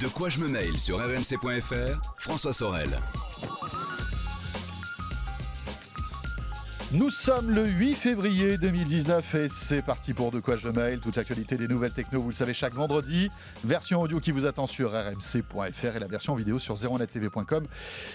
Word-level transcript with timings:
De 0.00 0.06
quoi 0.06 0.28
je 0.28 0.38
me 0.38 0.48
mail 0.48 0.78
sur 0.78 0.98
rmc.fr, 0.98 2.00
François 2.18 2.52
Sorel. 2.52 2.88
Nous 6.90 7.10
sommes 7.10 7.50
le 7.50 7.66
8 7.66 7.96
février 7.96 8.56
2019 8.56 9.34
et 9.34 9.48
c'est 9.50 9.82
parti 9.82 10.14
pour 10.14 10.30
De 10.30 10.40
quoi 10.40 10.56
je 10.56 10.70
mail. 10.70 11.00
Toute 11.00 11.16
l'actualité 11.16 11.58
des 11.58 11.68
nouvelles 11.68 11.92
techno, 11.92 12.22
vous 12.22 12.30
le 12.30 12.34
savez, 12.34 12.54
chaque 12.54 12.72
vendredi. 12.72 13.30
Version 13.62 14.00
audio 14.00 14.20
qui 14.20 14.32
vous 14.32 14.46
attend 14.46 14.66
sur 14.66 14.92
rmc.fr 14.92 15.96
et 15.96 15.98
la 15.98 16.06
version 16.06 16.34
vidéo 16.34 16.58
sur 16.58 16.76
0nettv.com 16.76 17.66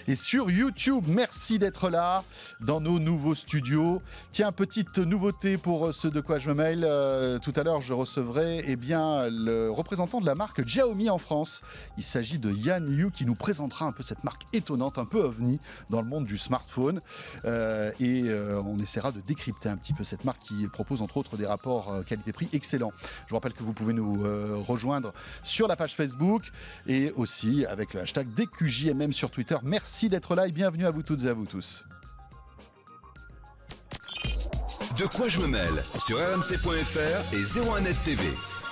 et 0.07 0.15
sur 0.15 0.49
YouTube. 0.49 1.03
Merci 1.07 1.59
d'être 1.59 1.91
là 1.91 2.23
dans 2.61 2.81
nos 2.81 2.97
nouveaux 2.97 3.35
studios. 3.35 4.01
Tiens, 4.31 4.51
petite 4.51 4.97
nouveauté 4.97 5.57
pour 5.57 5.93
ce 5.93 6.07
De 6.07 6.19
quoi 6.19 6.39
je 6.39 6.49
mail. 6.49 6.83
Euh, 6.83 7.37
tout 7.37 7.53
à 7.55 7.61
l'heure, 7.61 7.81
je 7.81 7.93
recevrai 7.93 8.63
eh 8.65 8.75
bien, 8.75 9.29
le 9.29 9.69
représentant 9.69 10.19
de 10.19 10.25
la 10.25 10.33
marque 10.33 10.63
Xiaomi 10.63 11.11
en 11.11 11.19
France. 11.19 11.61
Il 11.99 12.03
s'agit 12.03 12.39
de 12.39 12.51
Yann 12.51 12.83
Liu 12.83 13.11
qui 13.11 13.27
nous 13.27 13.35
présentera 13.35 13.85
un 13.85 13.91
peu 13.91 14.01
cette 14.01 14.23
marque 14.23 14.47
étonnante, 14.51 14.97
un 14.97 15.05
peu 15.05 15.19
ovni 15.19 15.59
dans 15.91 16.01
le 16.01 16.07
monde 16.07 16.25
du 16.25 16.39
smartphone. 16.39 17.01
Euh, 17.45 17.91
et 17.99 18.23
euh, 18.29 18.62
on 18.67 18.79
essaiera 18.79 19.11
de 19.11 19.21
décrypter 19.21 19.69
un 19.69 19.77
petit 19.77 19.93
peu 19.93 20.03
cette 20.03 20.25
marque 20.25 20.39
qui 20.39 20.67
propose 20.67 21.01
entre 21.01 21.17
autres 21.17 21.37
des 21.37 21.45
rapports 21.45 21.91
euh, 21.91 22.01
qualité-prix 22.03 22.49
excellents. 22.53 22.93
Je 23.25 23.29
vous 23.29 23.35
rappelle 23.35 23.53
que 23.53 23.63
vous 23.63 23.73
pouvez 23.73 23.93
nous 23.93 24.25
euh, 24.25 24.55
rejoindre 24.67 25.13
sur 25.43 25.67
la 25.67 25.75
page 25.75 25.95
Facebook 25.95 26.51
et 26.87 27.11
aussi 27.15 27.65
avec 27.65 27.93
le 27.93 28.01
hashtag 28.01 28.27
DQJMM 28.33 29.13
sur 29.13 29.31
Twitter. 29.31 29.57
Merci 29.63 30.09
d'être 30.09 30.35
là 30.35 30.47
et 30.47 30.51
bienvenue 30.51 30.85
à 30.85 30.91
vous 30.91 31.03
toutes 31.03 31.23
et 31.23 31.29
à 31.29 31.33
vous 31.33 31.45
tous. 31.45 31.83
De 34.97 35.05
quoi 35.05 35.27
je 35.27 35.39
me 35.39 35.47
mêle? 35.47 35.83
Sur 35.99 36.17
rmc.fr 36.17 37.33
et 37.33 37.41
01net 37.41 37.95
TV. 38.03 38.62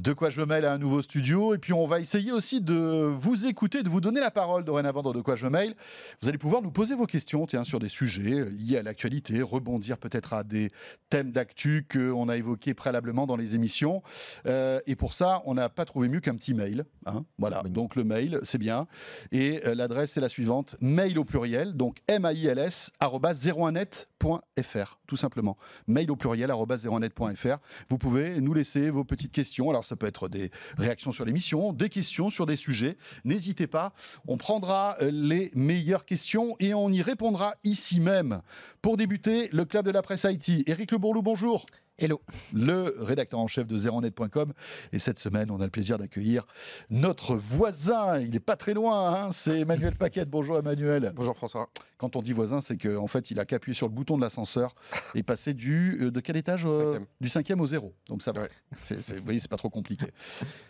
De 0.00 0.14
quoi 0.14 0.30
je 0.30 0.40
me 0.40 0.46
mêle 0.46 0.64
à 0.64 0.72
un 0.72 0.78
nouveau 0.78 1.02
studio 1.02 1.54
et 1.54 1.58
puis 1.58 1.74
on 1.74 1.86
va 1.86 2.00
essayer 2.00 2.32
aussi 2.32 2.62
de 2.62 2.74
vous 2.74 3.44
écouter, 3.44 3.82
de 3.82 3.90
vous 3.90 4.00
donner 4.00 4.20
la 4.20 4.30
parole 4.30 4.64
dorénavant 4.64 5.02
dans 5.02 5.12
De 5.12 5.20
quoi 5.20 5.36
je 5.36 5.44
me 5.44 5.50
mail. 5.50 5.74
Vous 6.22 6.28
allez 6.30 6.38
pouvoir 6.38 6.62
nous 6.62 6.70
poser 6.70 6.94
vos 6.94 7.04
questions 7.04 7.44
tiens, 7.44 7.64
sur 7.64 7.80
des 7.80 7.90
sujets 7.90 8.46
liés 8.46 8.78
à 8.78 8.82
l'actualité, 8.82 9.42
rebondir 9.42 9.98
peut-être 9.98 10.32
à 10.32 10.42
des 10.42 10.70
thèmes 11.10 11.32
d'actu 11.32 11.86
qu'on 11.86 12.30
a 12.30 12.38
évoqués 12.38 12.72
préalablement 12.72 13.26
dans 13.26 13.36
les 13.36 13.54
émissions. 13.54 14.02
Euh, 14.46 14.80
et 14.86 14.96
pour 14.96 15.12
ça, 15.12 15.42
on 15.44 15.52
n'a 15.52 15.68
pas 15.68 15.84
trouvé 15.84 16.08
mieux 16.08 16.20
qu'un 16.20 16.34
petit 16.34 16.54
mail. 16.54 16.86
Hein. 17.04 17.26
Voilà, 17.36 17.62
donc 17.64 17.94
le 17.94 18.04
mail, 18.04 18.40
c'est 18.42 18.56
bien. 18.56 18.86
Et 19.32 19.60
euh, 19.66 19.74
l'adresse 19.74 20.16
est 20.16 20.22
la 20.22 20.30
suivante, 20.30 20.76
mail 20.80 21.18
au 21.18 21.26
pluriel, 21.26 21.74
donc 21.74 21.98
M-A-I-L-S, 22.06 22.90
01net.fr, 23.02 24.98
tout 25.06 25.16
simplement. 25.18 25.58
Mail 25.86 26.10
au 26.10 26.16
pluriel, 26.16 26.48
01net.fr. 26.48 27.58
Vous 27.88 27.98
pouvez 27.98 28.40
nous 28.40 28.54
laisser 28.54 28.88
vos 28.88 29.04
petites 29.04 29.32
questions. 29.32 29.68
Alors 29.68 29.84
ça 29.90 29.96
peut 29.96 30.06
être 30.06 30.28
des 30.28 30.52
réactions 30.78 31.10
sur 31.10 31.24
l'émission, 31.24 31.72
des 31.72 31.88
questions 31.88 32.30
sur 32.30 32.46
des 32.46 32.54
sujets. 32.54 32.96
N'hésitez 33.24 33.66
pas, 33.66 33.92
on 34.28 34.36
prendra 34.36 34.96
euh, 35.02 35.10
les 35.12 35.50
meilleures 35.54 36.04
questions 36.04 36.54
et 36.60 36.74
on 36.74 36.90
y 36.90 37.02
répondra 37.02 37.56
ici 37.64 37.98
même. 37.98 38.40
Pour 38.82 38.96
débuter, 38.96 39.48
le 39.52 39.64
club 39.64 39.84
de 39.84 39.90
la 39.90 40.02
presse 40.02 40.24
IT. 40.28 40.68
Éric 40.68 40.92
Le 40.92 40.98
Bourlou, 40.98 41.22
bonjour. 41.22 41.66
Hello. 42.02 42.22
Le 42.54 42.94
rédacteur 42.98 43.38
en 43.40 43.46
chef 43.46 43.66
de 43.66 43.76
zeronet.com. 43.76 44.54
Et 44.94 44.98
cette 44.98 45.18
semaine, 45.18 45.50
on 45.50 45.60
a 45.60 45.64
le 45.64 45.70
plaisir 45.70 45.98
d'accueillir 45.98 46.46
notre 46.88 47.36
voisin. 47.36 48.18
Il 48.18 48.30
n'est 48.30 48.40
pas 48.40 48.56
très 48.56 48.72
loin, 48.72 49.12
hein, 49.26 49.32
c'est 49.32 49.60
Emmanuel 49.60 49.94
Paquette. 49.94 50.30
Bonjour 50.30 50.56
Emmanuel. 50.58 51.12
Bonjour 51.14 51.36
François. 51.36 51.68
Quand 51.98 52.16
on 52.16 52.22
dit 52.22 52.32
voisin, 52.32 52.62
c'est 52.62 52.78
qu'en 52.78 53.02
en 53.02 53.06
fait, 53.06 53.30
il 53.30 53.38
a 53.38 53.44
qu'appuyé 53.44 53.74
sur 53.74 53.86
le 53.86 53.92
bouton 53.92 54.16
de 54.16 54.22
l'ascenseur 54.22 54.74
et 55.14 55.22
passé 55.22 55.52
du 55.52 55.98
euh, 56.00 56.10
de 56.10 56.20
quel 56.20 56.38
étage 56.38 56.64
euh, 56.64 56.84
Cinquième. 56.92 57.06
Du 57.20 57.28
cinquième 57.28 57.60
au 57.60 57.66
zéro. 57.66 57.92
Donc 58.08 58.22
ça 58.22 58.32
va. 58.32 58.42
Ouais. 58.42 58.48
C'est- 58.82 59.02
c'est- 59.02 59.18
vous 59.18 59.24
voyez, 59.24 59.38
c'est 59.40 59.50
pas 59.50 59.58
trop 59.58 59.68
compliqué. 59.68 60.06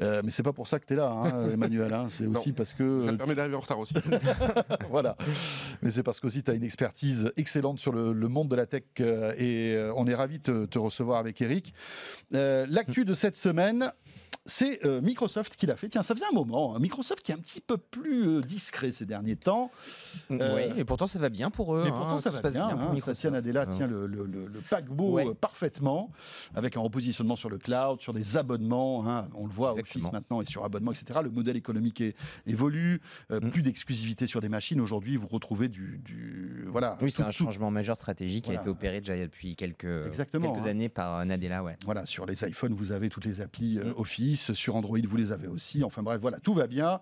Euh, 0.00 0.22
mais 0.24 0.32
c'est 0.32 0.42
pas 0.42 0.52
pour 0.52 0.66
ça 0.66 0.80
que 0.80 0.86
tu 0.86 0.94
es 0.94 0.96
là, 0.96 1.10
hein, 1.12 1.50
Emmanuel. 1.52 1.92
hein. 1.92 2.06
C'est 2.10 2.26
aussi 2.26 2.52
parce 2.52 2.72
que 2.72 3.04
Ça 3.06 3.12
me 3.12 3.16
permet 3.18 3.36
d'arriver 3.36 3.54
en 3.54 3.60
retard 3.60 3.78
aussi. 3.78 3.94
voilà. 4.90 5.16
Mais 5.82 5.92
c'est 5.92 6.02
parce 6.02 6.18
qu'aussi 6.18 6.42
tu 6.42 6.50
as 6.50 6.54
une 6.54 6.64
expertise 6.64 7.32
excellente 7.36 7.78
sur 7.78 7.92
le, 7.92 8.12
le 8.12 8.28
monde 8.28 8.48
de 8.48 8.56
la 8.56 8.66
tech 8.66 8.82
euh, 8.98 9.32
et 9.38 9.76
euh, 9.76 9.92
on 9.94 10.08
est 10.08 10.14
ravi 10.16 10.38
de 10.38 10.42
te, 10.42 10.64
te 10.66 10.78
recevoir 10.80 11.19
avec 11.20 11.41
Eric. 11.41 11.72
Euh, 12.34 12.66
L'actu 12.69 13.04
de 13.04 13.14
cette 13.14 13.36
semaine 13.36 13.92
c'est 14.50 14.84
euh, 14.84 15.00
Microsoft 15.00 15.56
qui 15.56 15.66
l'a 15.66 15.77
fait. 15.77 15.88
Tiens, 15.88 16.03
ça 16.03 16.15
faisait 16.15 16.27
un 16.27 16.34
moment. 16.34 16.75
Hein, 16.75 16.81
Microsoft 16.81 17.22
qui 17.22 17.31
est 17.31 17.34
un 17.34 17.38
petit 17.38 17.61
peu 17.61 17.78
plus 17.78 18.27
euh, 18.27 18.41
discret 18.41 18.91
ces 18.91 19.06
derniers 19.06 19.37
temps. 19.37 19.71
Mm, 20.28 20.38
euh, 20.41 20.56
oui, 20.56 20.81
et 20.81 20.84
pourtant 20.84 21.06
ça 21.06 21.19
va 21.19 21.28
bien 21.28 21.50
pour 21.50 21.77
eux. 21.77 21.84
Mais 21.84 21.91
hein, 21.91 21.94
pourtant 21.97 22.19
ça, 22.19 22.33
ça 22.33 22.41
va 22.41 22.50
bien. 22.50 22.75
bien 22.75 22.77
hein, 22.77 22.99
Satya 22.99 23.31
Nadella 23.31 23.66
tient 23.66 23.87
le, 23.87 24.09
paquebot 24.69 25.34
parfaitement, 25.34 26.11
avec 26.55 26.77
un 26.77 26.81
repositionnement 26.81 27.37
sur 27.37 27.49
le 27.49 27.59
cloud, 27.59 28.00
sur 28.00 28.12
des 28.12 28.37
abonnements. 28.37 29.09
Hein, 29.09 29.28
on 29.34 29.47
le 29.47 29.53
voit 29.53 29.71
Exactement. 29.71 30.05
Office 30.05 30.12
maintenant 30.12 30.43
et 30.43 30.47
sur 30.47 30.65
abonnement, 30.65 30.91
etc. 30.91 31.21
Le 31.22 31.31
modèle 31.31 31.56
économique 31.56 32.03
évolue. 32.47 33.00
Mm. 33.31 33.50
Plus 33.50 33.62
d'exclusivité 33.62 34.27
sur 34.27 34.41
des 34.41 34.49
machines. 34.49 34.81
Aujourd'hui, 34.81 35.17
vous 35.17 35.28
retrouvez 35.28 35.69
du, 35.69 36.00
voilà. 36.69 36.99
Oui, 37.03 37.11
c'est 37.11 37.22
un 37.22 37.31
changement 37.31 37.71
majeur 37.71 37.97
stratégique 37.97 38.47
qui 38.47 38.50
a 38.50 38.55
été 38.55 38.69
opéré 38.69 39.00
déjà 39.00 39.17
depuis 39.17 39.55
quelques, 39.55 40.19
années 40.67 40.88
par 40.88 41.25
Nadella. 41.25 41.62
Ouais. 41.62 41.77
Voilà, 41.84 42.05
sur 42.06 42.27
les 42.27 42.44
iPhones, 42.44 42.75
vous 42.75 42.91
avez 42.91 43.09
toutes 43.09 43.25
les 43.25 43.41
applis 43.41 43.78
mm. 43.78 43.94
Office 43.97 44.39
sur 44.40 44.76
Android 44.76 44.98
vous 45.08 45.16
les 45.16 45.32
avez 45.32 45.46
aussi. 45.46 45.84
Enfin 45.84 46.02
bref, 46.02 46.20
voilà, 46.20 46.38
tout 46.38 46.54
va 46.54 46.66
bien. 46.66 47.00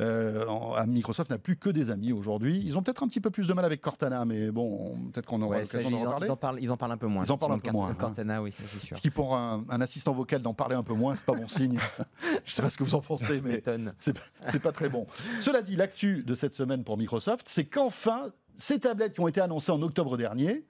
Euh, 0.00 0.44
Microsoft 0.86 1.30
n'a 1.30 1.38
plus 1.38 1.56
que 1.56 1.70
des 1.70 1.90
amis 1.90 2.12
aujourd'hui. 2.12 2.62
Ils 2.64 2.76
ont 2.76 2.82
peut-être 2.82 3.02
un 3.02 3.08
petit 3.08 3.20
peu 3.20 3.30
plus 3.30 3.46
de 3.46 3.52
mal 3.52 3.64
avec 3.64 3.80
Cortana, 3.80 4.24
mais 4.24 4.50
bon, 4.50 4.96
peut-être 5.12 5.26
qu'on 5.26 5.42
aura 5.42 5.56
ouais, 5.56 5.62
l'occasion 5.62 5.90
d'en. 5.90 6.18
Ils 6.18 6.30
en, 6.30 6.36
parlent, 6.36 6.58
ils 6.60 6.70
en 6.70 6.76
parlent 6.76 6.92
un 6.92 6.96
peu 6.96 7.06
moins. 7.06 7.24
Ils 7.24 7.32
en 7.32 7.38
parlent 7.38 7.52
un 7.52 7.58
peu 7.58 7.70
moins. 7.70 7.90
Hein. 7.90 7.94
Cortana, 7.94 8.42
oui, 8.42 8.52
c'est 8.52 8.80
sûr. 8.80 8.96
Ce 8.96 9.02
qui 9.02 9.10
pour 9.10 9.36
un, 9.36 9.64
assistant 9.80 10.12
vocal 10.12 10.42
d'en 10.42 10.54
parler 10.54 10.76
un 10.76 10.82
peu 10.82 10.94
moins, 10.94 11.14
c'est 11.14 11.26
pas 11.26 11.34
bon 11.34 11.48
signe. 11.48 11.78
Je 12.18 12.34
ne 12.34 12.40
sais 12.46 12.62
pas 12.62 12.70
ce 12.70 12.76
que 12.76 12.84
vous 12.84 12.94
en 12.94 13.00
pensez, 13.00 13.40
mais 13.40 13.62
c'est 13.96 14.62
pas 14.62 14.72
très 14.72 14.88
bon. 14.88 15.06
Cela 15.40 15.62
dit, 15.62 15.76
l'actu 15.76 16.22
de 16.22 16.34
cette 16.34 16.54
semaine 16.54 16.84
pour 16.84 16.96
Microsoft, 16.96 17.46
c'est 17.48 17.64
qu'enfin, 17.64 18.30
ces 18.56 18.78
tablettes 18.78 19.14
qui 19.14 19.20
ont 19.20 19.28
été 19.28 19.40
annoncées 19.40 19.72
en 19.72 19.82
octobre 19.82 20.16
dernier, 20.16 20.64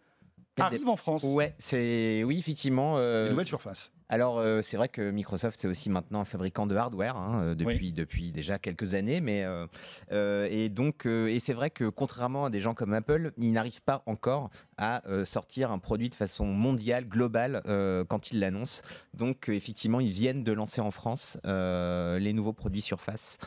arrivent 0.58 0.88
en 0.88 0.96
France. 0.96 1.22
Ouais, 1.24 1.54
c'est 1.58 2.22
oui 2.24 2.38
effectivement. 2.38 2.98
Euh... 2.98 3.24
Des 3.24 3.30
nouvelles 3.30 3.46
surfaces. 3.46 3.92
Alors, 4.12 4.40
euh, 4.40 4.60
c'est 4.60 4.76
vrai 4.76 4.90
que 4.90 5.10
Microsoft 5.10 5.58
c'est 5.58 5.68
aussi 5.68 5.88
maintenant 5.88 6.20
un 6.20 6.26
fabricant 6.26 6.66
de 6.66 6.76
hardware 6.76 7.16
hein, 7.16 7.40
euh, 7.44 7.54
depuis, 7.54 7.76
Oui. 7.76 7.92
depuis 7.92 8.30
déjà 8.30 8.58
quelques 8.58 8.92
années, 8.92 9.22
mais 9.22 9.42
euh, 9.42 10.46
et 10.50 10.68
donc 10.68 11.06
et 11.06 11.40
c'est 11.40 11.54
vrai 11.54 11.70
que 11.70 11.88
contrairement 11.88 12.44
à 12.44 12.50
des 12.50 12.60
gens 12.60 12.74
comme 12.74 12.92
Apple, 12.92 13.32
ils 13.38 13.52
n'arrivent 13.52 13.80
pas 13.80 14.02
encore 14.04 14.50
à 14.82 15.06
euh, 15.08 15.24
sortir 15.24 15.70
un 15.70 15.78
produit 15.78 16.10
de 16.10 16.14
façon 16.16 16.44
mondiale, 16.44 17.06
globale 17.06 17.62
euh, 17.66 18.04
quand 18.04 18.32
ils 18.32 18.40
l'annoncent. 18.40 18.82
Donc 19.14 19.48
euh, 19.48 19.52
effectivement, 19.52 20.00
ils 20.00 20.10
viennent 20.10 20.42
de 20.42 20.50
lancer 20.52 20.80
en 20.80 20.90
France 20.90 21.38
les 21.44 22.32
nouveaux 22.32 22.52
produits 22.52 22.80
Surface 22.80 23.38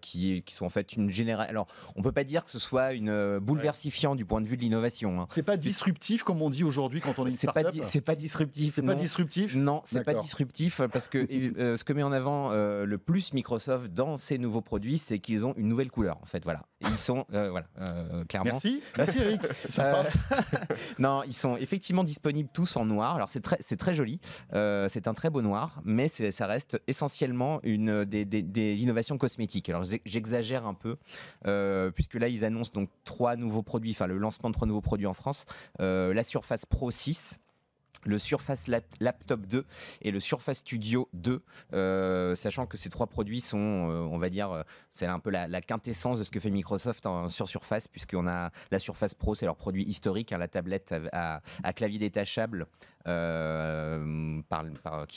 qui, 0.00 0.42
qui 0.42 0.54
sont 0.54 0.64
en 0.66 0.70
fait 0.70 0.94
une 0.94 1.10
génération. 1.10 1.50
Alors, 1.50 1.66
on 1.96 2.02
peut 2.02 2.10
pas 2.12 2.24
dire 2.24 2.44
que 2.44 2.50
ce 2.50 2.58
soit 2.58 2.92
une 2.94 3.38
bouleversifiant 3.38 4.16
du 4.16 4.24
point 4.24 4.40
de 4.40 4.46
vue 4.48 4.56
de 4.56 4.62
l'innovation. 4.62 5.20
hein. 5.20 5.28
C'est 5.32 5.42
pas 5.44 5.56
disruptif 5.56 6.24
comme 6.24 6.42
on 6.42 6.50
dit 6.50 6.64
aujourd'hui 6.64 7.00
quand 7.00 7.18
on 7.18 7.26
est 7.26 7.30
une 7.30 7.36
pas, 7.36 7.52
startup. 7.60 7.72
di- 7.72 7.80
c'est 7.84 8.00
pas 8.00 8.16
disruptif. 8.16 8.74
C'est 8.74 8.82
pas 8.82 8.94
disruptif. 8.96 9.54
Non, 9.54 9.82
c'est 9.84 10.02
pas 10.04 10.14
disruptif 10.14 10.80
parce 10.92 11.06
que 11.08 11.18
euh, 11.58 11.76
ce 11.76 11.84
que 11.84 11.92
met 11.92 12.02
en 12.02 12.12
avant 12.12 12.50
euh, 12.50 12.84
le 12.86 12.98
plus 12.98 13.32
Microsoft 13.34 13.92
dans 13.92 14.16
ses 14.16 14.38
nouveaux 14.38 14.62
produits, 14.62 14.98
c'est 14.98 15.18
qu'ils 15.20 15.44
ont 15.44 15.54
une 15.56 15.68
nouvelle 15.68 15.90
couleur 15.90 16.18
en 16.22 16.26
fait. 16.26 16.42
Voilà, 16.44 16.62
Et 16.80 16.86
ils 16.88 16.98
sont 16.98 17.24
euh, 17.34 17.50
voilà 17.50 17.66
clairement. 18.28 18.50
Merci, 18.52 18.82
merci 18.96 19.18
Eric. 19.18 19.40
Non, 20.98 21.22
ils 21.24 21.32
sont 21.32 21.56
effectivement 21.56 22.04
disponibles 22.04 22.48
tous 22.52 22.76
en 22.76 22.84
noir. 22.84 23.14
Alors 23.16 23.30
c'est 23.30 23.40
très, 23.40 23.56
très 23.56 23.94
joli. 23.94 24.20
Euh, 24.52 24.88
c'est 24.90 25.08
un 25.08 25.14
très 25.14 25.30
beau 25.30 25.42
noir, 25.42 25.80
mais 25.84 26.08
ça 26.08 26.46
reste 26.46 26.80
essentiellement 26.86 27.60
une 27.62 28.04
des, 28.04 28.74
innovations 28.74 29.18
cosmétiques. 29.18 29.68
Alors 29.68 29.84
j'ex- 29.84 30.02
j'exagère 30.04 30.66
un 30.66 30.74
peu, 30.74 30.96
euh, 31.46 31.90
puisque 31.90 32.14
là 32.14 32.28
ils 32.28 32.44
annoncent 32.44 32.72
donc 32.72 32.90
trois 33.04 33.36
nouveaux 33.36 33.62
produits, 33.62 33.92
enfin 33.92 34.06
le 34.06 34.18
lancement 34.18 34.50
de 34.50 34.54
trois 34.54 34.66
nouveaux 34.66 34.80
produits 34.80 35.06
en 35.06 35.14
France. 35.14 35.44
Euh, 35.80 36.14
la 36.14 36.24
Surface 36.24 36.66
Pro 36.66 36.90
6 36.90 37.38
le 38.04 38.18
Surface 38.18 38.66
Lap- 38.68 38.84
Laptop 39.00 39.46
2 39.46 39.64
et 40.02 40.10
le 40.10 40.20
Surface 40.20 40.58
Studio 40.58 41.08
2, 41.12 41.42
euh, 41.72 42.36
sachant 42.36 42.66
que 42.66 42.76
ces 42.76 42.90
trois 42.90 43.06
produits 43.06 43.40
sont, 43.40 43.58
euh, 43.58 44.00
on 44.10 44.18
va 44.18 44.28
dire, 44.28 44.50
euh, 44.50 44.62
c'est 44.92 45.06
un 45.06 45.18
peu 45.18 45.30
la, 45.30 45.48
quintessence 45.62 46.18
de 46.18 46.24
ce 46.24 46.30
que 46.30 46.40
fait 46.40 46.50
Microsoft 46.50 47.06
sur 47.28 47.48
Surface, 47.48 47.88
puisqu'on 47.88 48.26
a 48.26 48.50
la 48.70 48.78
Surface 48.78 49.14
Pro, 49.14 49.34
c'est 49.34 49.46
leur 49.46 49.56
produit 49.56 49.84
historique, 49.84 50.32
hein, 50.32 50.38
la 50.38 50.48
tablette 50.48 50.94
à, 51.12 51.40
clavier 51.74 51.98
détachable, 51.98 52.66
qui 53.04 53.10
a 53.10 53.98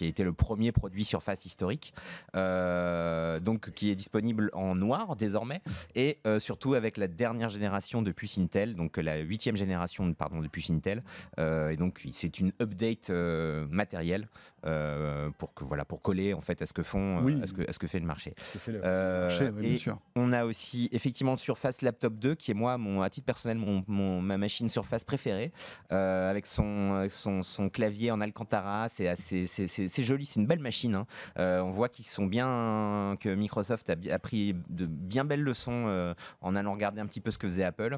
été 0.02 0.24
le 0.24 0.34
premier 0.34 0.72
produit 0.72 1.04
Surface 1.04 1.46
historique, 1.46 1.94
donc 2.34 3.72
qui 3.72 3.90
est 3.90 3.96
disponible 3.96 4.50
en 4.54 4.76
noir 4.76 5.16
désormais, 5.16 5.62
et 5.96 6.20
surtout 6.40 6.76
avec 6.76 6.96
la 6.96 7.08
dernière 7.08 7.50
génération 7.50 8.02
de 8.02 8.12
puces 8.12 8.38
Intel, 8.38 8.76
donc 8.76 8.98
la 8.98 9.18
huitième 9.18 9.58
génération 9.58 10.08
de 10.08 10.48
puces 10.48 10.70
Intel, 10.70 11.04
et 11.38 11.76
donc 11.76 12.08
c'est 12.14 12.40
une 12.40 12.54
update 12.66 13.10
euh, 13.10 13.66
matériel 13.70 14.28
euh, 14.66 15.30
pour 15.38 15.54
que 15.54 15.64
voilà 15.64 15.86
pour 15.86 16.02
coller 16.02 16.34
en 16.34 16.42
fait 16.42 16.62
à 16.62 16.66
ce 16.66 16.74
que 16.74 16.84
font 16.84 17.20
euh, 17.20 17.22
Oui. 17.22 17.40
à, 17.44 17.48
ce 17.48 17.54
que, 17.54 17.70
à 17.70 17.74
ce 17.74 17.80
que 17.80 17.88
fait 17.88 18.00
le 18.00 18.06
marché. 18.06 18.34
Ça 18.38 18.60
fait 18.60 18.72
le 18.72 18.82
Euh, 18.84 19.22
marché, 19.28 19.50
oui, 19.56 19.62
bien 19.62 19.72
et 19.72 19.76
sûr. 19.78 20.00
On 20.16 20.32
a 20.34 20.46
aussi 20.46 20.90
effectivement 20.92 21.36
Surface 21.38 21.82
Laptop 21.82 22.16
2 22.16 22.36
qui 22.36 22.52
est 22.52 22.56
moi 22.56 22.78
mon 22.78 23.02
à 23.02 23.10
titre 23.10 23.26
personnel 23.26 23.58
mon, 23.58 23.84
mon- 23.88 24.22
ma 24.22 24.38
machine 24.38 24.70
Surface 24.70 25.04
préférée 25.04 25.52
avec 25.90 26.48
son, 26.48 26.94
avec 26.96 27.12
son 27.12 27.42
son 27.44 27.70
clavier 27.70 28.12
en 28.12 28.22
Alcantara 28.22 28.90
c'est 28.90 29.08
assez 29.08 29.48
c'est- 29.48 30.04
joli 30.04 30.26
c'est 30.26 30.40
une 30.40 30.48
belle 30.48 30.60
machine 30.60 30.96
hein. 30.96 31.06
On 31.38 31.72
voit 31.72 31.90
qu'ils 31.90 32.06
sont 32.06 32.26
bien 32.26 33.16
que 33.20 33.34
Microsoft 33.34 33.90
a, 33.90 34.20
pris 34.20 34.56
de 34.70 34.86
bien 34.86 35.26
belles 35.26 35.42
leçons 35.44 36.14
en 36.42 36.56
allant 36.56 36.74
regarder 36.74 37.02
un 37.02 37.06
petit 37.08 37.22
peu 37.22 37.32
ce 37.32 37.38
que 37.38 37.48
faisait 37.48 37.64
Apple 37.64 37.98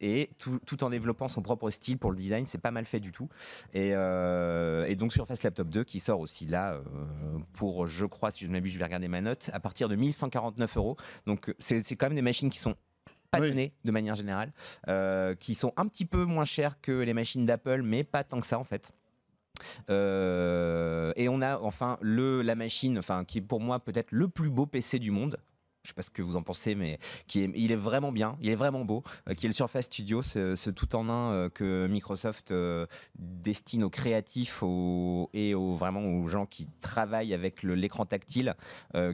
et 0.00 0.30
tout, 0.38 0.60
tout 0.66 0.84
en 0.84 0.90
développant 0.90 1.28
son 1.28 1.42
propre 1.42 1.70
style 1.70 1.98
pour 1.98 2.10
le 2.10 2.16
design 2.16 2.46
c'est 2.46 2.58
pas 2.60 2.70
mal 2.70 2.84
fait 2.84 3.00
du 3.00 3.10
tout 3.12 3.28
et, 3.72 3.88
et 3.90 4.96
donc 4.96 5.12
Surface 5.12 5.42
Laptop 5.42 5.68
2 5.68 5.84
qui 5.84 5.93
sort 6.00 6.20
aussi 6.20 6.46
là 6.46 6.74
euh, 6.74 6.82
pour 7.54 7.86
je 7.86 8.06
crois 8.06 8.30
si 8.30 8.40
je 8.44 8.46
ne 8.48 8.52
m'abuse 8.52 8.72
je 8.72 8.78
vais 8.78 8.84
regarder 8.84 9.08
ma 9.08 9.20
note 9.20 9.50
à 9.52 9.60
partir 9.60 9.88
de 9.88 9.96
1149 9.96 10.76
euros 10.76 10.96
donc 11.26 11.54
c'est 11.58 11.82
c'est 11.82 11.96
quand 11.96 12.06
même 12.06 12.16
des 12.16 12.22
machines 12.22 12.50
qui 12.50 12.58
sont 12.58 12.74
pas 13.30 13.40
Oui. 13.40 13.48
données 13.48 13.72
de 13.84 13.90
manière 13.90 14.14
générale 14.14 14.52
euh, 14.88 15.34
qui 15.34 15.54
sont 15.54 15.72
un 15.76 15.86
petit 15.86 16.04
peu 16.04 16.24
moins 16.24 16.44
chères 16.44 16.80
que 16.80 16.92
les 16.92 17.14
machines 17.14 17.46
d'Apple 17.46 17.82
mais 17.82 18.04
pas 18.04 18.24
tant 18.24 18.40
que 18.40 18.46
ça 18.46 18.58
en 18.58 18.64
fait 18.64 18.92
euh, 19.90 21.12
et 21.16 21.28
on 21.28 21.40
a 21.40 21.58
enfin 21.58 21.98
le, 22.00 22.42
la 22.42 22.54
machine, 22.54 22.98
enfin 22.98 23.24
qui 23.24 23.38
est 23.38 23.42
pour 23.42 23.60
moi 23.60 23.78
peut-être 23.80 24.10
le 24.10 24.28
plus 24.28 24.50
beau 24.50 24.66
PC 24.66 24.98
du 24.98 25.10
monde. 25.10 25.38
Je 25.84 25.88
sais 25.90 25.94
pas 25.94 26.02
ce 26.02 26.10
que 26.10 26.22
vous 26.22 26.36
en 26.36 26.42
pensez, 26.42 26.74
mais 26.74 26.98
qui 27.26 27.40
est, 27.42 27.50
il 27.54 27.70
est 27.70 27.76
vraiment 27.76 28.10
bien, 28.10 28.38
il 28.40 28.48
est 28.48 28.54
vraiment 28.54 28.86
beau. 28.86 29.02
euh, 29.28 29.34
qui 29.34 29.44
est 29.44 29.48
le 29.50 29.54
Surface 29.54 29.84
Studio, 29.84 30.22
ce, 30.22 30.56
ce 30.56 30.70
tout 30.70 30.96
en 30.96 31.10
un 31.10 31.32
euh, 31.32 31.48
que 31.50 31.86
Microsoft 31.88 32.52
euh, 32.52 32.86
destine 33.18 33.84
aux 33.84 33.90
créatifs 33.90 34.62
aux, 34.62 35.28
et 35.34 35.54
aux 35.54 35.74
vraiment 35.76 36.00
aux 36.00 36.26
gens 36.26 36.46
qui 36.46 36.68
travaillent 36.80 37.34
avec 37.34 37.62
l'écran 37.62 38.06
tactile, 38.06 38.54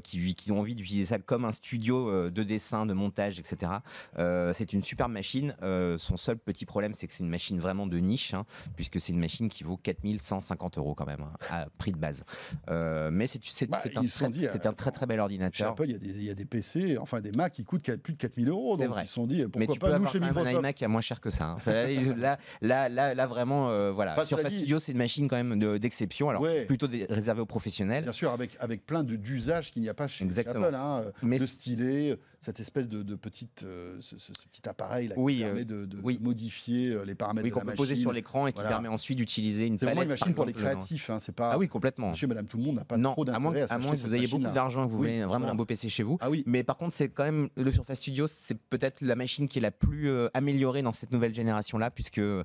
qui, 0.05 0.34
qui 0.34 0.52
ont 0.52 0.61
envie 0.61 0.75
d'utiliser 0.76 1.06
ça 1.06 1.19
comme 1.19 1.44
un 1.44 1.50
studio 1.52 2.31
de 2.31 2.43
dessin, 2.44 2.87
de 2.87 2.93
montage, 2.94 3.40
etc. 3.40 3.73
C'est 4.16 4.73
une 4.73 4.82
superbe 4.82 5.11
machine. 5.11 5.56
Son 5.99 6.16
seul 6.16 6.38
petit 6.38 6.66
problème, 6.66 6.94
c'est 6.94 7.06
que 7.08 7.12
c'est 7.12 7.25
une 7.25 7.31
machine 7.31 7.58
vraiment 7.58 7.87
de 7.87 7.99
niche, 7.99 8.34
hein, 8.34 8.44
puisque 8.76 9.00
c'est 9.00 9.12
une 9.12 9.19
machine 9.20 9.49
qui 9.49 9.64
vaut 9.64 9.76
4150 9.76 10.78
euros 10.78 10.94
quand 10.94 11.06
même, 11.06 11.23
hein, 11.23 11.32
à 11.50 11.66
prix 11.78 11.90
de 11.93 11.99
base. 11.99 12.25
Mais 12.69 13.26
c'est 13.26 13.40
Bah, 13.69 13.78
un, 13.78 13.81
très- 13.81 14.31
dit, 14.31 14.46
c'est 14.52 14.66
un 14.66 14.73
très 14.73 14.93
très 14.93 15.06
bel 15.06 15.16
Chez 15.16 15.23
ordinateur. 15.23 15.70
Apple, 15.73 15.84
il 15.87 15.93
y, 15.93 15.94
a 15.94 15.99
des, 15.99 16.08
il 16.11 16.25
y 16.25 16.31
a 16.31 16.34
des 16.34 16.44
PC, 16.44 16.60
enfin 17.01 17.21
des 17.21 17.33
Mac 17.33 17.53
qui 17.53 17.65
coûtent 17.65 17.95
plus 17.97 18.12
de 18.15 18.19
4000 18.19 18.49
euros. 18.49 18.77
C'est 18.77 18.85
Donc 18.85 18.93
vrai. 18.95 19.05
ils 19.05 19.07
se 19.09 19.15
sont 19.15 19.27
dit, 19.27 19.39
Mais 19.39 19.47
pourquoi 19.49 19.75
tu 19.75 19.79
pas 19.81 19.87
peux 19.87 19.93
nous 19.93 19.97
avoir 19.97 20.12
chez 20.47 20.55
un 20.57 20.59
iMac 20.59 20.83
à 20.83 20.89
moins 20.89 21.01
cher 21.01 21.21
que 21.21 21.31
ça. 21.31 21.47
hein. 21.47 21.55
Enfin, 21.57 21.73
là, 22.17 22.39
là, 22.61 22.89
là, 22.89 23.15
là, 23.15 23.27
vraiment, 23.27 23.71
euh, 23.71 23.91
voilà. 23.93 24.12
Enfin, 24.12 24.25
Surface 24.25 24.53
Studio, 24.55 24.79
c'est 24.79 24.93
une 24.93 24.99
machine 24.99 25.29
quand 25.29 25.37
même 25.37 25.59
de- 25.59 25.79
d'exception. 25.79 26.31
Alors, 26.31 26.43
Ouais. 26.43 26.65
plutôt 26.67 26.89
réservée 27.09 27.41
aux 27.41 27.47
professionnels. 27.47 28.05
Bien 28.05 28.12
sûr, 28.12 28.31
avec, 28.31 28.57
avec 28.61 28.87
plein 28.87 29.05
d'usages 29.05 29.71
qu'il 29.73 29.83
n'y 29.83 29.89
a 29.89 29.95
pas 29.95 30.09
chez, 30.09 30.25
Exactement. 30.25 30.65
Apple. 30.67 30.75
Hein, 30.75 31.05
Mais 31.23 31.39
de 31.39 31.47
stylet, 31.47 32.19
cette 32.41 32.61
espèce 32.61 32.89
de, 32.89 33.03
de 33.03 33.15
petite, 33.15 33.62
euh, 33.65 33.97
ce, 34.01 34.19
ce- 34.19 34.33
ce 34.33 34.49
petit 34.49 34.69
appareil 34.69 35.09
là, 35.09 35.15
Oui, 35.19 35.37
qui 35.37 35.43
euh, 35.43 35.47
permet 35.47 35.65
de, 35.65 35.85
de 35.87 35.99
oui. 36.03 36.19
modifier 36.23 36.91
euh, 36.93 37.05
les 37.05 37.15
paramètres 37.15 37.45
oui, 37.45 37.51
de 37.51 37.55
qu'on 37.55 37.61
la 37.61 37.65
peut 37.65 37.71
machine. 37.73 37.77
poser 37.85 37.95
sur 37.95 38.12
l'écran 38.12 38.47
et 38.47 38.53
qui 38.53 38.57
Voilà. 38.61 38.71
permet 38.71 38.89
ensuite 38.89 39.19
d'utiliser 39.19 39.67
une 39.67 39.77
C'est 39.79 39.85
vraiment 39.85 40.03
une 40.03 40.09
palette, 40.09 40.21
machine 40.23 40.35
pour 40.35 40.45
les 40.47 40.53
créatifs. 40.53 41.11
Hein, 41.11 41.19
c'est 41.19 41.35
pas 41.35 41.51
Ah 41.53 41.59
oui, 41.59 41.69
complètement. 41.69 42.11
monsieur, 42.11 42.27
madame, 42.27 42.47
tout 42.47 42.57
le 42.57 42.65
monde 42.65 42.77
n'a 42.77 42.85
pas 42.85 42.97
non, 42.97 43.12
trop 43.12 43.25
d'intérêt 43.25 43.62
à, 43.71 43.75
à 43.75 43.79
moins 43.79 43.93
que 43.93 43.97
vous 43.97 44.15
ayez 44.15 44.27
beaucoup 44.27 44.43
d'argent 44.45 44.85
et 44.85 44.87
que 44.87 44.91
vous 44.93 44.97
voulez 44.99 45.23
vraiment 45.25 45.49
un 45.51 45.55
beau 45.55 45.65
PC 45.67 45.89
chez 45.89 46.03
vous. 46.03 46.17
Ah 46.21 46.31
oui, 46.31 46.43
Mais 46.50 46.64
par 46.64 46.76
contre, 46.76 46.94
c'est 46.94 47.08
quand 47.08 47.23
même 47.25 47.49
le 47.56 47.70
Surface 47.70 47.99
Studio, 48.00 48.26
c'est 48.26 48.58
peut-être 48.58 49.00
la 49.02 49.14
machine 49.14 49.47
qui 49.47 49.58
est 49.58 49.62
la 49.62 49.70
plus 49.70 50.11
euh, 50.11 50.29
améliorée 50.35 50.82
dans 50.82 50.91
cette 50.91 51.12
nouvelle 51.12 51.32
génération-là, 51.32 51.91
puisque 51.93 52.19
euh, 52.19 52.43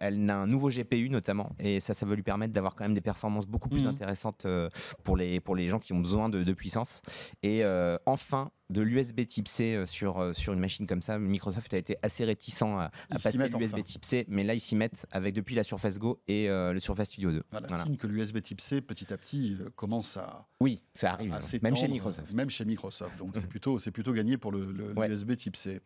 elle 0.00 0.28
a 0.30 0.36
un 0.36 0.46
nouveau 0.46 0.68
GPU 0.68 1.08
notamment, 1.08 1.52
et 1.58 1.80
ça, 1.80 1.94
ça 1.94 2.04
va 2.04 2.14
lui 2.14 2.22
permettre 2.22 2.52
d'avoir 2.52 2.74
quand 2.74 2.84
même 2.84 2.94
des 2.94 3.00
performances 3.00 3.46
beaucoup 3.46 3.70
plus 3.70 3.84
Mhm. 3.84 3.90
intéressantes 3.90 4.44
euh, 4.44 4.68
pour 5.02 5.16
les 5.16 5.40
pour 5.40 5.56
les 5.56 5.68
gens 5.68 5.78
qui 5.78 5.94
ont 5.94 6.00
besoin 6.00 6.28
de, 6.28 6.44
de 6.44 6.52
puissance. 6.52 7.00
Et 7.42 7.62
enfin, 8.04 8.50
de 8.68 8.80
l'USB 8.82 9.26
Type 9.26 9.46
C 9.48 9.74
euh, 9.74 9.86
sur 9.86 10.18
euh, 10.18 10.32
sur 10.32 10.52
une 10.52 10.58
machine 10.58 10.86
comme 10.86 11.02
ça, 11.02 11.18
Microsoft 11.18 11.72
a 11.74 11.78
été 11.78 11.96
assez 12.02 12.24
réticent 12.24 12.62
à, 12.62 12.90
à 13.10 13.18
passer 13.18 13.38
l'USB 13.38 13.74
enfin. 13.74 13.82
Type 13.82 14.04
C, 14.04 14.24
mais 14.28 14.42
là 14.44 14.54
ils 14.54 14.60
s'y 14.60 14.74
mettent 14.74 15.06
avec 15.12 15.34
depuis 15.34 15.54
la 15.54 15.62
Surface 15.62 15.98
Go 15.98 16.20
et 16.26 16.48
euh, 16.50 16.72
le 16.72 16.80
Surface 16.80 17.08
Studio 17.08 17.30
2. 17.30 17.42
voilà, 17.50 17.66
Voilà. 17.68 17.84
signe 17.84 17.96
que 17.96 18.06
l'USB 18.06 18.40
Type 18.42 18.60
C, 18.60 18.80
petit 18.80 19.12
à 19.12 19.16
petit, 19.18 19.56
commence 19.76 20.16
à, 20.16 20.48
Oui, 20.60 20.82
ça 20.94 21.12
arrive, 21.12 21.32
à 21.32 21.36
hein, 21.36 21.58
même 21.62 21.76
chez 21.76 21.88
Microsoft. 21.88 22.32
Même 22.32 22.50
chez 22.50 22.64
Microsoft. 22.64 23.16
Donc 23.18 23.34
c'est 23.36 23.46
plutôt, 23.48 23.78
plutôt 23.78 24.12
gagné 24.12 24.36
pour 24.36 24.50
le, 24.52 24.72
le- 24.72 24.92
Ouais. 24.94 25.08
l'USB 25.08 25.36
Type 25.36 25.56
C. 25.56 25.80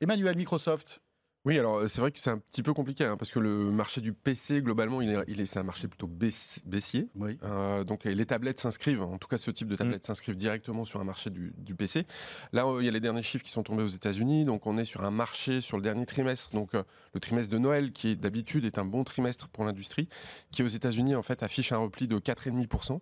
Emmanuel, 0.00 0.36
Microsoft. 0.36 1.00
Oui, 1.46 1.58
alors 1.58 1.76
euh, 1.76 1.88
c'est 1.88 2.00
vrai 2.00 2.10
que 2.10 2.18
c'est 2.18 2.30
un 2.30 2.38
petit 2.38 2.62
peu 2.62 2.72
compliqué 2.72 3.04
hein, 3.04 3.18
parce 3.18 3.30
que 3.30 3.38
le 3.38 3.70
marché 3.70 4.00
du 4.00 4.14
PC 4.14 4.62
globalement, 4.62 5.02
il 5.02 5.10
est, 5.10 5.24
il 5.28 5.40
est- 5.42 5.46
c'est 5.46 5.58
un 5.58 5.62
marché 5.64 5.88
plutôt 5.88 6.06
baiss- 6.06 6.60
baissier. 6.64 7.06
Oui. 7.16 7.38
Euh, 7.42 7.84
donc 7.84 8.04
les 8.04 8.24
tablettes 8.24 8.58
s'inscrivent, 8.58 9.02
en 9.02 9.18
tout 9.18 9.28
cas 9.28 9.36
ce 9.36 9.50
type 9.50 9.68
de 9.68 9.76
tablettes 9.76 10.06
s'inscrivent 10.06 10.36
directement 10.36 10.86
sur 10.86 11.00
un 11.00 11.04
marché 11.04 11.28
du, 11.28 11.52
du 11.58 11.74
PC. 11.74 12.06
Là, 12.54 12.64
euh, 12.66 12.78
il 12.80 12.86
y 12.86 12.88
a 12.88 12.92
les 12.92 13.00
derniers 13.00 13.22
chiffres 13.22 13.44
qui 13.44 13.50
sont 13.50 13.62
tombés 13.62 13.82
aux 13.82 13.88
États-Unis, 13.88 14.46
donc 14.46 14.66
on 14.66 14.78
est 14.78 14.86
sur 14.86 15.04
un 15.04 15.10
marché 15.10 15.60
sur 15.60 15.76
le 15.76 15.82
dernier 15.82 16.06
trimestre, 16.06 16.48
donc 16.50 16.74
euh, 16.74 16.82
le 17.12 17.20
trimestre 17.20 17.52
de 17.52 17.58
Noël 17.58 17.92
qui 17.92 18.08
est 18.08 18.16
d'habitude 18.16 18.64
est 18.64 18.78
un 18.78 18.86
bon 18.86 19.04
trimestre 19.04 19.48
pour 19.48 19.64
l'industrie, 19.66 20.08
qui 20.50 20.62
aux 20.62 20.66
États-Unis 20.68 21.14
en 21.14 21.22
fait 21.22 21.42
affiche 21.42 21.72
un 21.72 21.76
repli 21.78 22.08
de 22.08 22.16
4,5%. 22.18 23.00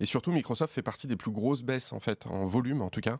Et 0.00 0.04
surtout, 0.04 0.30
Microsoft 0.30 0.74
fait 0.74 0.82
partie 0.82 1.06
des 1.06 1.16
plus 1.16 1.30
grosses 1.30 1.62
baisses 1.62 1.94
en 1.94 2.00
fait 2.00 2.26
en 2.26 2.44
volume 2.44 2.82
en 2.82 2.90
tout 2.90 3.00
cas 3.00 3.18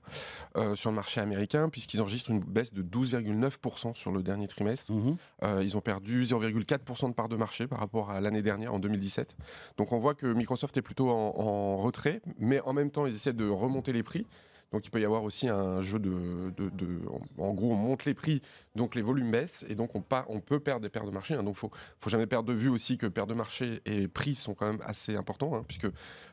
euh, 0.56 0.76
sur 0.76 0.91
le 0.91 0.97
marché 0.97 1.23
américain, 1.23 1.71
puisqu'ils 1.71 2.03
enregistrent 2.03 2.31
une 2.31 2.41
baisse 2.41 2.75
de 2.75 2.82
12,9% 2.82 3.94
sur 3.94 4.11
le 4.12 4.23
dernier 4.23 4.47
trimestre. 4.47 4.57
Mhm. 4.90 5.16
Euh, 5.43 5.62
ils 5.64 5.76
ont 5.76 5.81
perdu 5.81 6.22
0,4% 6.25 7.08
de 7.08 7.14
part 7.14 7.28
de 7.28 7.37
marché 7.37 7.66
par 7.66 7.78
rapport 7.78 8.10
à 8.10 8.20
l'année 8.20 8.43
dernière, 8.43 8.72
en 8.75 8.78
2017. 8.78 9.37
Donc 9.76 9.93
on 9.93 9.99
voit 9.99 10.14
que 10.14 10.26
Microsoft 10.32 10.76
est 10.76 10.82
plutôt 10.82 11.10
en, 11.10 11.34
en 11.37 11.76
retrait, 11.78 12.20
mais 12.38 12.60
en 12.60 12.72
même 12.72 12.90
temps, 12.90 13.06
ils 13.06 13.14
essaient 13.14 13.32
de 13.32 13.49
remonter 13.49 13.93
les 13.93 14.02
prix. 14.02 14.26
Donc 14.70 14.84
il 14.84 14.90
peut 14.90 15.00
y 15.00 15.05
avoir 15.06 15.22
aussi 15.22 15.49
un 15.49 15.81
jeu 15.81 15.99
de... 15.99 16.52
de- 16.58 16.69
de- 16.69 17.00
en, 17.38 17.55
gros, 17.55 17.72
on 17.72 17.76
monte 17.76 18.05
les 18.05 18.12
prix, 18.12 18.43
donc 18.75 18.94
les 18.94 19.00
volumes 19.00 19.31
baissent, 19.31 19.64
et 19.66 19.75
donc 19.75 19.94
on, 19.94 20.02
pa- 20.02 20.26
on 20.28 20.40
peut 20.40 20.61
perdre 20.61 20.82
des 20.82 20.90
pertes 20.90 21.06
de 21.06 21.11
marché. 21.11 21.32
hein. 21.32 21.43
donc 21.43 21.54
il 21.56 21.58
faut, 21.61 21.70
faut 22.02 22.11
jamais 22.11 22.26
perdre 22.26 22.50
de 22.50 22.52
vue 22.52 22.69
aussi 22.69 22.99
que 22.99 23.06
perte 23.06 23.31
de 23.31 23.34
marché 23.34 23.81
et 23.87 24.08
prix 24.08 24.34
sont 24.34 24.52
quand 24.52 24.66
même 24.70 24.82
assez 24.84 25.16
importants, 25.16 25.54
hein, 25.56 25.64
puisque 25.66 25.87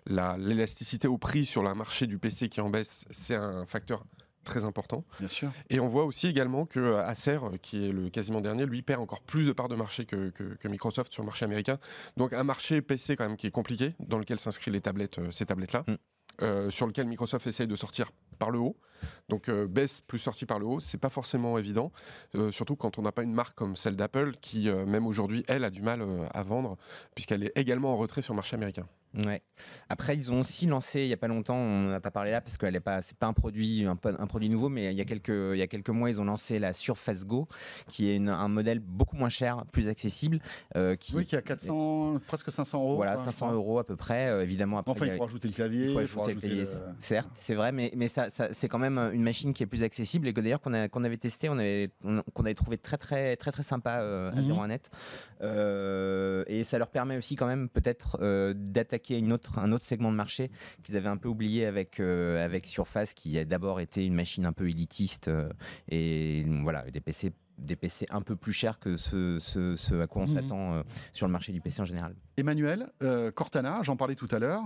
la- 0.06 0.36
l'élasticité 0.38 1.08
au 1.08 1.18
prix 1.18 1.46
sur 1.46 1.64
le 1.64 1.74
marché 1.76 2.08
du 2.08 2.18
PC 2.18 2.50
qui 2.50 2.60
en 2.60 2.70
baisse, 2.70 3.06
c'est 3.10 3.36
un 3.36 3.66
facteur 3.68 4.04
très 4.46 4.64
important. 4.64 5.04
Bien 5.20 5.28
sûr. 5.28 5.52
Et 5.70 5.80
on 5.82 5.88
voit 5.90 6.06
aussi 6.06 6.28
également 6.28 6.66
que 6.66 6.80
euh, 6.80 7.06
Acer, 7.06 7.40
euh, 7.44 7.58
qui 7.62 7.86
est 7.86 7.92
le 7.92 8.10
quasiment 8.10 8.40
dernier, 8.42 8.66
lui 8.66 8.82
perd 8.82 9.02
encore 9.02 9.22
plus 9.22 9.46
de 9.48 9.52
parts 9.52 9.68
de 9.70 9.76
marché 9.76 10.06
que, 10.06 10.30
que- 10.30 10.56
que 10.56 10.68
Microsoft 10.70 11.12
sur 11.12 11.22
le 11.24 11.26
marché 11.28 11.44
américain. 11.46 11.78
Donc 12.16 12.32
un 12.32 12.44
marché 12.44 12.82
PC 12.82 13.16
quand 13.18 13.28
même 13.28 13.36
qui 13.38 13.48
est 13.48 13.52
compliqué, 13.52 13.94
dans 14.00 14.18
lequel 14.20 14.40
s'inscrivent 14.40 14.74
les 14.74 14.82
tablettes, 14.82 15.20
euh, 15.20 15.32
ces 15.32 15.46
tablettes-là, 15.46 15.84
Mm. 15.88 15.94
euh, 16.44 16.70
sur 16.70 16.88
lequel 16.88 17.08
Microsoft 17.08 17.46
essaye 17.48 17.68
de 17.68 17.76
sortir 17.76 18.12
par 18.40 18.52
le 18.52 18.60
haut. 18.60 18.78
Donc 19.30 19.50
euh, 19.50 19.68
baisse 19.68 20.02
plus 20.08 20.20
sortie 20.20 20.46
par 20.46 20.58
le 20.60 20.66
haut, 20.66 20.80
c'est 20.80 20.98
pas 20.98 21.10
forcément 21.10 21.58
évident, 21.58 21.92
euh, 22.36 22.52
surtout 22.52 22.76
quand 22.76 22.98
on 22.98 23.02
n'a 23.02 23.12
pas 23.12 23.24
une 23.24 23.34
marque 23.34 23.56
comme 23.58 23.76
celle 23.76 23.96
d'Apple 23.96 24.34
qui, 24.42 24.70
même 24.72 25.06
aujourd'hui, 25.06 25.44
elle 25.48 25.64
a 25.64 25.70
du 25.70 25.82
mal 25.82 26.02
à 26.34 26.42
vendre, 26.44 26.78
puisqu'elle 27.14 27.44
est 27.44 27.52
également 27.56 27.94
en 27.94 27.98
retrait 27.98 28.22
sur 28.22 28.34
le 28.34 28.38
marché 28.38 28.56
américain. 28.56 28.88
Ouais. 29.26 29.42
Après, 29.90 30.18
ils 30.18 30.32
ont 30.32 30.42
aussi 30.42 30.66
lancé 30.66 31.02
il 31.04 31.08
y 31.08 31.14
a 31.14 31.18
pas 31.18 31.28
longtemps, 31.30 31.56
on 31.56 31.88
n'a 31.90 32.02
pas 32.02 32.12
parlé 32.12 32.32
là 32.32 32.42
parce 32.42 32.58
qu'elle 32.58 32.76
est 32.76 32.82
pas, 32.82 33.02
c'est 33.02 33.18
pas 33.18 33.28
un 33.28 33.34
produit, 33.34 33.86
un, 33.86 33.96
po- 33.96 34.10
un 34.18 34.28
produit 34.28 34.50
nouveau, 34.50 34.68
mais 34.68 34.92
il 34.92 34.98
y 34.98 35.02
a 35.02 35.06
quelques, 35.06 35.30
il 35.30 35.58
y 35.58 35.62
a 35.62 35.68
quelques 35.68 35.90
mois, 35.90 36.10
ils 36.10 36.20
ont 36.20 36.26
lancé 36.26 36.60
la 36.60 36.74
Surface 36.74 37.26
Go, 37.26 37.48
qui 37.88 38.10
est 38.10 38.18
une- 38.18 38.28
un 38.30 38.48
modèle 38.50 38.80
beaucoup 38.80 39.16
moins 39.16 39.30
cher, 39.30 39.64
plus 39.72 39.88
accessible, 39.88 40.40
euh, 40.76 40.96
qui, 40.98 41.16
Oui, 41.16 41.26
qui 41.26 41.36
a 41.38 41.42
400, 41.42 42.20
presque 42.28 42.52
500 42.52 42.80
euros. 42.82 42.96
voilà, 42.98 43.14
quoi, 43.14 43.22
je 43.22 43.26
500 43.26 43.46
crois. 43.46 43.56
euros 43.56 43.80
à 43.80 43.86
peu 43.86 43.96
près. 43.96 44.28
euh, 44.28 44.44
évidemment, 44.44 44.80
après, 44.80 44.92
Enfin, 44.92 45.06
il 45.06 45.16
faut 45.18 45.24
rajouter 45.24 45.48
le 45.48 45.54
clavier. 45.54 45.86
il 45.88 45.94
faut 45.94 46.02
il 46.02 46.08
faut 46.08 46.22
ajouter 46.24 46.50
le 46.50 46.56
rajouter 46.58 46.66
clavier, 46.66 46.94
le- 46.96 46.96
certes, 47.00 47.30
c'est 47.36 47.56
vrai, 47.56 47.72
mais, 47.72 47.92
mais 47.96 48.08
ça, 48.10 48.30
ça- 48.30 48.50
c'est 48.54 48.68
quand 48.68 48.80
même 48.80 48.98
une 49.14 49.24
machine 49.24 49.54
qui 49.54 49.64
est 49.64 49.68
plus 49.68 49.84
accessible 49.84 50.28
et 50.28 50.34
que 50.34 50.42
d'ailleurs 50.42 50.60
qu'on 50.62 50.74
a- 50.74 50.90
qu'on 50.90 51.04
avait 51.06 51.16
testé, 51.18 51.48
on 51.48 51.54
avait, 51.58 51.90
on- 52.04 52.22
qu'on 52.34 52.44
avait 52.44 52.54
trouvé 52.54 52.78
très 52.78 52.98
très 52.98 53.38
très 53.38 53.52
très 53.52 53.64
sympa 53.64 54.02
euh, 54.02 54.32
à 54.32 54.36
Mhm. 54.42 54.52
01net. 54.52 54.90
Euh, 55.42 56.44
et 56.48 56.64
ça 56.64 56.78
leur 56.78 56.90
permet 56.90 57.18
aussi 57.18 57.36
quand 57.36 57.48
même 57.48 57.70
peut-être 57.70 58.18
euh, 58.22 58.54
d'attaquer 59.06 59.18
une 59.20 59.32
autre, 59.34 59.60
un 59.60 59.72
autre 59.72 59.86
segment 59.86 60.12
de 60.12 60.18
marché 60.18 60.52
qu'ils 60.84 60.96
avaient 60.98 61.10
un 61.10 61.18
peu 61.18 61.30
oublié 61.30 61.66
avec, 61.66 62.00
euh, 62.00 62.44
avec 62.44 62.68
Surface, 62.68 63.14
qui 63.14 63.38
a 63.38 63.46
d'abord 63.46 63.80
été 63.80 64.06
une 64.06 64.16
machine 64.16 64.46
un 64.46 64.54
peu 64.54 64.68
élitiste 64.70 65.28
euh, 65.28 65.50
et 65.90 66.46
voilà, 66.64 66.90
des 66.92 67.02
PC 67.02 67.32
des 67.58 67.78
PC 67.78 68.06
un 68.10 68.22
peu 68.22 68.36
plus 68.36 68.52
chers 68.52 68.80
que 68.80 68.98
ce, 68.98 69.40
ce- 69.40 69.78
ce 69.78 70.02
à 70.02 70.08
quoi 70.08 70.24
on 70.24 70.28
Mhm. 70.28 70.34
s'attend 70.34 70.74
euh, 70.74 70.84
sur 71.14 71.26
le 71.26 71.32
marché 71.32 71.54
du 71.54 71.62
PC 71.62 71.82
en 71.82 71.86
général. 71.86 72.14
Emmanuel, 72.36 72.88
euh, 73.02 73.32
Cortana, 73.32 73.80
j'en 73.82 73.96
parlais 73.96 74.16
tout 74.16 74.28
à 74.32 74.40
l'heure. 74.40 74.62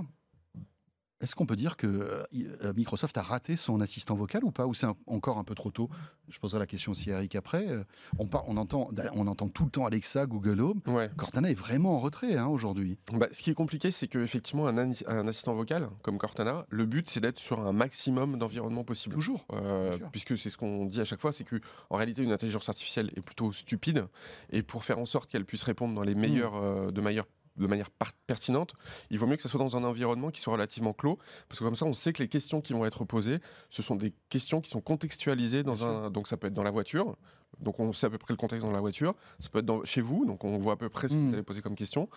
Est-ce 1.22 1.36
qu'on 1.36 1.46
peut 1.46 1.58
dire 1.58 1.76
que 1.76 1.86
euh, 1.88 2.24
euh, 2.64 2.74
Microsoft 2.76 3.18
a 3.18 3.22
raté 3.22 3.58
son 3.58 3.82
assistant 3.82 4.16
vocal 4.16 4.44
ou 4.46 4.52
pas? 4.52 4.68
Ou 4.68 4.74
c'est 4.74 4.88
encore 5.06 5.38
un 5.38 5.44
peu 5.44 5.54
trop 5.54 5.70
tôt? 5.70 5.90
Je 6.30 6.40
poserai 6.40 6.60
la 6.60 6.66
question 6.66 6.92
aussi 6.94 7.12
à 7.12 7.16
Eric 7.18 7.36
après. 7.36 7.68
Euh, 7.68 7.84
On, 8.20 8.26
par- 8.26 8.48
on, 8.48 8.56
entend, 8.56 8.90
on 9.14 9.28
entend 9.28 9.50
tout 9.50 9.66
le 9.66 9.70
temps 9.70 9.86
Alexa, 9.86 10.26
Google 10.28 10.62
Home. 10.62 10.82
Ouais. 10.88 11.10
Cortana 11.18 11.52
est 11.52 11.56
vraiment 11.56 11.96
en 11.96 12.00
retrait 12.00 12.38
hein, 12.38 12.48
aujourd'hui. 12.48 12.98
Bah, 13.12 13.28
ce 13.34 13.42
qui 13.42 13.50
est 13.50 13.54
compliqué, 13.54 13.92
c'est 13.92 14.08
qu'effectivement, 14.08 14.68
un, 14.68 15.28
assistant 15.28 15.56
vocal 15.56 15.90
comme 16.04 16.18
Cortana, 16.18 16.66
le 16.70 16.86
but, 16.86 17.10
c'est 17.10 17.20
d'être 17.20 17.40
sur 17.40 17.60
un 17.60 17.74
maximum 17.74 18.38
d'environnement 18.38 18.86
possible. 18.86 19.16
Toujours. 19.16 19.46
Euh, 19.52 19.98
puisque 20.14 20.38
c'est 20.38 20.50
ce 20.50 20.58
qu'on 20.58 20.86
dit 20.86 21.02
à 21.02 21.06
chaque 21.06 21.20
fois, 21.20 21.34
c'est 21.34 21.44
que 21.44 21.60
en 21.90 21.98
réalité 21.98 22.24
une 22.24 22.32
intelligence 22.32 22.70
artificielle 22.70 23.12
est 23.18 23.22
plutôt 23.22 23.52
stupide 23.52 24.06
et 24.52 24.64
pour 24.64 24.86
faire 24.86 25.00
en 25.00 25.06
sorte 25.06 25.30
qu'elle 25.30 25.46
puisse 25.46 25.64
répondre 25.64 25.94
dans 25.96 26.04
les 26.04 26.16
Mm. 26.16 26.20
meilleurs, 26.20 26.92
de 26.94 27.02
meilleure 27.02 27.28
de 27.60 27.68
manière 27.68 27.90
pertinente, 28.28 28.74
il 29.10 29.20
vaut 29.20 29.28
mieux 29.28 29.36
que 29.36 29.42
ça 29.42 29.50
soit 29.50 29.60
dans 29.60 29.76
un 29.76 29.84
environnement 29.84 30.32
qui 30.32 30.42
soit 30.42 30.54
relativement 30.54 30.94
clos, 30.94 31.20
parce 31.48 31.60
que 31.60 31.64
comme 31.66 31.76
ça, 31.76 31.86
on 31.86 31.94
sait 31.94 32.14
que 32.14 32.24
les 32.24 32.30
questions 32.30 32.62
qui 32.62 32.74
vont 32.74 32.86
être 32.86 33.06
posées, 33.06 33.40
ce 33.70 33.82
sont 33.82 33.96
des 33.96 34.14
questions 34.30 34.62
qui 34.62 34.70
sont 34.70 34.82
contextualisées 34.82 35.64
dans 35.64 35.74
Bien 35.74 35.82
sûr. 35.82 35.88
un. 35.88 36.12
Donc 36.12 36.28
ça 36.28 36.38
peut 36.38 36.48
être 36.48 36.54
dans 36.54 36.64
la 36.64 36.72
voiture, 36.72 37.18
donc 37.60 37.80
on 37.80 37.92
sait 37.94 38.08
à 38.08 38.10
peu 38.10 38.18
près 38.18 38.34
le 38.34 38.38
contexte 38.38 38.66
dans 38.66 38.72
la 38.72 38.80
voiture. 38.80 39.16
Ça 39.40 39.50
peut 39.50 39.60
être 39.60 39.66
dans- 39.66 39.84
chez 39.84 40.02
vous, 40.02 40.26
donc 40.26 40.44
on 40.44 40.58
voit 40.60 40.74
à 40.74 40.76
peu 40.78 40.90
près 40.90 41.10
ce 41.10 41.14
que 41.14 41.20
Mm. 41.20 41.28
vous 41.28 41.34
allez 41.34 41.44
poser 41.44 41.62
comme 41.62 41.76
question, 41.76 42.10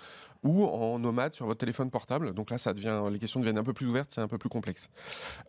ou 0.44 0.64
en 0.64 0.98
nomade 0.98 1.34
sur 1.34 1.46
votre 1.46 1.58
téléphone 1.60 1.90
portable. 1.90 2.32
Donc 2.34 2.50
là, 2.50 2.58
ça 2.58 2.72
devient, 2.74 3.02
les 3.10 3.18
questions 3.18 3.40
deviennent 3.40 3.58
un 3.58 3.64
peu 3.64 3.72
plus 3.72 3.86
ouvertes, 3.86 4.10
c'est 4.14 4.20
un 4.20 4.28
peu 4.28 4.38
plus 4.38 4.48
complexe. 4.48 4.88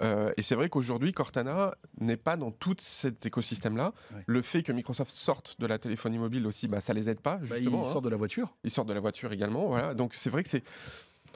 Euh, 0.01 0.31
et 0.37 0.41
c'est 0.41 0.55
vrai 0.55 0.69
qu'aujourd'hui, 0.69 1.11
Cortana 1.11 1.75
n'est 1.99 2.17
pas 2.17 2.37
dans 2.37 2.51
tout 2.51 2.75
cet 2.79 3.25
écosystème-là. 3.25 3.93
Le 4.25 4.41
fait 4.41 4.63
que 4.63 4.71
Microsoft 4.71 5.11
sorte 5.13 5.59
de 5.59 5.65
la 5.67 5.77
téléphonie 5.79 6.17
mobile 6.17 6.47
aussi, 6.47 6.67
bah, 6.67 6.81
ça 6.81 6.93
les 6.93 7.09
aide 7.09 7.19
pas. 7.19 7.35
Bah, 7.37 7.55
Justement, 7.57 7.85
hein. 7.87 7.91
sort 7.91 8.01
de 8.01 8.09
la 8.09 8.17
voiture. 8.17 8.55
Ils 8.63 8.71
sortent 8.71 8.87
de 8.89 8.93
la 8.93 8.99
voiture 8.99 9.31
également. 9.31 9.67
Voilà. 9.67 9.93
Donc 9.93 10.13
c'est 10.13 10.29
vrai 10.29 10.43
que 10.43 10.49
c'est. 10.49 10.63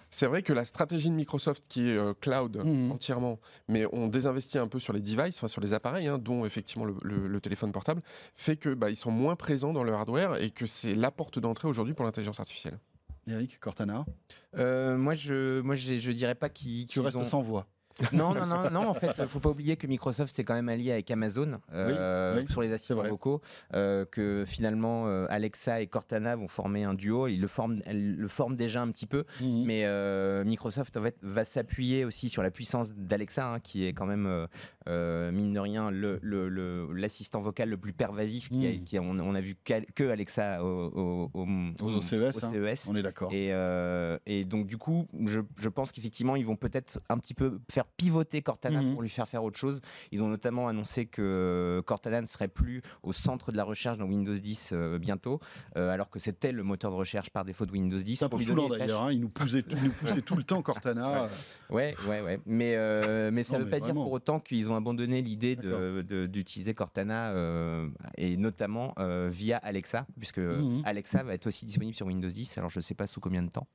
C'est 0.10 0.26
vrai 0.28 0.42
que 0.42 0.54
la 0.54 0.64
stratégie 0.66 1.10
de 1.10 1.16
Microsoft 1.16 1.64
qui 1.68 1.90
est 1.90 1.98
euh, 1.98 2.14
cloud 2.20 2.58
Mhm. 2.64 2.92
entièrement, 2.92 3.40
mais 3.68 3.86
on 3.92 4.08
désinvestit 4.08 4.58
un 4.58 4.68
peu 4.68 4.80
sur 4.80 4.94
les 4.94 5.02
devices, 5.02 5.38
enfin 5.38 5.48
sur 5.48 5.62
les 5.62 5.74
appareils, 5.74 6.08
hein, 6.08 6.18
dont 6.18 6.46
effectivement 6.46 6.86
le, 6.86 6.96
le- 7.02 7.28
le 7.28 7.42
téléphone 7.42 7.72
portable, 7.72 8.02
fait 8.36 8.56
que 8.56 8.74
bah, 8.74 8.90
ils 8.90 8.96
sont 8.96 9.12
moins 9.12 9.36
présents 9.36 9.74
dans 9.74 9.84
le 9.84 9.94
hardware 9.94 10.42
et 10.42 10.50
que 10.52 10.66
c'est 10.66 10.96
la 10.96 11.12
porte 11.12 11.40
d'entrée 11.40 11.68
aujourd'hui 11.68 11.94
pour 11.94 12.06
l'intelligence 12.06 12.40
artificielle. 12.40 12.80
Eric, 13.28 13.60
Cortana, 13.60 14.06
Euh, 14.56 14.98
moi, 14.98 15.14
je, 15.14 15.60
moi, 15.60 15.76
je, 15.76 15.98
je 15.98 16.12
dirais 16.14 16.36
pas 16.36 16.48
qu'ils. 16.50 16.88
tu 16.88 16.94
qu'ils 16.94 17.02
restes 17.02 17.18
ont- 17.18 17.24
sans 17.26 17.42
voix. 17.42 17.68
Non, 18.14 18.34
non, 18.34 18.46
non, 18.46 18.70
non. 18.70 18.88
En 18.90 18.94
fait, 18.94 19.14
faut 19.28 19.40
pas 19.40 19.50
oublier 19.50 19.76
que 19.78 19.88
Microsoft 19.88 20.36
s'est 20.36 20.44
quand 20.44 20.54
même 20.54 20.70
allié 20.70 20.92
avec 20.92 21.10
Amazon 21.12 21.60
euh, 21.74 22.40
oui, 22.40 22.46
sur 22.50 22.62
les 22.62 22.72
assistants 22.72 23.04
vocaux. 23.04 23.42
euh, 23.74 24.06
que 24.06 24.44
finalement 24.46 25.08
euh, 25.08 25.26
Alexa 25.30 25.82
et 25.82 25.88
Cortana 25.88 26.36
vont 26.36 26.48
former 26.48 26.84
un 26.84 26.94
duo. 26.94 27.28
Ils 27.28 27.42
le 27.42 27.48
forment, 27.48 27.78
elles 27.86 28.16
le 28.16 28.28
forment 28.28 28.56
déjà 28.56 28.82
un 28.82 28.92
petit 28.92 29.06
peu. 29.06 29.26
Mhm. 29.42 29.64
Mais 29.66 30.44
Microsoft 30.44 30.98
en 30.98 31.04
fait, 31.04 31.18
va 31.22 31.46
s'appuyer 31.46 32.06
aussi 32.06 32.30
sur 32.30 32.44
la 32.44 32.52
puissance 32.52 32.94
d'Alexa, 32.94 33.46
hein, 33.46 33.60
qui 33.60 33.86
est 33.86 33.94
quand 33.94 34.06
même, 34.06 34.48
euh, 34.88 35.32
mine 35.32 35.54
de 35.54 35.60
rien, 35.60 35.92
le- 35.92 36.20
le- 36.22 36.50
le- 36.50 36.92
l'assistant 36.94 37.42
vocal 37.42 37.70
le 37.70 37.78
plus 37.78 37.94
pervasif. 37.94 38.50
Qui 38.50 38.66
a- 38.68 38.72
Mm. 38.72 38.84
qui 38.84 38.98
a- 38.98 39.02
on, 39.02 39.20
on 39.20 39.36
a 39.36 39.42
vu 39.42 39.56
que 39.96 40.10
Alexa 40.10 40.64
au, 40.64 40.68
au, 40.88 41.32
au- 41.34 41.48
Aux 41.84 41.98
au 41.98 42.02
CES, 42.02 42.44
hein. 42.44 42.52
CES. 42.52 42.88
On 42.90 42.96
est 42.96 43.04
d'accord. 43.04 43.32
Et, 43.34 43.54
euh, 43.54 44.18
et 44.26 44.46
donc 44.46 44.68
du 44.68 44.78
coup, 44.78 45.08
je, 45.26 45.42
je 45.58 45.70
pense 45.70 45.92
qu'effectivement, 45.92 46.36
ils 46.36 46.46
vont 46.46 46.56
peut-être 46.56 47.00
un 47.10 47.18
petit 47.18 47.34
peu 47.34 47.60
faire 47.72 47.86
pivoter 47.86 48.42
Cortana 48.42 48.82
Mhm. 48.82 48.94
pour 48.94 49.02
lui 49.02 49.10
faire 49.10 49.28
faire 49.28 49.44
autre 49.44 49.58
chose. 49.60 49.82
Ils 50.12 50.24
ont 50.24 50.28
notamment 50.30 50.68
annoncé 50.68 51.06
que 51.06 51.82
Cortana 51.86 52.22
ne 52.22 52.28
serait 52.28 52.48
plus 52.48 52.82
au 53.04 53.12
centre 53.12 53.52
de 53.52 53.58
la 53.58 53.64
recherche 53.64 53.98
dans 53.98 54.06
Windows 54.06 54.34
10 54.34 54.72
euh, 54.74 54.98
bientôt, 55.00 55.40
alors 55.76 56.10
que 56.10 56.20
c'était 56.20 56.52
le 56.52 56.64
moteur 56.64 56.92
de 56.92 56.96
recherche 56.96 57.30
par 57.30 57.44
défaut 57.46 57.66
de 57.66 57.72
Windows 57.72 57.98
10. 57.98 58.16
C'est 58.18 58.26
un 58.26 58.30
pour 58.30 58.40
d'ailleurs. 58.70 59.04
hein. 59.04 59.12
Il 59.12 59.22
nous 59.22 59.30
poussait, 59.30 59.64
il 59.70 59.84
nous 59.84 59.92
poussait 59.92 60.22
tout 60.22 60.36
le 60.36 60.44
temps 60.44 60.62
Cortana. 60.64 61.28
Ouais, 61.70 61.96
ouais, 62.08 62.22
ouais. 62.22 62.40
Mais, 62.46 62.76
mais 63.32 63.44
ça 63.44 63.58
ne 63.60 63.64
veut 63.64 63.70
pas 63.70 63.80
vraiment. 63.80 63.94
dire 63.96 64.04
pour 64.04 64.12
autant 64.14 64.40
qu'ils 64.40 64.70
ont 64.70 64.76
abandonné 64.78 65.22
l'idée 65.22 65.56
d'utiliser 66.28 66.74
Cortana 66.74 67.32
euh, 67.32 67.90
et 68.18 68.38
notamment 68.38 68.94
euh, 69.00 69.30
via 69.32 69.58
Alexa, 69.58 70.06
puisque 70.18 70.38
Mhm. 70.40 70.82
Alexa 70.86 71.24
va 71.24 71.34
être 71.34 71.48
aussi 71.48 71.66
disponible 71.66 71.96
sur 71.96 72.06
Windows 72.08 72.30
10. 72.30 72.58
Alors 72.58 72.70
je 72.70 72.80
ne 72.80 72.82
sais 72.84 72.96
pas 72.96 73.08
sous 73.08 73.20
combien 73.20 73.44
de 73.44 73.50
temps. 73.50 73.68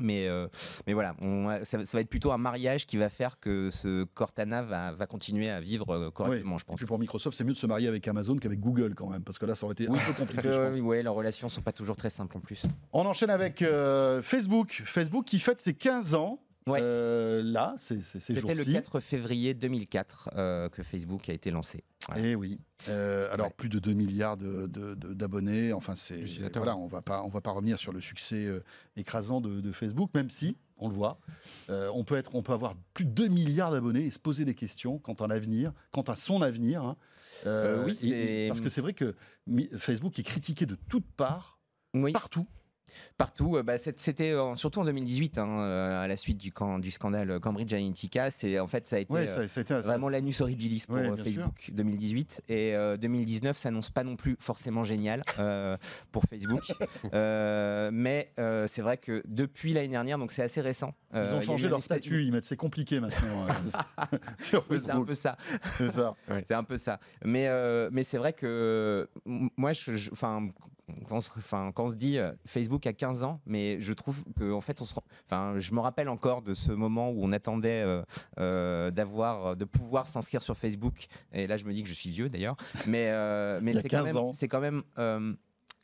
Mais, 0.00 0.28
euh, 0.28 0.46
mais 0.86 0.92
voilà, 0.92 1.16
on, 1.22 1.48
ça, 1.64 1.84
ça 1.84 1.96
va 1.96 2.02
être 2.02 2.10
plutôt 2.10 2.30
un 2.30 2.36
mariage 2.38 2.86
qui 2.86 2.98
va 2.98 3.08
faire 3.08 3.40
que 3.40 3.70
ce 3.70 4.04
Cortana 4.04 4.62
va, 4.62 4.92
va 4.92 5.06
continuer 5.06 5.48
à 5.50 5.60
vivre 5.60 6.10
correctement, 6.10 6.58
je 6.58 6.64
Et 6.64 6.66
pense. 6.66 6.76
puis 6.76 6.86
pour 6.86 6.98
Microsoft, 6.98 7.36
c'est 7.36 7.42
mieux 7.42 7.54
de 7.54 7.58
se 7.58 7.66
marier 7.66 7.88
avec 7.88 8.06
Amazon 8.06 8.36
qu'avec 8.36 8.60
Google 8.60 8.94
quand 8.94 9.08
même, 9.08 9.24
parce 9.24 9.38
que 9.38 9.46
là, 9.46 9.54
ça 9.54 9.64
aurait 9.64 9.72
été 9.72 9.88
un 9.88 9.94
peu 9.94 10.12
compliqué. 10.16 10.52
je 10.52 10.60
pense. 10.60 10.80
ouais, 10.82 11.02
leurs 11.02 11.14
relations 11.14 11.48
sont 11.48 11.62
pas 11.62 11.72
toujours 11.72 11.96
très 11.96 12.10
simples 12.10 12.36
en 12.36 12.40
plus. 12.40 12.64
On 12.92 13.06
enchaîne 13.06 13.30
avec 13.30 13.62
euh, 13.62 14.20
Facebook. 14.22 14.82
Facebook 14.84 15.24
qui 15.24 15.38
fête 15.38 15.60
ses 15.60 15.74
15 15.74 16.14
ans. 16.14 16.38
Ouais. 16.68 16.80
euh, 16.82 17.42
là, 17.42 17.74
c'est 17.78 18.02
c'est 18.02 18.20
ces 18.20 18.34
C'était 18.34 18.54
le 18.54 18.56
jours-ci. 18.62 18.72
4 18.72 19.00
février 19.00 19.54
2004 19.54 20.30
euh, 20.36 20.68
que 20.68 20.82
Facebook 20.82 21.28
a 21.28 21.32
été 21.32 21.50
lancé. 21.50 21.82
Voilà. 22.06 22.22
Eh 22.22 22.34
oui. 22.34 22.60
Euh, 22.88 23.32
alors 23.32 23.46
Ouais. 23.48 23.54
plus 23.56 23.68
de 23.68 23.78
2 23.78 23.92
milliards 23.92 24.36
de- 24.36 24.66
de- 24.66 24.94
de- 24.94 25.14
d'abonnés. 25.14 25.72
Enfin, 25.72 25.94
c'est 25.94 26.24
voilà, 26.54 26.76
on 26.76 26.86
va 26.86 27.02
pas 27.02 27.22
on 27.22 27.28
va 27.28 27.40
pas 27.40 27.50
revenir 27.50 27.78
sur 27.78 27.92
le 27.92 28.00
succès 28.00 28.44
euh, 28.46 28.62
écrasant 28.96 29.40
de, 29.40 29.60
de 29.60 29.72
Facebook, 29.72 30.10
même 30.14 30.30
si 30.30 30.56
on 30.80 30.88
le 30.88 30.94
voit, 30.94 31.18
euh, 31.70 31.90
on 31.92 32.04
peut 32.04 32.16
être 32.16 32.34
on 32.34 32.42
peut 32.42 32.52
avoir 32.52 32.74
plus 32.94 33.04
de 33.04 33.10
2 33.10 33.28
milliards 33.28 33.72
d'abonnés 33.72 34.06
et 34.06 34.10
se 34.12 34.18
poser 34.20 34.44
des 34.44 34.54
questions 34.54 34.98
quant 34.98 35.14
à 35.14 35.26
l'avenir, 35.26 35.72
quant 35.92 36.02
à 36.02 36.14
son 36.16 36.40
avenir. 36.42 36.82
hein. 36.84 36.96
Euh, 37.46 37.84
oui, 37.86 37.98
et- 38.02 38.46
et- 38.46 38.48
parce 38.48 38.60
que 38.60 38.68
c'est 38.68 38.80
vrai 38.80 38.92
que 38.94 39.14
Facebook 39.76 40.18
est 40.18 40.22
critiqué 40.24 40.66
de 40.66 40.76
toutes 40.88 41.06
parts, 41.16 41.58
Oui. 41.94 42.12
partout. 42.12 42.46
Partout, 43.16 43.56
euh, 43.56 43.62
bah, 43.62 43.78
c'était 43.78 44.34
surtout 44.56 44.80
en 44.80 44.84
2018, 44.84 45.38
hein, 45.38 45.48
euh, 45.60 46.02
à 46.02 46.06
la 46.08 46.16
suite 46.16 46.38
du, 46.38 46.52
can- 46.52 46.78
du 46.78 46.90
scandale 46.90 47.40
Cambridge 47.40 47.72
Analytica. 47.72 48.30
C'est 48.30 48.58
en 48.58 48.66
fait 48.66 48.86
ça 48.88 48.96
a 48.96 48.98
été 49.00 49.12
Ouais, 49.12 49.28
euh, 49.28 49.46
ça, 49.46 49.48
ça 49.48 49.60
a 49.60 49.62
été 49.62 49.74
un- 49.74 49.80
vraiment 49.80 50.06
ça- 50.06 50.12
l'anus 50.12 50.40
horribilis 50.40 50.84
pour 50.86 50.96
Ouais, 50.96 51.16
Facebook 51.16 51.70
2018 51.72 52.42
et 52.48 52.74
euh, 52.74 52.96
2019 52.96 53.56
s'annonce 53.58 53.90
pas 53.90 54.04
non 54.04 54.16
plus 54.16 54.36
forcément 54.38 54.84
génial 54.84 55.22
euh, 55.38 55.76
pour 56.12 56.24
Facebook. 56.28 56.62
Euh, 57.14 57.90
mais 57.92 58.32
c'est 58.36 58.82
vrai 58.82 58.96
que 58.98 59.22
depuis 59.26 59.72
l'année 59.72 59.88
dernière, 59.88 60.18
donc 60.18 60.32
c'est 60.32 60.42
assez 60.42 60.60
récent. 60.60 60.94
Ils 61.14 61.18
ont 61.34 61.40
changé 61.40 61.68
leur 61.68 61.78
espèce- 61.78 61.98
statut, 61.98 62.22
ils 62.24 62.32
mettent 62.32 62.44
c'est 62.44 62.56
compliqué 62.56 63.00
maintenant 63.00 63.46
C'est 64.38 64.56
un 64.90 65.04
peu 65.04 65.14
ça. 65.14 65.36
C'est 65.70 65.90
ça. 65.90 66.14
C'est 66.46 66.54
un 66.54 66.64
peu 66.64 66.76
ça. 66.76 67.00
Mais, 67.24 67.48
mais 67.90 68.04
c'est 68.04 68.18
vrai 68.18 68.32
que 68.32 69.08
moi, 69.24 69.72
je, 69.72 69.94
je- 69.96 70.10
enfin, 70.12 70.48
quand, 71.08 71.16
on 71.16 71.20
se, 71.20 71.30
enfin, 71.36 71.70
quand 71.74 71.84
on 71.84 71.90
se 71.90 71.96
dit 71.96 72.18
euh, 72.18 72.32
Facebook 72.46 72.86
a 72.86 72.92
15 72.92 73.22
ans, 73.22 73.40
mais 73.46 73.80
je 73.80 73.92
trouve 73.92 74.22
que 74.38 74.52
en 74.52 74.60
fait, 74.60 74.80
on 74.80 74.84
se, 74.84 74.94
enfin, 75.26 75.58
je 75.58 75.72
me 75.72 75.80
rappelle 75.80 76.08
encore 76.08 76.42
de 76.42 76.54
ce 76.54 76.72
moment 76.72 77.10
où 77.10 77.24
on 77.24 77.32
attendait 77.32 77.82
euh, 77.82 78.02
euh, 78.38 78.90
d'avoir, 78.90 79.56
de 79.56 79.64
pouvoir 79.64 80.06
s'inscrire 80.06 80.42
sur 80.42 80.56
Facebook. 80.56 81.06
Et 81.32 81.46
là, 81.46 81.56
je 81.56 81.64
me 81.64 81.72
dis 81.72 81.82
que 81.82 81.88
je 81.88 81.94
suis 81.94 82.10
vieux 82.10 82.28
d'ailleurs. 82.28 82.56
Mais, 82.86 83.10
mais 83.60 83.74
c'est 83.74 83.88
quand 83.88 84.04
15 84.04 84.14
même, 84.14 84.32
c'est 84.32 84.48
quand 84.48 84.60
même. 84.60 84.82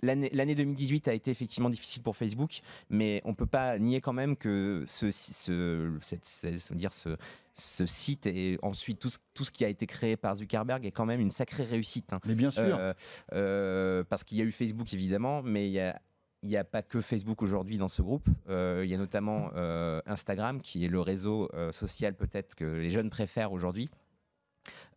L'année 0.04 0.30
l'année 0.32 0.54
2018 0.54 1.08
a 1.08 1.14
été 1.14 1.30
effectivement 1.30 1.70
difficile 1.70 2.02
pour 2.02 2.16
Facebook, 2.16 2.60
mais 2.90 3.22
on 3.24 3.34
peut 3.34 3.46
pas 3.46 3.78
nier 3.78 4.00
quand 4.00 4.12
même 4.12 4.36
que 4.36 4.84
ce, 4.86 5.10
ce, 5.10 5.96
cette- 6.00 6.24
ce- 6.24 6.58
ce- 6.58 6.74
dire 6.74 6.92
ce, 6.92 7.16
ce 7.54 7.86
site 7.86 8.26
et 8.26 8.58
ensuite 8.62 8.98
tout 9.00 9.10
ce, 9.10 9.18
tout 9.32 9.44
ce 9.44 9.50
qui 9.50 9.64
a 9.64 9.68
été 9.68 9.86
créé 9.86 10.16
par 10.16 10.36
Zuckerberg 10.36 10.84
est 10.84 10.90
quand 10.90 11.06
même 11.06 11.20
une 11.20 11.30
sacrée 11.30 11.64
réussite. 11.64 12.12
hein. 12.12 12.20
Mais 12.26 12.34
bien 12.34 12.50
sûr. 12.50 12.76
Euh, 12.78 12.92
euh, 13.32 14.04
parce 14.08 14.24
qu'il 14.24 14.38
y 14.38 14.40
a 14.42 14.44
eu 14.44 14.52
Facebook 14.52 14.92
évidemment, 14.92 15.42
mais 15.42 15.68
il 15.68 15.72
y 15.72 15.80
a 15.80 16.00
il 16.42 16.48
n'y 16.50 16.58
a 16.58 16.64
pas 16.64 16.82
que 16.82 17.00
Facebook 17.00 17.40
aujourd'hui 17.40 17.78
dans 17.78 17.88
ce 17.88 18.02
groupe. 18.02 18.28
Euh, 18.50 18.82
il 18.84 18.90
y 18.90 18.94
a 18.94 18.98
notamment 18.98 19.48
euh, 19.56 20.02
Instagram, 20.04 20.60
qui 20.60 20.84
est 20.84 20.88
le 20.88 21.00
réseau 21.00 21.48
euh, 21.54 21.72
social 21.72 22.14
peut-être 22.14 22.54
que 22.54 22.66
les 22.66 22.90
jeunes 22.90 23.08
préfèrent 23.08 23.52
aujourd'hui. 23.52 23.88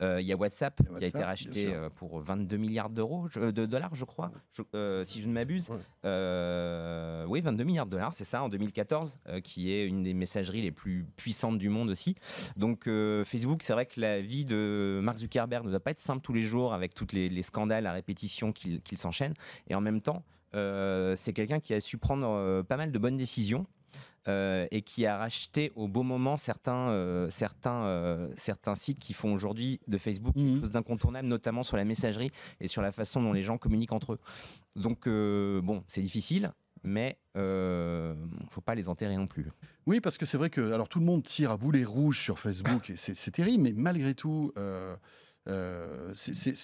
Euh, 0.01 0.21
il 0.21 0.27
y 0.27 0.31
a 0.31 0.35
WhatsApp, 0.37 0.77
qui 0.99 1.05
a 1.05 1.07
été 1.07 1.17
racheté 1.25 1.67
euh, 1.73 1.89
pour 1.89 2.19
22 2.19 2.57
milliards 2.57 2.89
d'euros, 2.89 3.27
euh, 3.37 3.51
de 3.51 3.65
dollars, 3.65 3.95
je 3.95 4.05
crois, 4.05 4.31
je- 4.53 5.03
si 5.05 5.21
je 5.21 5.27
ne 5.27 5.33
m'abuse. 5.33 5.69
Ouais. 5.69 5.77
Oui, 7.27 7.41
22 7.41 7.63
milliards 7.63 7.85
de 7.85 7.91
dollars, 7.91 8.13
c'est 8.13 8.23
ça, 8.23 8.43
en 8.43 8.49
2014, 8.49 9.17
euh, 9.27 9.39
qui 9.41 9.71
est 9.71 9.85
une 9.85 10.03
des 10.03 10.13
messageries 10.13 10.61
les 10.61 10.71
plus 10.71 11.05
puissantes 11.17 11.57
du 11.57 11.69
monde 11.69 11.89
aussi. 11.89 12.15
Donc 12.55 12.87
Facebook, 13.25 13.61
c'est 13.63 13.73
vrai 13.73 13.85
que 13.85 13.99
la 13.99 14.21
vie 14.21 14.45
de 14.45 14.99
Mark 15.03 15.17
Zuckerberg 15.17 15.65
ne 15.65 15.69
doit 15.71 15.79
pas 15.79 15.91
être 15.91 15.99
simple 15.99 16.21
tous 16.21 16.33
les 16.33 16.43
jours 16.43 16.73
avec 16.73 16.93
tous 16.93 17.07
les, 17.13 17.29
les 17.29 17.43
scandales 17.43 17.85
à 17.85 17.91
répétition 17.91 18.51
qu'il 18.51 18.81
qu'il 18.81 18.97
s'enchaîne. 18.97 19.33
Et 19.69 19.75
en 19.75 19.81
même 19.81 20.01
temps, 20.01 20.23
euh, 20.55 21.15
c'est 21.15 21.33
quelqu'un 21.33 21.59
qui 21.59 21.73
a 21.73 21.81
su 21.81 21.97
prendre 21.97 22.27
euh, 22.27 22.63
pas 22.63 22.77
mal 22.77 22.91
de 22.91 22.99
bonnes 22.99 23.17
décisions. 23.17 23.65
Euh, 24.27 24.67
et 24.71 24.81
qui 24.81 25.05
a 25.05 25.17
racheté 25.17 25.71
au 25.75 25.87
bon 25.87 26.03
moment 26.03 26.37
certains, 26.37 26.89
euh, 26.89 27.29
certains, 27.29 27.83
euh, 27.85 28.27
certains 28.37 28.75
sites 28.75 28.99
qui 28.99 29.13
font 29.13 29.33
aujourd'hui 29.33 29.79
de 29.87 29.97
Facebook 29.97 30.35
Mhm. 30.35 30.45
quelque 30.45 30.59
chose 30.61 30.71
d'incontournable, 30.71 31.27
notamment 31.27 31.63
sur 31.63 31.77
la 31.77 31.85
messagerie 31.85 32.31
et 32.59 32.67
sur 32.67 32.81
la 32.81 32.91
façon 32.91 33.21
dont 33.21 33.33
les 33.33 33.43
gens 33.43 33.57
communiquent 33.57 33.93
entre 33.93 34.13
eux. 34.13 34.19
Donc, 34.75 35.07
bon, 35.07 35.83
c'est 35.87 36.01
difficile, 36.01 36.51
mais 36.83 37.17
il 37.35 37.39
ne 37.41 38.15
faut 38.51 38.61
pas 38.61 38.75
les 38.75 38.89
enterrer 38.89 39.15
non 39.17 39.27
plus. 39.27 39.47
Oui, 39.85 40.01
parce 40.01 40.17
que 40.17 40.25
c'est 40.25 40.37
vrai 40.37 40.49
que 40.49 40.71
alors 40.73 40.89
tout 40.89 40.99
le 40.99 41.05
monde 41.05 41.23
tire 41.23 41.51
à 41.51 41.57
boulet 41.57 41.83
rouge 41.85 42.21
sur 42.21 42.39
Facebook, 42.39 42.89
et 42.89 42.97
c'est 42.97 43.31
terrible, 43.31 43.63
mais 43.63 43.73
malgré 43.73 44.13
tout, 44.13 44.51
euh, 44.57 44.95
euh, 45.47 46.13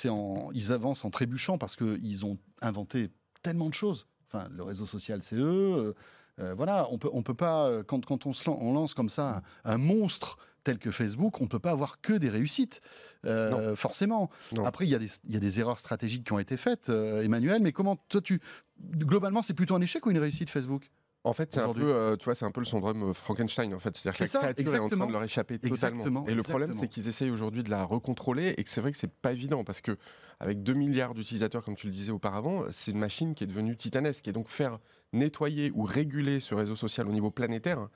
en- 0.10 0.50
ils 0.54 0.72
avancent 0.74 1.06
en 1.06 1.10
trébuchant 1.10 1.58
parce 1.58 1.76
qu'ils 1.76 2.26
ont 2.26 2.38
inventé 2.62 3.10
tellement 3.42 3.70
de 3.70 3.74
choses. 3.74 4.08
Enfin, 4.28 4.50
le 4.52 4.64
réseau 4.64 4.86
social, 4.86 5.22
c'est 5.24 5.38
eux. 5.38 5.96
Euh, 6.40 6.54
voilà, 6.56 6.88
on 6.92 6.98
peut, 6.98 7.10
on 7.14 7.22
peut 7.24 7.34
pas, 7.34 7.68
euh, 7.68 7.84
quand, 7.84 8.04
quand 8.06 8.26
on, 8.26 8.34
se 8.34 8.50
lan- 8.50 8.58
on 8.62 8.74
lance 8.74 8.94
comme 8.94 9.10
ça 9.10 9.44
un, 9.64 9.74
un 9.74 9.78
monstre 9.78 10.38
tel 10.64 10.80
que 10.80 10.92
Facebook, 10.92 11.42
on 11.42 11.44
ne 11.44 11.50
peut 11.50 11.60
pas 11.60 11.72
avoir 11.72 12.00
que 12.02 12.14
des 12.14 12.30
réussites, 12.30 12.82
euh, 13.26 13.76
forcément. 13.76 14.30
Non. 14.54 14.64
Après, 14.66 14.86
il 14.86 14.90
y, 14.90 14.96
a 14.96 15.00
des, 15.00 15.10
il 15.26 15.34
y 15.34 15.38
a 15.38 15.40
des 15.42 15.60
erreurs 15.60 15.78
stratégiques 15.80 16.26
qui 16.26 16.32
ont 16.34 16.40
été 16.40 16.56
faites, 16.58 16.90
euh, 16.90 17.22
Emmanuel, 17.22 17.62
mais 17.62 17.72
comment, 17.74 17.98
toi, 18.08 18.22
tu. 18.22 18.40
Globalement, 18.82 19.42
c'est 19.42 19.54
plutôt 19.54 19.76
un 19.76 19.82
échec 19.82 20.06
ou 20.06 20.12
une 20.12 20.18
réussite 20.20 20.50
Facebook 20.50 20.90
En 21.26 21.34
fait, 21.34 21.54
c'est 21.54 21.60
un 21.60 21.74
peu, 21.74 21.94
euh, 21.94 22.16
tu 22.18 22.26
vois, 22.26 22.34
c'est 22.36 22.46
un 22.46 22.52
peu 22.52 22.62
le 22.62 22.66
syndrome 22.66 23.14
Frankenstein. 23.14 23.74
En 23.74 23.80
fait, 23.80 23.96
c'est-à-dire 23.96 24.18
que 24.18 24.24
la 24.24 24.28
ça, 24.28 24.40
créature 24.40 24.76
est 24.76 24.80
en 24.80 24.90
train 24.90 25.06
de 25.08 25.12
leur 25.12 25.24
échapper 25.24 25.60
totalement. 25.60 25.76
Exactement, 26.06 26.28
Et 26.28 26.34
le 26.34 26.44
problème, 26.44 26.74
c'est 26.74 26.88
qu'ils 26.88 27.08
essayent 27.10 27.30
aujourd'hui 27.32 27.64
de 27.64 27.70
la 27.70 27.84
recontrôler 27.84 28.54
et 28.58 28.64
que 28.64 28.70
c'est 28.70 28.82
vrai 28.82 28.92
que 28.92 28.98
c'est 28.98 29.12
pas 29.14 29.32
évident 29.34 29.64
parce 29.64 29.82
que 29.82 29.98
avec 30.40 30.64
2 30.64 30.74
milliards 30.74 31.14
d'utilisateurs, 31.14 31.64
comme 31.64 31.76
tu 31.76 31.88
le 31.88 31.94
disais 31.94 32.12
auparavant, 32.12 32.64
c'est 32.72 32.92
une 32.92 33.00
machine 33.00 33.36
qui 33.36 33.44
est 33.44 33.48
devenue 33.48 33.76
titanesque. 33.78 34.28
Et 34.28 34.32
donc 34.34 34.48
faire 34.50 34.80
nettoyer 35.14 35.72
ou 35.76 35.84
réguler 35.84 36.40
ce 36.40 36.56
réseau 36.56 36.76
social 36.76 37.08
au 37.08 37.12
niveau 37.12 37.32
planétaire. 37.32 37.88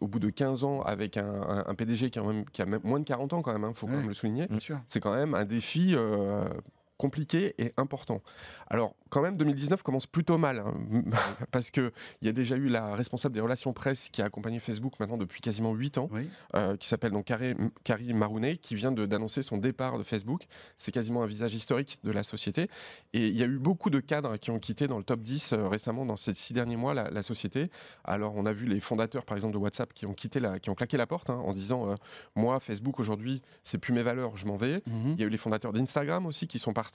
Au 0.00 0.08
bout 0.08 0.18
de 0.18 0.28
15 0.28 0.62
ans, 0.64 0.82
avec 0.82 1.16
un, 1.16 1.24
un- 1.26 1.64
un 1.66 1.74
PDG 1.74 2.10
qui 2.10 2.18
a, 2.18 2.22
même, 2.22 2.44
qui 2.44 2.60
a 2.60 2.66
même 2.66 2.82
moins 2.84 3.00
de 3.00 3.04
40 3.04 3.32
ans 3.32 3.40
quand 3.40 3.58
même, 3.58 3.70
il 3.70 3.74
faut 3.74 3.86
quand 3.86 3.94
même 3.96 4.08
le 4.08 4.14
souligner, 4.14 4.46
c'est 4.88 5.00
quand 5.00 5.14
même 5.14 5.34
un 5.34 5.46
défi 5.46 5.94
euh, 5.96 6.44
compliqué 7.00 7.54
et 7.58 7.72
important. 7.78 8.20
Alors, 8.68 8.94
quand 9.08 9.22
même, 9.22 9.36
2019 9.38 9.82
commence 9.82 10.06
plutôt 10.06 10.36
mal, 10.36 10.58
hein, 10.58 10.74
parce 11.50 11.70
qu'il 11.70 11.90
y 12.20 12.28
a 12.28 12.32
déjà 12.32 12.56
eu 12.56 12.68
la 12.68 12.94
responsable 12.94 13.34
des 13.34 13.40
relations 13.40 13.72
presse 13.72 14.10
qui 14.10 14.20
a 14.20 14.26
accompagné 14.26 14.60
Facebook 14.60 15.00
maintenant 15.00 15.16
depuis 15.16 15.40
quasiment 15.40 15.72
8 15.72 15.96
ans, 15.98 16.08
Oui. 16.12 16.28
euh, 16.54 16.76
qui 16.76 16.86
s'appelle 16.86 17.12
donc 17.12 17.24
Carrie, 17.24 17.54
Carrie 17.84 18.12
Marounet, 18.12 18.58
qui 18.58 18.74
vient 18.74 18.92
d'annoncer 18.92 19.40
son 19.42 19.56
départ 19.56 19.98
de 19.98 20.04
Facebook. 20.04 20.42
C'est 20.76 20.92
quasiment 20.92 21.22
un 21.22 21.26
visage 21.26 21.54
historique 21.54 21.98
de 22.04 22.12
la 22.12 22.22
société. 22.22 22.68
Et 23.14 23.28
il 23.28 23.36
y 23.36 23.42
a 23.42 23.46
eu 23.46 23.58
beaucoup 23.58 23.88
de 23.88 23.98
cadres 23.98 24.36
qui 24.36 24.50
ont 24.50 24.58
quitté 24.58 24.86
dans 24.86 24.98
le 24.98 25.04
top 25.04 25.20
10 25.22 25.54
euh, 25.54 25.68
récemment, 25.68 26.04
dans 26.04 26.16
ces 26.16 26.34
six 26.34 26.52
derniers 26.52 26.76
mois, 26.76 26.92
la, 26.92 27.10
la 27.10 27.22
société. 27.22 27.70
Alors, 28.04 28.34
on 28.36 28.44
a 28.44 28.52
vu 28.52 28.66
les 28.66 28.80
fondateurs, 28.80 29.24
par 29.24 29.36
exemple, 29.38 29.54
de 29.54 29.58
WhatsApp 29.58 29.94
qui 29.94 30.04
ont, 30.04 30.12
quitté 30.14 30.38
la, 30.38 30.58
qui 30.60 30.68
ont 30.68 30.74
claqué 30.74 30.98
la 30.98 31.06
porte 31.06 31.30
hein, 31.30 31.40
en 31.44 31.54
disant 31.54 31.90
euh, 31.90 31.94
Moi, 32.36 32.60
Facebook 32.60 33.00
aujourd'hui, 33.00 33.40
c'est 33.64 33.78
plus 33.78 33.94
mes 33.94 34.02
valeurs, 34.02 34.36
je 34.36 34.44
m'en 34.46 34.58
vais. 34.58 34.82
Mhm. 34.86 35.14
Il 35.16 35.20
y 35.20 35.24
a 35.24 35.26
eu 35.26 35.30
les 35.30 35.38
fondateurs 35.38 35.72
d'Instagram 35.72 36.26
aussi 36.26 36.46
qui 36.46 36.58
sont 36.58 36.74
partis. 36.74 36.89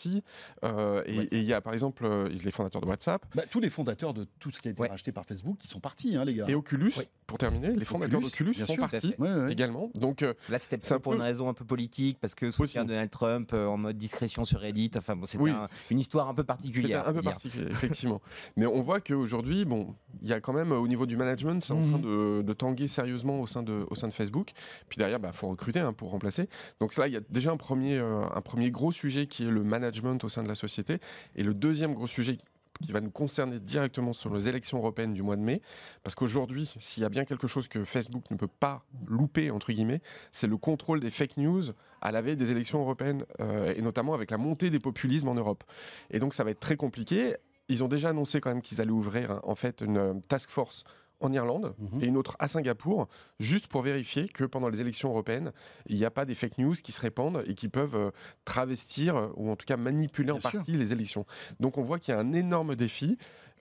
Euh, 0.63 1.03
et, 1.05 1.27
il 1.31 1.43
y 1.43 1.53
a 1.53 1.61
par 1.61 1.73
exemple 1.73 2.05
euh, 2.05 2.27
les 2.29 2.51
fondateurs 2.51 2.81
de 2.81 2.87
WhatsApp. 2.87 3.25
Bah, 3.35 3.43
tous 3.49 3.59
les 3.59 3.69
fondateurs 3.69 4.13
de 4.13 4.27
tout 4.39 4.51
ce 4.51 4.59
qui 4.61 4.67
a 4.67 4.71
été 4.71 4.81
Ouais. 4.81 4.89
racheté 4.89 5.11
par 5.11 5.25
Facebook, 5.25 5.57
qui 5.57 5.67
sont 5.67 5.79
partis, 5.79 6.15
hein, 6.15 6.25
les 6.25 6.33
gars. 6.35 6.45
Et 6.47 6.55
Oculus, 6.55 6.93
pour 7.27 7.37
terminer, 7.37 7.71
les 7.71 7.85
fondateurs 7.85 8.19
Oculus, 8.19 8.51
d'Oculus 8.51 8.65
sont 8.67 8.73
sûr, 8.73 8.81
partis 8.89 9.11
fait. 9.11 9.19
Ouais, 9.19 9.33
ouais. 9.33 9.51
également. 9.51 9.89
Donc, 9.95 10.21
euh, 10.21 10.33
Là, 10.49 10.59
c'était 10.59 10.77
pour 10.99 11.11
peu- 11.13 11.15
une 11.17 11.21
raison 11.23 11.47
un 11.49 11.53
peu 11.53 11.65
politique, 11.65 12.17
parce 12.19 12.35
que 12.35 12.51
soutien 12.51 12.83
de 12.83 12.89
Donald 12.89 13.09
Trump 13.09 13.51
euh, 13.53 13.65
en 13.67 13.77
mode 13.77 13.97
discrétion 13.97 14.45
sur 14.45 14.59
Reddit. 14.59 14.91
Enfin, 14.97 15.15
bon, 15.15 15.25
c'était 15.25 15.43
Oui. 15.43 15.51
un- 15.51 15.67
une 15.91 15.99
histoire 15.99 16.27
un 16.29 16.33
peu 16.33 16.43
particulière. 16.43 17.07
un 17.07 17.13
peu 17.13 17.21
particulier, 17.21 17.67
effectivement. 17.71 18.21
Mais 18.57 18.65
on 18.65 18.81
voit 18.81 18.99
qu'aujourd'hui, 19.01 19.65
bon, 19.65 19.95
il 20.21 20.27
y 20.29 20.33
a 20.33 20.39
quand 20.41 20.53
même 20.53 20.71
au 20.71 20.87
niveau 20.87 21.05
du 21.05 21.17
management, 21.17 21.63
c'est 21.63 21.73
en 21.73 21.79
Mhm. 21.79 21.89
train 21.89 21.99
de, 21.99 22.41
de 22.41 22.53
tanguer 22.53 22.87
sérieusement 22.87 23.39
au 23.41 23.47
sein 23.47 23.63
de, 23.63 23.85
au 23.89 23.95
sein 23.95 24.07
de 24.07 24.13
Facebook. 24.13 24.51
Puis 24.89 24.97
derrière, 24.97 25.19
il 25.19 25.21
bah, 25.21 25.31
faut 25.31 25.47
recruter 25.47 25.79
hein, 25.79 25.93
pour 25.93 26.09
remplacer. 26.11 26.49
Donc 26.79 26.95
là, 26.97 27.07
il 27.07 27.13
y 27.13 27.17
a 27.17 27.21
déjà 27.29 27.51
un 27.51 27.57
premier, 27.57 27.97
euh, 27.97 28.21
un 28.33 28.41
premier 28.41 28.71
gros 28.71 28.91
sujet 28.91 29.27
qui 29.27 29.43
est 29.43 29.49
le 29.51 29.63
management 29.63 29.84
au 30.23 30.29
sein 30.29 30.43
de 30.43 30.47
la 30.47 30.55
société. 30.55 30.99
Et 31.35 31.43
le 31.43 31.53
deuxième 31.53 31.93
gros 31.93 32.07
sujet 32.07 32.37
qui 32.83 32.91
va 32.91 33.01
nous 33.01 33.11
concerner 33.11 33.59
directement 33.59 34.13
sur 34.13 34.33
les 34.33 34.49
élections 34.49 34.77
européennes 34.77 35.13
du 35.13 35.23
mois 35.23 35.35
de 35.35 35.41
mai. 35.41 35.61
Parce 36.03 36.15
qu'aujourd'hui, 36.15 36.73
s'il 36.79 37.03
y 37.03 37.05
a 37.05 37.09
bien 37.09 37.25
quelque 37.25 37.47
chose 37.47 37.67
que 37.67 37.83
Facebook 37.85 38.29
ne 38.31 38.35
peut 38.35 38.47
pas 38.47 38.83
louper, 39.07 39.51
entre 39.51 39.71
guillemets, 39.71 40.01
c'est 40.31 40.47
le 40.47 40.57
contrôle 40.57 40.99
des 40.99 41.11
fake 41.11 41.37
news 41.37 41.63
à 42.01 42.11
la 42.11 42.21
veille 42.21 42.35
des 42.35 42.51
élections 42.51 42.79
européennes, 42.79 43.25
euh, 43.39 43.73
et 43.75 43.81
notamment 43.81 44.13
avec 44.13 44.31
la 44.31 44.37
montée 44.37 44.69
des 44.69 44.79
populismes 44.79 45.29
en 45.29 45.35
Europe. 45.35 45.63
Et 46.11 46.19
donc 46.19 46.33
ça 46.33 46.43
va 46.43 46.51
être 46.51 46.59
très 46.59 46.75
compliqué. 46.75 47.35
Ils 47.67 47.83
ont 47.83 47.87
déjà 47.87 48.09
annoncé 48.09 48.41
quand 48.41 48.49
même 48.49 48.61
qu'ils 48.61 48.81
allaient 48.81 48.91
ouvrir 48.91 49.31
hein, 49.31 49.39
en 49.43 49.55
fait 49.55 49.81
une 49.81 49.97
euh, 49.97 50.13
task 50.27 50.49
force 50.49 50.83
en 51.25 51.33
Irlande 51.33 51.75
Mhm. 51.79 52.01
et 52.03 52.05
une 52.05 52.17
autre 52.17 52.35
à 52.39 52.47
Singapour, 52.47 53.07
juste 53.39 53.67
pour 53.67 53.81
vérifier 53.81 54.27
que 54.29 54.43
pendant 54.45 54.69
les 54.69 54.79
élections 54.81 55.09
européennes, 55.09 55.51
il 55.87 55.97
n'y 55.97 56.05
a 56.05 56.11
pas 56.11 56.25
des 56.25 56.35
fake 56.35 56.57
news 56.57 56.75
qui 56.75 56.91
se 56.91 57.01
répandent 57.01 57.43
et 57.47 57.53
qui 57.55 57.67
peuvent 57.67 57.95
euh, 57.95 58.11
travestir 58.45 59.15
euh, 59.17 59.27
ou 59.35 59.49
en 59.51 59.55
tout 59.55 59.65
cas 59.65 59.77
manipuler 59.77 60.31
en 60.31 60.39
sûr. 60.39 60.51
partie 60.51 60.71
les 60.77 60.93
élections. 60.93 61.25
Donc 61.59 61.77
on 61.77 61.83
voit 61.83 61.99
qu'il 61.99 62.13
y 62.13 62.17
a 62.17 62.19
un 62.19 62.33
énorme 62.33 62.75
défi. 62.75 63.17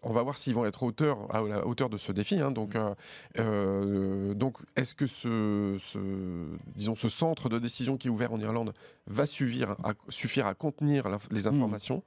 On 0.07 0.13
va 0.13 0.23
voir 0.23 0.37
s'ils 0.37 0.55
vont 0.55 0.67
être 0.67 0.83
hauteur, 0.83 1.35
à 1.35 1.41
la 1.41 1.67
hauteur 1.67 1.89
de 1.89 1.97
ce 1.97 2.13
défi. 2.13 2.39
hein. 2.39 2.51
Donc, 2.51 2.77
euh, 2.77 2.95
euh, 3.39 4.35
donc 4.35 4.59
est-ce 4.77 4.95
que 4.95 5.07
ce, 5.07 5.77
ce- 5.79 6.57
disons, 6.77 6.95
ce 6.95 7.09
centre 7.09 7.49
de 7.49 7.59
décision 7.59 7.97
qui 7.97 8.09
est 8.09 8.11
ouvert 8.11 8.33
en 8.33 8.39
Irlande 8.41 8.75
va 9.07 9.27
suffire 9.27 9.73
à, 9.83 9.93
suffire 10.11 10.47
à 10.47 10.55
contenir 10.55 11.09
les 11.31 11.47
informations? 11.47 12.03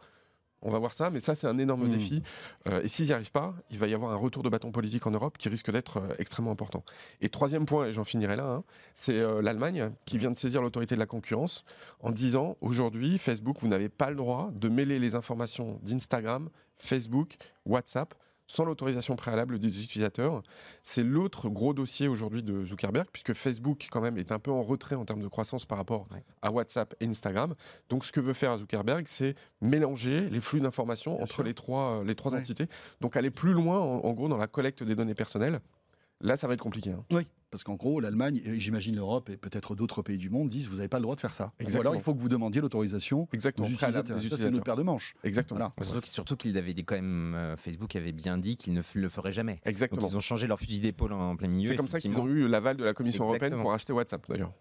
On 0.62 0.72
va 0.72 0.80
voir 0.80 0.94
ça, 0.94 1.10
mais 1.10 1.22
ça 1.22 1.36
c'est 1.36 1.48
un 1.48 1.58
énorme 1.58 1.88
Mm. 1.88 1.92
défi. 1.92 2.24
Euh, 2.68 2.82
et 2.82 2.90
s'ils 2.90 3.06
n'y 3.06 3.14
arrivent 3.14 3.32
pas, 3.32 3.54
il 3.70 3.78
va 3.78 3.88
y 3.88 3.94
avoir 3.94 4.12
un 4.12 4.16
retour 4.16 4.44
de 4.44 4.50
bâton 4.50 4.72
politique 4.72 5.06
en 5.06 5.12
Europe 5.12 5.38
qui 5.38 5.50
risque 5.50 5.72
d'être 5.72 5.98
euh, 5.98 6.16
extrêmement 6.18 6.52
important. 6.52 6.84
Et 7.22 7.30
troisième 7.30 7.66
point, 7.66 7.88
et 7.88 7.94
j'en 7.94 8.04
finirai 8.04 8.36
là, 8.36 8.48
hein, 8.48 8.64
c'est 8.96 9.20
euh, 9.20 9.42
l'Allemagne 9.42 9.92
qui 10.06 10.18
vient 10.18 10.32
de 10.32 10.38
saisir 10.38 10.62
l'autorité 10.62 10.96
de 10.96 11.00
la 11.00 11.06
concurrence 11.06 11.64
en 12.02 12.12
disant 12.12 12.58
aujourd'hui, 12.62 13.18
Facebook, 13.18 13.58
vous 13.62 13.68
n'avez 13.68 13.90
pas 13.90 14.10
le 14.10 14.16
droit 14.16 14.50
de 14.54 14.68
mêler 14.70 15.00
les 15.00 15.16
informations 15.16 15.80
d'Instagram, 15.84 16.50
Facebook, 16.78 17.38
WhatsApp 17.66 18.14
sans 18.48 18.64
l'autorisation 18.64 19.16
préalable 19.16 19.60
des 19.60 19.84
utilisateurs. 19.84 20.42
C'est 20.84 21.04
l'autre 21.04 21.50
gros 21.50 21.74
dossier 21.74 22.08
aujourd'hui 22.08 22.44
de 22.44 22.66
Zuckerberg, 22.66 23.08
puisque 23.12 23.34
Facebook, 23.34 23.88
quand 23.92 24.02
même, 24.02 24.18
est 24.18 24.32
un 24.32 24.40
peu 24.40 24.52
en 24.52 24.64
retrait 24.64 24.96
en 24.96 25.06
termes 25.06 25.22
de 25.22 25.28
croissance 25.28 25.66
par 25.66 25.78
rapport 25.78 26.08
Ouais. 26.14 26.24
à 26.42 26.52
WhatsApp 26.52 26.96
et 27.02 27.06
Instagram. 27.08 27.54
Donc, 27.90 28.06
ce 28.06 28.12
que 28.12 28.20
veut 28.22 28.34
faire 28.34 28.58
Zuckerberg, 28.58 29.06
c'est 29.08 29.36
mélanger 29.62 30.30
les 30.30 30.42
flux 30.42 30.62
d'informations 30.62 31.22
entre 31.22 31.36
sûr. 31.36 31.44
les 31.44 31.54
trois, 31.54 32.00
euh, 32.00 32.04
les 32.04 32.16
trois 32.16 32.34
Ouais. 32.34 32.40
entités. 32.40 32.68
Donc, 33.02 33.16
aller 33.18 33.32
plus 33.32 33.54
loin, 33.54 33.80
en, 33.80 34.00
en 34.06 34.14
gros, 34.14 34.30
dans 34.30 34.38
la 34.38 34.48
collecte 34.48 34.82
des 34.84 34.96
données 34.96 35.16
personnelles. 35.16 35.60
Là, 36.22 36.36
ça 36.38 36.48
va 36.48 36.54
être 36.56 36.62
compliqué. 36.62 36.92
hein. 36.92 37.04
Oui, 37.12 37.28
parce 37.50 37.64
qu'en 37.64 37.76
gros, 37.76 38.00
l'Allemagne, 38.00 38.42
et 38.44 38.60
j'imagine 38.60 38.96
l'Europe 38.96 39.30
et 39.30 39.38
peut-être 39.38 39.76
d'autres 39.76 40.02
pays 40.02 40.18
du 40.18 40.30
monde 40.30 40.50
disent 40.50 40.68
vous 40.68 40.76
n'avez 40.78 40.88
pas 40.90 40.98
le 40.98 41.04
droit 41.04 41.16
de 41.16 41.22
faire 41.22 41.34
ça. 41.34 41.46
Ou 41.46 41.64
Exactement. 41.64 41.82
alors 41.82 41.96
il 41.96 42.02
faut 42.02 42.14
que 42.14 42.20
vous 42.20 42.28
demandiez 42.30 42.60
l'autorisation 42.62 43.22
aux 43.24 43.30
Exactement. 43.34 43.68
préalable 43.68 44.00
utilisateurs. 44.00 44.20
des 44.22 44.28
Ça, 44.30 44.38
c'est 44.38 44.52
notre 44.52 44.64
paire 44.66 44.76
de 44.76 44.84
manches. 44.84 45.16
Exactement. 45.24 45.58
Voilà. 45.60 45.74
Surtout, 45.82 46.02
qu'- 46.02 46.12
surtout 46.12 46.36
qu'il 46.36 46.58
avait 46.58 46.74
dit 46.74 46.84
quand 46.84 46.96
même, 46.96 47.36
euh, 47.36 47.56
Facebook 47.58 47.96
avait 47.96 48.12
bien 48.12 48.38
dit 48.38 48.58
qu'il 48.58 48.74
ne 48.74 48.82
f- 48.82 48.96
le 49.00 49.10
ferait 49.10 49.32
jamais. 49.32 49.54
Donc 49.54 49.62
Exactement. 49.68 50.08
ils 50.08 50.18
ont 50.18 50.20
changé 50.22 50.48
leur 50.48 50.60
fusil 50.60 50.82
d'épaule 50.82 51.14
en 51.14 51.36
plein 51.38 51.48
milieu. 51.48 51.70
C'est 51.70 51.76
comme 51.78 51.88
ça 51.88 52.00
qu'ils 52.00 52.20
ont 52.20 52.28
eu 52.28 52.48
l'aval 52.48 52.76
de 52.78 52.84
la 52.84 52.94
Commission 52.94 53.24
européenne 53.26 53.56
pour 53.62 53.74
acheter 53.74 53.94
WhatsApp, 53.94 54.26
d'ailleurs. 54.30 54.52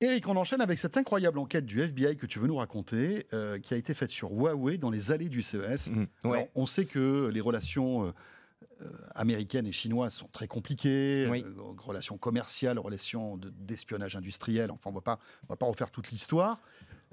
Eric, 0.00 0.26
on 0.28 0.36
enchaîne 0.36 0.60
avec 0.60 0.76
cette 0.78 0.96
incroyable 0.96 1.38
enquête 1.38 1.64
du 1.64 1.80
FBI 1.80 2.16
que 2.16 2.26
tu 2.26 2.38
veux 2.38 2.48
nous 2.48 2.56
raconter, 2.56 3.26
euh, 3.32 3.58
qui 3.58 3.72
a 3.72 3.76
été 3.76 3.94
faite 3.94 4.10
sur 4.10 4.30
Huawei 4.32 4.76
dans 4.76 4.90
les 4.90 5.12
allées 5.12 5.28
du 5.30 5.40
CES. 5.40 5.88
Mhm. 5.90 6.06
Alors, 6.24 6.36
Ouais. 6.36 6.50
on 6.56 6.66
sait 6.66 6.84
que 6.84 7.30
les 7.32 7.40
relations 7.40 8.06
euh, 8.06 8.12
américaines 9.14 9.66
et 9.66 9.72
chinoises 9.72 10.14
sont 10.14 10.28
très 10.32 10.48
compliquées, 10.48 11.26
Oui. 11.30 11.42
euh, 11.46 11.52
relations 11.78 12.18
commerciales, 12.18 12.78
relations 12.78 13.36
de- 13.36 13.50
d'espionnage 13.50 14.16
industriel. 14.16 14.70
Enfin, 14.70 14.90
on 14.90 14.92
ne 14.92 14.96
va 15.48 15.56
pas, 15.56 15.66
refaire 15.66 15.90
toute 15.90 16.10
l'histoire. 16.10 16.60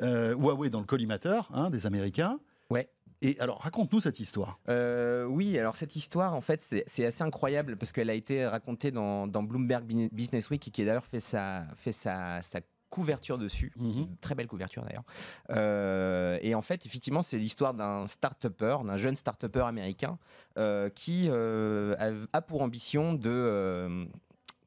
Euh, 0.01 0.33
Huawei 0.35 0.69
dans 0.69 0.79
le 0.79 0.85
collimateur 0.85 1.49
hein, 1.53 1.69
des 1.69 1.85
Américains. 1.85 2.39
Ouais. 2.69 2.89
Et 3.23 3.39
alors, 3.39 3.59
raconte-nous 3.59 3.99
cette 3.99 4.19
histoire. 4.19 4.59
Euh, 4.67 5.25
oui, 5.25 5.59
alors 5.59 5.75
cette 5.75 5.95
histoire, 5.95 6.33
en 6.33 6.41
fait, 6.41 6.65
c'est 6.87 7.05
assez 7.05 7.21
incroyable 7.23 7.77
parce 7.77 7.91
qu'elle 7.91 8.09
a 8.09 8.15
été 8.15 8.47
racontée 8.47 8.89
dans, 8.89 9.27
dans 9.27 9.43
Bloomberg 9.43 9.85
Business 10.11 10.49
Week 10.49 10.61
qui 10.71 10.81
a 10.81 10.85
d'ailleurs 10.85 11.05
fait 11.05 11.19
sa, 11.19 11.67
fait 11.75 11.91
sa, 11.91 12.41
sa 12.41 12.61
couverture 12.91 13.39
dessus. 13.39 13.71
Mhm. 13.77 14.15
Très 14.21 14.35
belle 14.35 14.47
couverture 14.47 14.83
d'ailleurs. 14.83 15.05
Euh, 15.49 16.37
et 16.41 16.53
en 16.53 16.61
fait, 16.61 16.85
effectivement, 16.85 17.23
c'est 17.23 17.39
l'histoire 17.39 17.73
d'un 17.73 18.05
start-upper, 18.05 18.77
d'un 18.85 18.97
jeune 18.97 19.15
start-upper 19.15 19.61
américain 19.61 20.19
euh, 20.59 20.89
qui 20.89 21.27
euh, 21.29 21.95
a, 22.33 22.41
pour 22.41 22.61
ambition 22.61 23.13
de. 23.13 24.07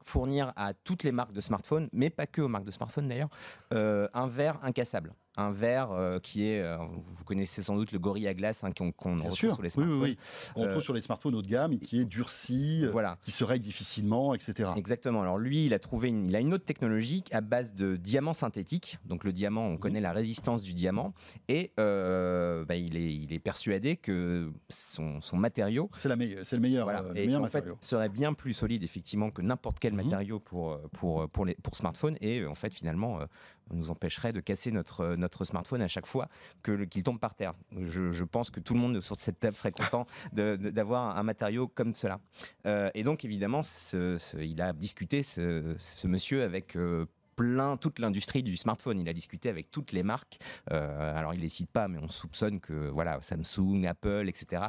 fournir 0.03 0.53
à 0.55 0.73
toutes 0.73 1.03
les 1.03 1.11
marques 1.11 1.33
de 1.33 1.41
smartphones, 1.41 1.89
mais 1.91 2.09
pas 2.09 2.27
que 2.27 2.41
aux 2.41 2.47
marques 2.47 2.65
de 2.65 2.71
smartphones 2.71 3.07
d'ailleurs, 3.07 3.29
un 3.71 4.27
verre 4.27 4.59
incassable. 4.63 5.13
Un 5.37 5.51
verre 5.51 5.91
euh, 5.91 6.19
qui 6.19 6.45
est, 6.47 6.61
euh, 6.61 6.77
vous 6.77 7.23
connaissez 7.25 7.61
sans 7.61 7.75
doute 7.75 7.91
le 7.91 7.99
gorille 7.99 8.27
à 8.27 8.33
glace 8.33 8.63
hein, 8.63 8.71
qu'on 8.71 8.87
retrouve 8.91 9.31
sûr, 9.33 9.53
sur 9.55 9.61
les 9.63 9.67
oui, 9.67 9.71
smartphones. 9.71 10.01
oui, 10.01 10.09
oui. 10.11 10.17
On 10.55 10.61
Euh, 10.63 10.67
retrouve 10.67 10.83
sur 10.83 10.93
les 10.93 11.01
smartphones 11.01 11.35
haut 11.35 11.41
de 11.41 11.47
gamme, 11.47 11.77
qui 11.79 11.99
est 11.99 12.05
durci, 12.05 12.85
euh, 12.85 12.91
Voilà. 12.91 13.17
qui 13.21 13.31
se 13.31 13.43
règle 13.43 13.63
difficilement, 13.65 14.33
etc. 14.33 14.69
Exactement. 14.77 15.21
Alors 15.21 15.37
lui, 15.37 15.65
il 15.65 15.73
a 15.73 15.79
trouvé 15.79 16.07
une, 16.07 16.25
il 16.29 16.35
a 16.35 16.39
une 16.39 16.53
autre 16.53 16.63
technologie 16.65 17.23
à 17.31 17.41
base 17.41 17.73
de 17.73 17.95
diamants 17.97 18.33
synthétiques. 18.33 18.97
Donc 19.05 19.23
le 19.25 19.33
diamant, 19.33 19.65
on 19.67 19.77
connaît 19.77 19.99
la 20.01 20.13
résistance 20.13 20.61
du 20.61 20.73
diamant, 20.73 21.13
et 21.49 21.71
euh, 21.79 22.63
bah, 22.65 22.75
il, 22.75 22.95
est, 22.95 23.13
il 23.13 23.33
est 23.33 23.39
persuadé 23.39 23.97
que 23.97 24.51
son, 24.69 25.19
son 25.21 25.37
matériau, 25.37 25.89
C'est 25.97 26.09
la 26.09 26.15
meilleure- 26.15 26.45
c'est 26.45 26.55
le 26.55 26.61
meilleur, 26.61 26.85
voilà, 26.85 27.01
euh, 27.03 27.13
le 27.13 27.17
et 27.19 27.25
meilleur 27.25 27.41
en 27.41 27.47
fait, 27.47 27.57
matériau. 27.59 27.77
serait 27.81 28.09
bien 28.09 28.33
plus 28.33 28.53
solide 28.53 28.83
effectivement 28.83 29.31
que 29.31 29.41
n'importe 29.41 29.79
quel 29.79 29.93
Mhm. 29.93 30.03
matériau 30.03 30.39
pour 30.39 30.71
euh, 30.73 30.77
pour 30.93 31.27
pour 31.29 31.45
les 31.45 31.55
pour 31.55 31.75
smartphone, 31.75 32.17
et 32.21 32.39
euh, 32.39 32.49
en 32.49 32.55
fait 32.55 32.73
finalement 32.73 33.19
euh, 33.19 33.25
nous 33.73 33.89
empêcherait 33.89 34.33
de 34.33 34.39
casser 34.39 34.71
notre 34.71 35.01
euh, 35.01 35.15
notre 35.15 35.45
smartphone 35.45 35.81
à 35.81 35.87
chaque 35.87 36.05
fois 36.05 36.27
qu'il 36.63 37.03
tombe 37.03 37.19
par 37.19 37.35
terre. 37.35 37.53
Je, 37.77 38.11
je 38.11 38.23
pense 38.23 38.49
que 38.51 38.59
tout 38.59 38.73
le 38.73 38.79
monde 38.79 39.01
sur 39.01 39.15
cette 39.19 39.39
table 39.39 39.55
serait 39.55 39.71
content 39.71 40.05
d'avoir 40.33 41.17
un 41.17 41.23
matériau 41.23 41.67
comme 41.67 41.93
cela. 41.93 42.19
Euh, 42.65 42.89
et 42.93 43.03
donc 43.03 43.25
évidemment, 43.25 43.63
ce- 43.63 44.17
ce- 44.17 44.37
il 44.37 44.61
a 44.61 44.73
discuté 44.73 45.23
ce, 45.23 45.75
ce 45.77 46.07
monsieur 46.07 46.43
avec 46.43 46.75
euh, 46.75 47.05
plein 47.35 47.75
toute 47.77 47.99
l'industrie 47.99 48.43
du 48.43 48.55
smartphone. 48.55 48.99
Il 48.99 49.09
a 49.09 49.13
discuté 49.13 49.49
avec 49.49 49.71
toutes 49.71 49.91
les 49.91 50.03
marques. 50.03 50.39
Euh, 50.71 51.17
alors 51.17 51.33
il 51.33 51.41
les 51.41 51.49
cite 51.49 51.69
pas, 51.69 51.87
mais 51.87 51.97
on 52.01 52.07
soupçonne 52.07 52.59
que 52.59 52.89
voilà 52.89 53.19
Samsung, 53.21 53.85
Apple, 53.87 54.27
etc. 54.29 54.63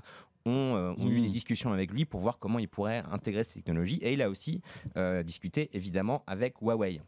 ont, 0.46 0.74
euh, 0.76 0.92
ont 0.98 1.09
eu 1.09 1.16
Mhm. 1.18 1.22
des 1.22 1.28
discussions 1.30 1.72
avec 1.72 1.90
lui 1.92 2.04
pour 2.04 2.20
voir 2.20 2.38
comment 2.38 2.59
il 2.59 2.68
pourrait 2.68 3.02
intégrer 3.11 3.44
ces 3.44 3.54
technologies. 3.54 3.98
Et 4.02 4.12
il 4.12 4.22
a 4.22 4.30
aussi 4.30 4.62
euh, 4.96 5.22
discuté 5.22 5.70
évidemment 5.74 6.22
avec 6.26 6.61
Huawei, 6.61 7.02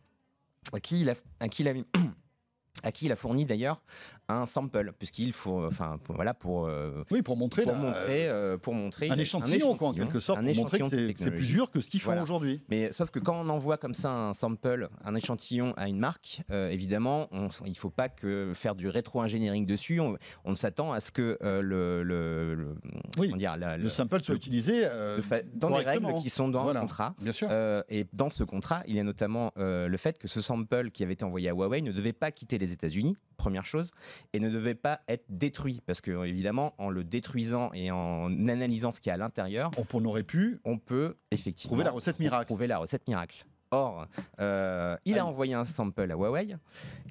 à 0.72 0.80
qui 0.80 1.00
il 1.00 3.12
a, 3.12 3.16
fourni 3.16 3.44
d'ailleurs 3.44 3.82
un 4.30 4.44
sample, 4.46 4.92
puisqu'il 4.98 5.32
faut, 5.32 5.64
enfin 5.64 5.98
pour- 6.04 6.14
voilà 6.14 6.34
pour 6.34 6.66
euh, 6.66 7.02
Oui, 7.10 7.22
pour 7.22 7.36
montrer, 7.36 7.62
pour 7.62 7.72
la- 7.72 7.78
montrer, 7.78 8.28
euh, 8.28 8.58
pour 8.58 8.74
montrer 8.74 9.08
un 9.08 9.16
échantillon, 9.18 9.74
quoi, 9.76 9.88
en 9.88 9.92
quelque 9.94 10.20
sorte, 10.20 10.38
un 10.38 10.44
pour 10.44 10.54
montrer 10.56 10.78
que 10.80 11.14
c'est 11.18 11.30
plus 11.30 11.46
dur 11.46 11.70
que 11.70 11.80
ce 11.80 11.88
qu'ils 11.88 12.00
font 12.00 12.08
Voilà. 12.10 12.22
aujourd'hui. 12.22 12.60
Mais 12.68 12.92
sauf 12.92 13.10
que 13.10 13.18
quand 13.18 13.40
on 13.40 13.48
envoie 13.48 13.78
comme 13.78 13.94
ça 13.94 14.10
un 14.12 14.34
sample, 14.34 14.88
un 15.04 15.14
échantillon 15.14 15.72
à 15.76 15.88
une 15.88 15.98
marque, 15.98 16.42
euh, 16.50 16.68
évidemment, 16.68 17.28
on- 17.32 17.48
il 17.64 17.70
ne 17.70 17.74
faut 17.76 17.88
pas 17.90 18.08
que 18.10 18.52
faire 18.54 18.74
du 18.74 18.88
rétro-engineering 18.88 19.64
dessus. 19.64 19.98
On, 20.00 20.16
on 20.44 20.54
s'attend 20.54 20.92
à 20.92 21.00
ce 21.00 21.10
que 21.10 21.38
euh, 21.42 21.62
le, 21.62 22.02
le- 22.02 22.54
le- 22.54 22.74
Oui, 23.18 23.28
comment 23.28 23.36
dire, 23.38 23.56
la- 23.56 23.76
Le 23.78 23.84
le- 23.84 23.90
sample 23.90 24.22
soit 24.22 24.34
utilisé 24.34 24.82
euh, 24.84 25.20
dans 25.54 25.70
les 25.70 25.84
règles 25.84 26.12
qui 26.20 26.28
sont 26.28 26.48
dans 26.48 26.64
Voilà. 26.64 26.80
le 26.80 26.86
contrat. 26.86 27.14
Bien 27.22 27.32
sûr. 27.32 27.48
Euh, 27.50 27.82
et 27.88 28.06
dans 28.12 28.28
ce 28.30 28.44
contrat, 28.44 28.82
il 28.86 28.94
y 28.94 29.00
a 29.00 29.04
notamment 29.04 29.52
euh, 29.56 29.88
le 29.88 29.96
fait 29.96 30.18
que 30.18 30.28
ce 30.28 30.40
sample 30.42 30.90
qui 30.90 31.02
avait 31.02 31.14
été 31.14 31.24
envoyé 31.24 31.48
à 31.48 31.52
Huawei 31.54 31.80
ne 31.80 31.92
devait 31.92 32.12
pas 32.12 32.30
quitter 32.30 32.58
les 32.58 32.72
États-Unis, 32.72 33.16
première 33.38 33.64
chose, 33.64 33.92
et 34.34 34.40
ne 34.40 34.50
devait 34.50 34.74
pas 34.74 35.00
être 35.08 35.24
détruit, 35.30 35.80
parce 35.86 36.02
que 36.02 36.26
évidemment, 36.26 36.74
en 36.76 36.90
le 36.90 37.04
détruisant 37.04 37.70
et 37.72 37.90
en 37.90 38.26
analysant 38.48 38.92
ce 38.92 39.00
qu'il 39.00 39.08
y 39.08 39.12
a 39.12 39.14
à 39.14 39.16
l'intérieur, 39.16 39.70
On, 39.78 39.86
on 39.94 40.04
aurait 40.04 40.24
pu 40.24 40.60
on 40.64 40.76
peut 40.76 41.16
effectivement 41.30 41.70
trouver 41.70 41.84
la 41.84 41.92
recette 41.92 42.18
miracle. 42.18 42.46
trouver 42.46 42.66
la 42.66 42.78
recette 42.78 43.06
miracle. 43.08 43.46
Or, 43.70 44.06
euh, 44.40 44.96
il 45.04 45.18
a 45.18 45.26
envoyé 45.26 45.54
un 45.54 45.64
sample 45.64 46.10
à 46.10 46.14
Huawei. 46.14 46.56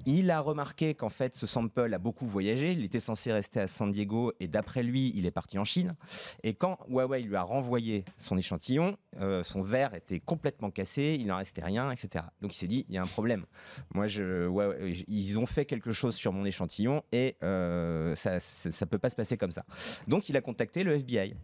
Il 0.06 0.30
a 0.30 0.40
remarqué 0.40 0.94
qu'en 0.94 1.08
fait, 1.08 1.34
ce 1.36 1.46
sample 1.46 1.92
a 1.94 1.98
beaucoup 1.98 2.26
voyagé. 2.26 2.72
Il 2.72 2.84
était 2.84 3.00
censé 3.00 3.32
rester 3.32 3.60
à 3.60 3.66
San 3.66 3.90
Diego 3.90 4.32
et 4.40 4.48
d'après 4.48 4.82
lui, 4.82 5.12
il 5.14 5.26
est 5.26 5.30
parti 5.30 5.58
en 5.58 5.64
Chine. 5.64 5.94
Et 6.42 6.54
quand 6.54 6.78
Huawei 6.88 7.22
lui 7.22 7.36
a 7.36 7.42
renvoyé 7.42 8.04
son 8.18 8.36
échantillon, 8.38 8.96
euh, 9.20 9.42
son 9.44 9.62
verre 9.62 9.94
était 9.94 10.20
complètement 10.20 10.70
cassé, 10.70 11.16
il 11.20 11.26
n'en 11.28 11.36
restait 11.36 11.62
rien, 11.62 11.90
etc. 11.90 12.24
Donc 12.40 12.54
il 12.54 12.58
s'est 12.58 12.66
dit, 12.66 12.86
il 12.88 12.94
y 12.94 12.98
a 12.98 13.02
un 13.02 13.06
problème. 13.06 13.44
Moi, 13.94 14.06
je, 14.08 14.48
Huawei- 14.48 15.04
ils 15.06 15.38
ont 15.38 15.46
fait 15.46 15.64
quelque 15.64 15.92
chose 15.92 16.14
sur 16.16 16.32
mon 16.32 16.44
échantillon 16.44 17.02
et 17.12 17.36
euh, 17.42 18.14
ça 18.16 18.34
ne 18.38 18.84
peut 18.86 18.98
pas 18.98 19.10
se 19.10 19.16
passer 19.16 19.36
comme 19.36 19.52
ça. 19.52 19.64
Donc 20.06 20.28
il 20.28 20.36
a 20.36 20.40
contacté 20.40 20.82
le 20.84 20.94
FBI. 20.94 21.34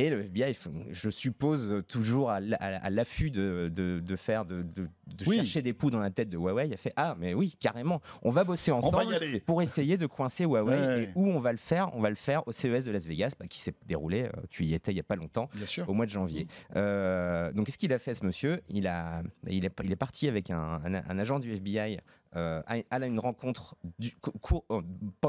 Et 0.00 0.10
le 0.10 0.20
FBI, 0.20 0.56
je 0.90 1.10
suppose 1.10 1.82
toujours 1.88 2.30
à, 2.30 2.38
l'affût 2.38 3.32
de, 3.32 3.68
de- 3.74 3.98
de 3.98 4.16
faire, 4.16 4.44
de, 4.44 4.62
de- 4.62 4.86
de 5.08 5.24
Oui. 5.26 5.34
chercher 5.38 5.60
des 5.60 5.72
poux 5.72 5.90
dans 5.90 5.98
la 5.98 6.10
tête 6.10 6.30
de 6.30 6.36
Huawei, 6.36 6.72
a 6.72 6.76
fait 6.76 6.92
ah 6.94 7.16
mais 7.18 7.34
oui 7.34 7.56
carrément, 7.58 8.00
on 8.22 8.30
va 8.30 8.44
bosser 8.44 8.70
va 8.70 8.76
ensemble 8.76 9.18
pour 9.44 9.60
essayer 9.60 9.96
de 9.98 10.06
coincer 10.06 10.44
Huawei. 10.44 10.76
Ouais. 10.78 11.02
Et 11.02 11.08
où 11.16 11.26
on 11.28 11.40
va 11.40 11.50
le 11.50 11.58
faire 11.58 11.90
On 11.96 12.00
va 12.00 12.10
le 12.10 12.14
faire 12.14 12.46
au 12.46 12.52
CES 12.52 12.84
de 12.84 12.92
Las 12.92 13.06
Vegas, 13.08 13.32
bah, 13.40 13.48
qui 13.48 13.58
s'est 13.58 13.74
déroulé. 13.88 14.26
euh, 14.26 14.30
tu 14.50 14.64
y 14.64 14.72
étais 14.74 14.92
il 14.92 14.96
y 14.96 15.00
a 15.00 15.02
pas 15.02 15.16
longtemps 15.16 15.50
au 15.88 15.94
mois 15.94 16.06
de 16.06 16.10
janvier. 16.12 16.46
Euh, 16.76 17.52
donc, 17.52 17.66
qu'est-ce 17.66 17.78
qu'il 17.78 17.92
a 17.92 17.98
fait, 17.98 18.14
ce 18.14 18.24
monsieur? 18.24 18.60
Il, 18.68 18.86
a, 18.86 19.22
il, 19.48 19.64
est, 19.64 19.72
il 19.82 19.90
est 19.90 19.96
parti 19.96 20.28
avec 20.28 20.50
un, 20.50 20.80
un- 20.84 20.94
un 20.94 21.18
agent 21.18 21.40
du 21.40 21.52
FBI 21.54 21.98
euh, 22.36 22.62
à, 22.66 22.76
à 22.90 23.06
une 23.06 23.18
rencontre 23.20 23.76
du, 23.98 24.12
cou- 24.20 24.32
cour- 24.40 24.64
euh, 24.70 24.82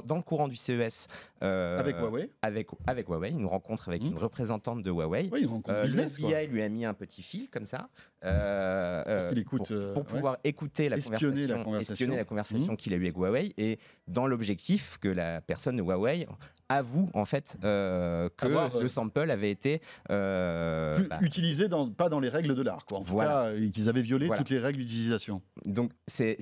dans 0.06 0.16
le 0.18 0.22
courant 0.22 0.48
du 0.48 0.56
CES 0.56 1.08
euh, 1.44 1.80
Avec 1.80 1.96
Huawei. 1.98 2.30
avec, 2.42 2.68
avec 2.88 3.08
Huawei, 3.08 3.30
une 3.32 3.46
rencontre 3.46 3.88
avec 3.90 4.02
Mhm. 4.02 4.10
une 4.12 4.18
représentante 4.18 4.82
de 4.82 4.92
Huawei. 4.92 5.30
Oui, 5.32 5.46
donc 5.46 5.70
Euh, 5.70 5.84
business, 5.84 6.20
le. 6.20 6.26
FBI 6.28 6.48
lui 6.48 6.62
a 6.62 6.70
mis 6.70 6.86
un 6.86 6.94
petit 6.94 7.22
fil 7.22 7.50
comme 7.50 7.66
ça 7.66 7.90
euh, 8.26 9.32
écoute, 9.36 9.68
pour, 9.68 9.72
euh, 9.78 9.94
ouais. 9.96 10.04
pouvoir 10.04 10.38
écouter 10.44 10.90
la 10.90 10.98
Espionner 10.98 11.48
la 11.48 11.64
conversation, 11.64 11.94
espionner 11.94 12.16
la 12.18 12.26
conversation 12.26 12.72
Mhm. 12.74 12.78
qu'il 12.78 12.94
a 12.94 12.98
eue 12.98 13.04
avec 13.04 13.16
Huawei 13.18 13.54
et 13.58 13.80
dans 14.08 14.28
l'objectif 14.28 14.98
que 15.00 15.08
la 15.10 15.42
personne 15.42 15.78
de 15.78 15.82
Huawei 15.82 16.28
avoue 16.72 17.10
en 17.16 17.26
fait 17.26 17.58
que 17.62 18.30
Avoir, 18.46 18.78
le 18.80 18.88
sample 18.88 19.32
avait 19.32 19.50
été 19.52 19.82
bah, 20.08 21.20
utilisé 21.22 21.68
dans, 21.68 21.90
pas 21.90 22.10
dans 22.10 22.20
les 22.20 22.30
règles 22.30 22.54
de 22.56 22.62
l'art, 22.62 22.86
quoi. 22.86 23.00
En 23.00 23.04
tout 23.04 23.12
Voilà. 23.14 23.30
cas, 23.30 23.46
euh, 23.48 23.70
qu'ils 23.72 23.90
avaient 23.90 24.02
violé 24.02 24.28
Voilà. 24.28 24.40
toutes 24.42 24.50
les 24.52 24.60
règles 24.60 24.80
d'utilisation. 24.80 25.42
donc 25.66 25.92
c'est 26.08 26.38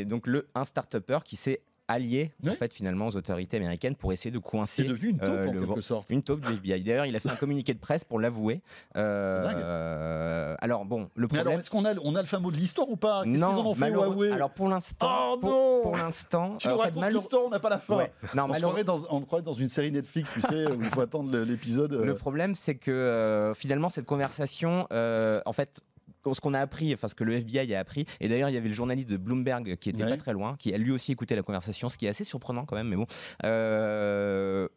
c'est- 0.00 0.04
donc 0.04 0.26
le 0.26 0.48
un 0.54 0.64
start-upper 0.64 1.18
qui 1.24 1.36
s'est 1.36 1.60
allié 1.88 2.32
en 2.44 2.54
fait 2.54 2.72
finalement 2.74 3.06
aux 3.06 3.14
autorités 3.16 3.58
américaines 3.58 3.94
pour 3.94 4.12
essayer 4.12 4.32
de 4.32 4.38
C'est 4.38 4.42
coincer 4.50 4.82
devenu 4.82 5.10
une 5.10 5.18
taupe, 5.18 5.28
euh, 5.28 5.46
en 5.48 5.52
le 5.52 5.60
quelque 5.66 5.80
sorte. 5.80 6.10
Une 6.10 6.20
taupe 6.24 6.40
du 6.40 6.52
FBI. 6.54 6.82
D'ailleurs, 6.82 7.06
il 7.06 7.14
a 7.14 7.20
fait 7.20 7.30
un 7.30 7.36
communiqué 7.36 7.74
de 7.74 7.78
presse 7.78 8.02
pour 8.02 8.18
l'avouer. 8.18 8.60
Euh, 8.96 9.44
euh, 9.54 10.56
alors 10.60 10.84
bon, 10.84 11.08
le 11.14 11.22
Mais 11.22 11.26
problème. 11.28 11.46
alors, 11.46 11.60
est-ce 11.60 11.70
qu'on 11.70 11.84
a, 11.84 11.94
on 12.02 12.16
a 12.16 12.22
le 12.22 12.38
mot 12.40 12.50
de 12.50 12.56
l'histoire 12.56 12.88
ou 12.90 12.96
pas? 12.96 13.22
Qu'est-ce 13.22 13.34
qu'ils 13.36 13.44
en 13.44 13.64
ont 13.66 13.74
fait 13.76 13.90
Huawei 13.90 14.32
Alors 14.32 14.50
pour 14.50 14.68
l'instant, 14.68 15.08
Oh 15.32 15.38
pour, 15.38 15.50
non 15.50 15.80
pour 15.82 15.96
l'instant, 15.96 16.56
Tu 16.58 16.66
euh, 16.66 16.72
nous 16.72 16.76
racontes 16.78 17.12
l'histoire, 17.12 17.42
on 17.46 17.50
n'a 17.50 17.60
pas 17.60 17.70
la 17.70 17.78
fin. 17.78 17.96
Ouais. 17.98 18.12
Non, 18.34 18.46
On 18.50 18.54
se 18.54 18.60
croirait 18.60 18.82
dans, 18.84 19.00
on 19.10 19.20
croirait 19.20 19.44
dans 19.44 19.52
une 19.54 19.68
série 19.68 19.92
Netflix, 19.92 20.30
tu 20.32 20.42
sais, 20.42 20.66
où 20.66 20.82
il 20.82 20.88
faut 20.88 21.00
attendre 21.02 21.36
l'épisode. 21.38 21.92
euh, 21.92 22.04
Le 22.04 22.16
problème, 22.16 22.54
c'est 22.56 22.74
que 22.74 22.90
euh, 22.90 23.54
finalement, 23.54 23.90
cette 23.90 24.06
conversation, 24.06 24.88
euh, 24.92 25.40
en 25.46 25.52
fait, 25.52 25.78
ce 26.34 26.40
qu'on 26.40 26.54
a 26.54 26.60
appris, 26.60 26.92
enfin 26.94 27.08
ce 27.08 27.14
que 27.14 27.24
le 27.24 27.34
FBI 27.34 27.74
a 27.74 27.78
appris, 27.80 28.06
et 28.20 28.28
d'ailleurs 28.28 28.48
il 28.48 28.54
y 28.54 28.58
avait 28.58 28.68
le 28.68 28.74
journaliste 28.74 29.08
de 29.08 29.16
Bloomberg 29.16 29.76
qui 29.76 29.90
était 29.90 30.02
Ouais. 30.04 30.10
pas 30.10 30.16
très 30.16 30.32
loin, 30.32 30.56
qui 30.58 30.72
a 30.74 30.78
lui 30.78 30.90
aussi 30.92 31.12
écouté 31.12 31.36
la 31.36 31.42
conversation, 31.42 31.88
ce 31.88 31.98
qui 31.98 32.06
est 32.06 32.08
assez 32.10 32.24
surprenant 32.24 32.64
quand 32.64 32.76
même, 32.76 32.88
mais 32.88 32.96
bon. 32.96 33.06
Euh, 33.70 34.68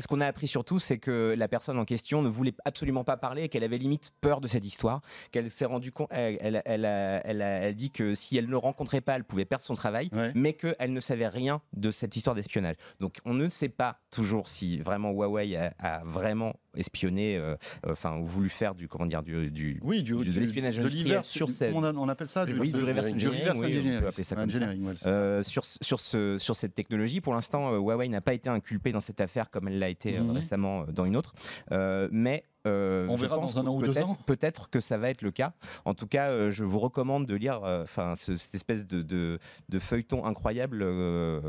ce 0.00 0.06
qu'on 0.06 0.20
a 0.20 0.26
appris 0.26 0.46
surtout, 0.46 0.78
c'est 0.78 0.98
que 0.98 1.34
la 1.36 1.48
personne 1.48 1.76
en 1.76 1.84
question 1.84 2.22
ne 2.22 2.28
voulait 2.28 2.54
absolument 2.64 3.02
pas 3.02 3.16
parler 3.16 3.42
et 3.42 3.48
qu'elle 3.48 3.64
avait 3.64 3.78
limite 3.78 4.12
peur 4.20 4.40
de 4.40 4.46
cette 4.46 4.64
histoire, 4.64 5.00
qu'elle 5.32 5.50
s'est 5.50 5.64
rendue 5.64 5.90
compte, 5.90 6.06
elle, 6.12 6.38
elle, 6.40 6.62
elle 6.66 6.84
a, 6.84 7.20
elle 7.26 7.42
a- 7.42 7.58
elle 7.62 7.74
dit 7.74 7.90
que 7.90 8.14
si 8.14 8.36
elle 8.36 8.48
ne 8.48 8.54
rencontrait 8.54 9.00
pas, 9.00 9.16
elle 9.16 9.24
pouvait 9.24 9.44
perdre 9.44 9.64
son 9.64 9.74
travail, 9.74 10.08
Ouais. 10.12 10.30
mais 10.36 10.52
qu'elle 10.52 10.92
ne 10.92 11.00
savait 11.00 11.26
rien 11.26 11.60
de 11.72 11.90
cette 11.90 12.14
histoire 12.14 12.36
d'espionnage. 12.36 12.76
Donc 13.00 13.16
on 13.24 13.34
ne 13.34 13.48
sait 13.48 13.68
pas 13.68 13.98
toujours 14.12 14.46
si 14.46 14.78
vraiment 14.78 15.10
Huawei 15.10 15.56
a, 15.56 15.74
a 15.80 16.04
vraiment 16.04 16.54
espionné, 16.78 17.36
euh, 17.36 17.54
euh, 17.86 17.92
enfin 17.92 18.16
ou 18.18 18.26
voulu 18.26 18.48
faire 18.48 18.74
du 18.74 18.88
comment 18.88 19.06
dire 19.06 19.22
du, 19.22 19.50
du- 19.50 19.78
Oui, 19.82 20.02
du, 20.02 20.12
de 20.14 20.22
du- 20.24 20.30
l'espionnage 20.40 20.76
de 20.76 20.80
industriel 20.80 21.06
l'hiver 21.06 21.24
sur 21.24 21.50
cette- 21.50 21.74
On, 21.74 21.84
a- 21.84 21.92
on 21.92 22.08
appelle 22.08 22.28
ça 22.28 22.46
du, 22.46 22.58
Oui, 22.58 22.72
du 22.72 22.80
reverse 22.82 23.06
du 23.12 23.26
engineering, 23.26 24.86
euh, 25.06 25.42
sur, 25.42 25.64
sur, 25.64 26.00
ce, 26.00 26.38
sur 26.38 26.56
cette 26.56 26.74
technologie. 26.74 27.20
Pour 27.20 27.34
l'instant, 27.34 27.72
euh, 27.72 27.78
Huawei 27.78 28.08
n'a 28.08 28.20
pas 28.20 28.34
été 28.34 28.48
inculpé 28.48 28.92
dans 28.92 29.00
cette 29.00 29.20
affaire 29.20 29.50
comme 29.50 29.68
elle 29.68 29.78
l'a 29.78 29.88
été 29.88 30.16
euh, 30.16 30.22
Mhm. 30.22 30.30
récemment 30.30 30.84
dans 30.92 31.04
une 31.04 31.16
autre. 31.16 31.34
Euh, 31.72 32.08
mais 32.10 32.44
On 33.08 33.16
je 33.16 33.22
verra 33.22 33.36
pense 33.38 33.54
dans 33.54 33.60
un 33.60 33.66
an 33.66 33.76
ou 33.76 33.82
deux 33.82 33.98
ans. 33.98 34.16
Peut-être 34.26 34.70
que 34.70 34.80
ça 34.80 34.98
va 34.98 35.10
être 35.10 35.22
le 35.22 35.30
cas. 35.30 35.52
En 35.84 35.94
tout 35.94 36.06
cas, 36.06 36.28
euh, 36.30 36.50
je 36.50 36.64
vous 36.64 36.78
recommande 36.78 37.26
de 37.26 37.34
lire 37.34 37.60
euh, 37.64 37.82
enfin 37.82 38.14
ce- 38.16 38.36
cette 38.36 38.54
espèce 38.54 38.86
de, 38.86 39.02
de, 39.02 39.38
de 39.68 39.78
feuilleton 39.78 40.24
incroyable. 40.24 40.82
euh, 40.82 41.40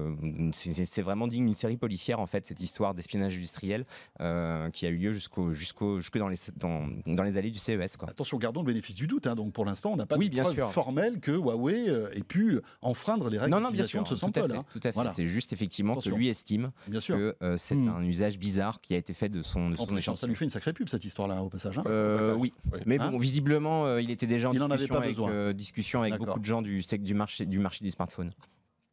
c'est- 0.54 1.02
vraiment 1.02 1.28
digne 1.28 1.46
d'une 1.46 1.54
série 1.54 1.78
policière, 1.78 2.20
en 2.20 2.26
fait, 2.26 2.46
cette 2.46 2.62
histoire 2.62 2.94
d'espionnage 2.94 3.36
industriel 3.38 3.86
euh, 4.22 4.70
qui 4.70 4.86
a 4.86 4.90
eu 4.90 4.98
lieu 4.98 5.14
jusqu'au, 5.14 5.52
jusqu'au, 5.52 6.00
jusque 6.00 6.18
dans, 6.18 6.28
les, 6.28 6.38
dans, 6.58 6.88
dans 7.08 7.24
les 7.24 7.38
allées 7.38 7.52
du 7.52 7.60
CES. 7.60 7.98
Quoi. 7.98 8.10
Attention, 8.10 8.38
gardons 8.38 8.62
le 8.62 8.68
bénéfice 8.68 8.96
du 8.96 9.08
doute. 9.08 9.28
hein. 9.28 9.36
Donc 9.36 9.54
pour 9.54 9.66
l'instant, 9.66 9.92
on 9.92 9.96
n'a 9.96 10.06
pas 10.06 10.18
Oui, 10.18 10.28
de 10.30 10.34
bien 10.34 10.44
preuve 10.44 10.56
sûr. 10.56 10.72
formelle 10.72 11.20
que 11.20 11.32
Huawei 11.32 11.90
euh, 11.90 12.10
ait 12.14 12.24
pu 12.24 12.60
enfreindre 12.82 13.30
les 13.30 13.38
règles 13.38 13.52
Non, 13.52 13.62
non, 13.62 13.72
bien 13.72 13.86
sûr, 13.86 14.04
de 14.04 14.08
ce 14.08 14.16
sample. 14.16 14.40
hein. 14.40 14.66
tout 14.74 14.80
à 14.80 14.90
fait. 14.90 14.92
Voilà. 14.92 15.12
C'est 15.14 15.28
juste 15.28 15.54
effectivement 15.54 15.94
Attention. 15.94 16.12
que 16.12 16.18
lui 16.18 16.28
estime 16.28 16.72
Bien 16.88 17.00
sûr. 17.00 17.16
que 17.16 17.36
euh, 17.42 17.56
c'est 17.58 17.76
Hmm. 17.76 17.88
un 17.90 18.04
usage 18.04 18.38
bizarre 18.38 18.82
qui 18.82 18.94
a 18.94 18.98
été 18.98 19.14
fait 19.14 19.30
de 19.30 19.42
son, 19.42 19.70
de 19.70 19.76
En 19.80 20.16
ça 20.16 20.28
lui 20.28 20.36
fait 20.36 20.44
une 20.46 20.50
sacrée 20.52 20.74
pub 20.74 20.90
cette 20.90 21.06
histoire-là 21.10 21.44
au 21.44 21.50
passage. 21.50 21.78
hein. 21.78 21.84
Euh, 21.88 22.16
Au 22.16 22.18
passage, 22.20 22.36
oui, 22.40 22.54
oui. 22.72 22.80
mais 22.86 22.98
Hein 23.00 23.12
bon, 23.12 23.18
visiblement, 23.18 23.86
euh, 23.86 24.02
il 24.02 24.10
était 24.12 24.26
déjà 24.28 24.50
en 24.50 24.54
Il 24.54 24.62
en 24.64 24.66
avait 24.72 24.78
discussion, 24.78 24.94
pas 24.96 25.00
avec, 25.04 25.16
besoin. 25.18 25.30
euh, 25.32 25.54
discussion 25.54 26.02
avec 26.02 26.18
beaucoup 26.18 26.40
de 26.40 26.46
gens 26.46 26.62
du, 26.62 26.82
du, 27.00 27.14
marché, 27.14 27.46
du 27.46 27.60
marché 27.60 27.84
du 27.84 27.92
smartphone. 27.92 28.32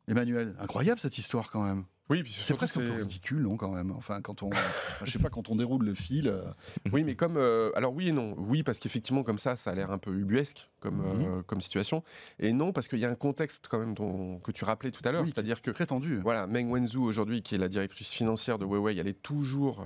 Emmanuel, 0.09 0.55
incroyable 0.61 1.01
cette 1.01 1.19
histoire 1.19 1.51
quand 1.51 1.63
même. 1.63 1.85
Oui, 2.09 2.23
C'est 2.29 2.55
presque 2.55 2.77
un 2.77 2.83
peu 2.83 2.93
ridicule, 2.93 3.43
non, 3.43 3.57
quand 3.57 3.73
même. 3.73 3.91
Enfin, 3.91 4.21
quand 4.21 4.45
on, 4.45 4.51
je 5.03 5.11
sais 5.11 5.19
pas, 5.19 5.29
quand 5.29 5.49
on 5.51 5.57
déroule 5.57 5.85
le 5.85 5.95
fil. 5.95 6.29
euh, 6.29 6.43
Oui, 6.93 7.03
mais 7.03 7.17
comme. 7.17 7.37
euh, 7.37 7.73
alors, 7.75 7.93
oui 7.93 8.11
et 8.11 8.13
non. 8.13 8.37
Oui, 8.39 8.63
parce 8.63 8.79
qu'effectivement, 8.79 9.25
comme 9.25 9.41
ça, 9.41 9.57
ça 9.57 9.73
a 9.73 9.75
l'air 9.75 9.91
un 9.91 9.99
peu 9.99 10.13
ubuesque 10.15 10.71
comme, 10.79 10.99
Mhm. 10.99 11.25
euh, 11.27 11.43
comme 11.43 11.61
situation. 11.61 12.05
Et 12.39 12.53
non, 12.53 12.71
parce 12.73 12.87
qu'il 12.87 13.01
y 13.01 13.05
a 13.05 13.11
un 13.11 13.17
contexte, 13.17 13.67
quand 13.69 13.81
même, 13.81 13.95
dont- 13.95 14.39
que 14.39 14.53
tu 14.53 14.65
rappelais 14.65 14.93
tout 14.93 15.03
à 15.05 15.11
l'heure. 15.11 15.25
Oui, 15.25 15.33
C'est-à-dire 15.35 15.61
que. 15.61 15.73
très 15.73 15.87
tendu. 15.87 16.21
Voilà, 16.21 16.47
Meng 16.47 16.71
Wanzhou, 16.71 17.03
aujourd'hui, 17.03 17.43
qui 17.43 17.57
est 17.57 17.59
la 17.59 17.69
directrice 17.69 18.11
financière 18.13 18.59
de 18.59 18.65
Huawei, 18.65 18.97
elle 18.99 19.09
est 19.09 19.21
toujours 19.21 19.85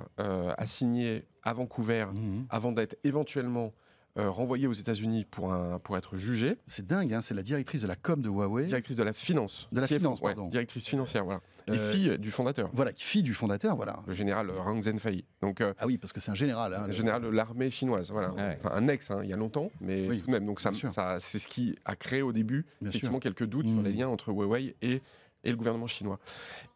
assignée 0.59 1.25
à 1.43 1.55
Vancouver 1.55 2.05
Mhm. 2.13 2.45
avant 2.51 2.73
d'être 2.73 2.97
éventuellement 3.03 3.73
euh, 4.21 4.31
renvoyée 4.31 4.67
aux 4.67 4.73
États-Unis 4.73 5.25
pour, 5.31 5.53
un, 5.53 5.79
pour 5.79 5.97
être 5.97 6.17
jugée. 6.17 6.57
C'est 6.67 6.87
dingue, 6.87 7.13
hein, 7.13 7.21
c'est 7.21 7.35
la 7.35 7.43
directrice 7.43 7.83
de 7.83 7.87
la 7.87 7.97
com 7.97 8.21
de 8.23 8.29
Huawei. 8.29 8.67
Directrice 8.67 8.97
de 8.97 9.03
la 9.03 9.13
finance. 9.13 9.69
De 9.73 9.81
la 9.81 9.87
finance, 9.87 10.21
ouais, 10.21 10.35
pardon. 10.35 10.49
directrice 10.51 10.87
financière, 10.87 11.25
voilà. 11.25 11.41
Et 11.69 11.73
Euh, 11.73 11.93
fille 11.93 12.19
du 12.19 12.31
fondateur, 12.31 12.71
Voilà, 12.73 12.91
fille 12.97 13.23
du 13.23 13.33
fondateur, 13.35 13.77
voilà. 13.77 14.03
le 14.07 14.13
général 14.13 14.51
Rang 14.51 14.83
Zhenfei. 14.83 15.25
Donc, 15.41 15.61
euh, 15.61 15.73
Ah 15.79 15.87
oui, 15.87 15.99
parce 15.99 16.13
que 16.13 16.19
c'est 16.21 16.31
un 16.31 16.35
général. 16.35 16.75
hein, 16.75 16.87
le- 16.87 16.93
général 16.93 17.23
de 17.23 17.29
l'armée 17.29 17.71
chinoise, 17.71 18.11
voilà. 18.11 18.33
Ouais. 18.33 18.59
Enfin, 18.63 18.75
un 18.75 18.89
ex, 18.89 19.11
hein, 19.11 19.21
il 19.23 19.31
y 19.31 19.33
a 19.33 19.37
longtemps, 19.37 19.71
mais 19.81 20.07
Oui, 20.09 20.21
tout 20.21 20.27
de 20.27 20.33
même. 20.33 20.47
Donc, 20.47 20.59
ça, 20.61 20.73
c'est 21.21 21.39
ce 21.39 21.47
qui 21.49 21.77
a 21.85 21.95
créé 21.97 22.23
au 22.23 22.33
début, 22.33 22.65
Bien 22.81 22.89
effectivement, 22.91 23.17
sûr. 23.19 23.21
quelques 23.23 23.47
doutes 23.47 23.69
sur 23.69 23.83
les 23.83 23.93
liens 23.93 24.09
entre 24.09 24.31
Huawei 24.31 24.75
et 24.83 25.01
et 25.43 25.51
le 25.51 25.57
gouvernement 25.57 25.87
chinois. 25.87 26.19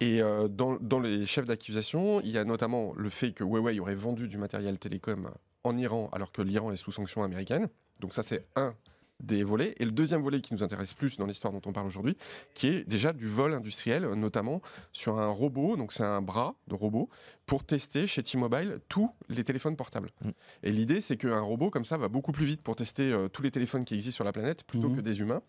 Et 0.00 0.22
euh, 0.22 0.48
dans, 0.48 0.78
dans 0.80 0.98
les 0.98 1.26
chefs 1.26 1.44
d'accusation, 1.44 2.22
il 2.22 2.30
y 2.30 2.38
a 2.38 2.44
notamment 2.46 2.94
le 2.96 3.11
fait 3.11 3.33
que 3.33 3.44
Huawei 3.44 3.78
aurait 3.78 3.94
vendu 3.94 4.26
du 4.26 4.38
matériel 4.38 4.78
télécom 4.78 5.28
en 5.64 5.77
Iran 5.77 6.09
alors 6.12 6.31
que 6.31 6.42
l'Iran 6.42 6.70
est 6.72 6.77
sous 6.77 6.92
sanction 6.92 7.24
américaine. 7.24 7.68
Donc 8.00 8.14
ça, 8.14 8.22
c'est 8.22 8.46
un 8.55 8.74
des 9.20 9.44
volets. 9.44 9.74
Et 9.79 9.85
le 9.85 9.92
deuxième 9.92 10.22
volet 10.22 10.40
qui 10.40 10.53
nous 10.55 10.62
intéresse 10.64 10.92
plus 10.92 11.16
dans 11.16 11.24
l'histoire 11.24 11.53
dont 11.53 11.62
on 11.66 11.72
parle 11.72 11.87
aujourd'hui, 11.87 12.16
qui 12.53 12.66
est 12.66 12.85
déjà 12.85 13.12
du 13.12 13.27
vol 13.29 13.55
industriel, 13.55 14.05
notamment 14.14 14.61
sur 14.92 15.18
un 15.18 15.29
robot, 15.29 15.77
donc 15.77 15.92
c'est 15.92 16.03
un 16.03 16.20
bras 16.20 16.57
de 16.66 16.74
robot, 16.74 17.09
pour 17.46 17.62
tester 17.64 18.07
chez 18.09 18.22
T-Mobile 18.24 18.81
tous 18.88 19.11
les 19.29 19.44
téléphones 19.44 19.77
portables. 19.77 20.11
Mm. 20.22 20.31
Et 20.64 20.72
l'idée, 20.72 21.00
c'est 21.00 21.16
qu'un 21.16 21.40
robot 21.40 21.70
comme 21.70 21.85
ça 21.85 21.96
va 21.96 22.09
beaucoup 22.09 22.33
plus 22.33 22.44
vite 22.44 22.61
pour 22.61 22.74
tester 22.74 23.12
euh, 23.12 23.29
tous 23.29 23.42
les 23.42 23.53
téléphones 23.53 23.85
qui 23.85 23.94
existent 23.94 24.16
sur 24.16 24.24
la 24.24 24.33
planète 24.33 24.64
plutôt 24.64 24.88
Mhm. 24.88 24.96
que 24.96 25.00
des 25.00 25.20
humains. 25.20 25.42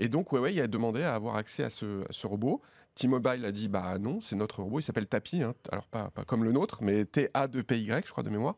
Et 0.00 0.08
donc 0.08 0.32
Huawei 0.32 0.60
a 0.60 0.66
demandé 0.66 1.04
à 1.04 1.14
avoir 1.14 1.36
accès 1.36 1.62
à 1.62 1.70
ce, 1.70 2.02
à 2.02 2.12
ce 2.12 2.26
robot. 2.26 2.60
T-Mobile 2.94 3.44
a 3.44 3.52
dit 3.52 3.68
bah 3.68 3.98
non, 3.98 4.20
c'est 4.20 4.36
notre 4.36 4.62
robot, 4.62 4.80
il 4.80 4.82
s'appelle 4.82 5.06
Tapi, 5.06 5.42
hein. 5.42 5.54
alors 5.72 5.86
pas, 5.86 6.10
pas 6.10 6.24
comme 6.24 6.44
le 6.44 6.52
nôtre, 6.52 6.78
mais 6.82 7.04
T-A-2-P-Y, 7.04 8.04
je 8.06 8.10
crois 8.12 8.22
de 8.22 8.30
mémoire. 8.30 8.56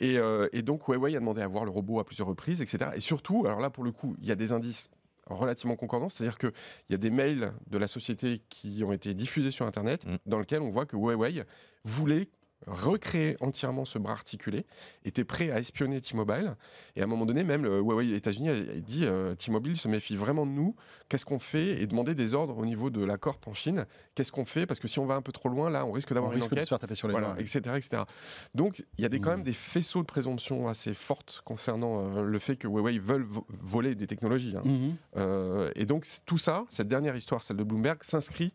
Et, 0.00 0.18
euh, 0.18 0.48
et 0.52 0.62
donc 0.62 0.86
Huawei 0.86 1.16
a 1.16 1.20
demandé 1.20 1.40
à 1.40 1.46
voir 1.48 1.64
le 1.64 1.70
robot 1.70 1.98
à 2.00 2.04
plusieurs 2.04 2.28
reprises, 2.28 2.60
etc. 2.60 2.90
Et 2.94 3.00
surtout, 3.00 3.44
alors 3.46 3.60
là 3.60 3.70
pour 3.70 3.84
le 3.84 3.92
coup, 3.92 4.16
il 4.20 4.28
y 4.28 4.32
a 4.32 4.36
des 4.36 4.52
indices 4.52 4.90
relativement 5.26 5.76
concordants, 5.76 6.08
c'est-à-dire 6.08 6.38
qu'il 6.38 6.52
y 6.90 6.94
a 6.94 6.98
des 6.98 7.10
mails 7.10 7.52
de 7.68 7.78
la 7.78 7.86
société 7.86 8.42
qui 8.48 8.82
ont 8.84 8.92
été 8.92 9.14
diffusés 9.14 9.52
sur 9.52 9.66
Internet, 9.66 10.04
Mm. 10.04 10.16
dans 10.26 10.38
lesquels 10.40 10.60
on 10.60 10.70
voit 10.70 10.86
que 10.86 10.96
Huawei 10.96 11.44
voulait 11.84 12.28
recréer 12.66 13.36
entièrement 13.40 13.84
ce 13.84 13.98
bras 13.98 14.12
articulé, 14.12 14.66
était 15.04 15.24
prêt 15.24 15.50
à 15.50 15.58
espionner 15.60 16.00
T-Mobile. 16.00 16.54
Et 16.96 17.00
à 17.00 17.04
un 17.04 17.06
moment 17.06 17.26
donné, 17.26 17.42
même 17.44 17.62
le 17.64 17.78
Huawei 17.80 18.06
des 18.08 18.14
États-Unis 18.16 18.48
a, 18.50 18.54
dit 18.80 19.04
euh, 19.04 19.34
T-Mobile 19.34 19.76
se 19.76 19.88
méfie 19.88 20.16
vraiment 20.16 20.46
de 20.46 20.50
nous. 20.52 20.74
Qu'est-ce 21.08 21.24
qu'on 21.24 21.38
fait 21.38 21.80
Et 21.80 21.86
demander 21.86 22.14
des 22.14 22.34
ordres 22.34 22.56
au 22.58 22.66
niveau 22.66 22.90
de 22.90 23.04
la 23.04 23.16
corp 23.16 23.46
en 23.48 23.54
Chine? 23.54 23.86
Qu'est-ce 24.14 24.30
qu'on 24.32 24.44
fait? 24.44 24.66
Parce 24.66 24.78
que 24.78 24.88
si 24.88 24.98
on 24.98 25.06
va 25.06 25.14
un 25.14 25.22
peu 25.22 25.32
trop 25.32 25.48
loin, 25.48 25.70
là, 25.70 25.84
on 25.86 25.92
risque 25.92 26.10
On 26.10 26.14
d'avoir 26.14 26.32
une 26.32 26.36
risque 26.38 26.50
de 26.50 26.54
se 26.56 26.60
enquête. 26.60 26.68
faire 26.68 26.78
taper 26.78 26.94
sur 26.94 27.08
les 27.08 27.12
Voilà, 27.12 27.28
doigts. 27.28 27.40
etc., 27.40 27.60
etc. 27.76 28.02
Donc, 28.54 28.84
il 28.98 29.02
y 29.02 29.04
a 29.04 29.08
des, 29.08 29.20
quand 29.20 29.30
même 29.30 29.42
des 29.42 29.52
faisceaux 29.52 30.00
de 30.02 30.06
présomption 30.06 30.68
assez 30.68 30.94
fortes 30.94 31.42
concernant 31.44 32.16
euh, 32.18 32.22
le 32.22 32.38
fait 32.38 32.56
que 32.56 32.68
Huawei 32.68 32.98
veulent 32.98 33.24
vo- 33.24 33.46
voler 33.60 33.94
des 33.94 34.06
technologies. 34.06 34.54
hein. 34.56 34.62
Euh, 35.16 35.70
et 35.74 35.86
donc, 35.86 36.06
tout 36.26 36.38
ça, 36.38 36.64
cette 36.70 36.88
dernière 36.88 37.16
histoire, 37.16 37.42
celle 37.42 37.56
de 37.56 37.64
Bloomberg, 37.64 37.98
s'inscrit 38.02 38.52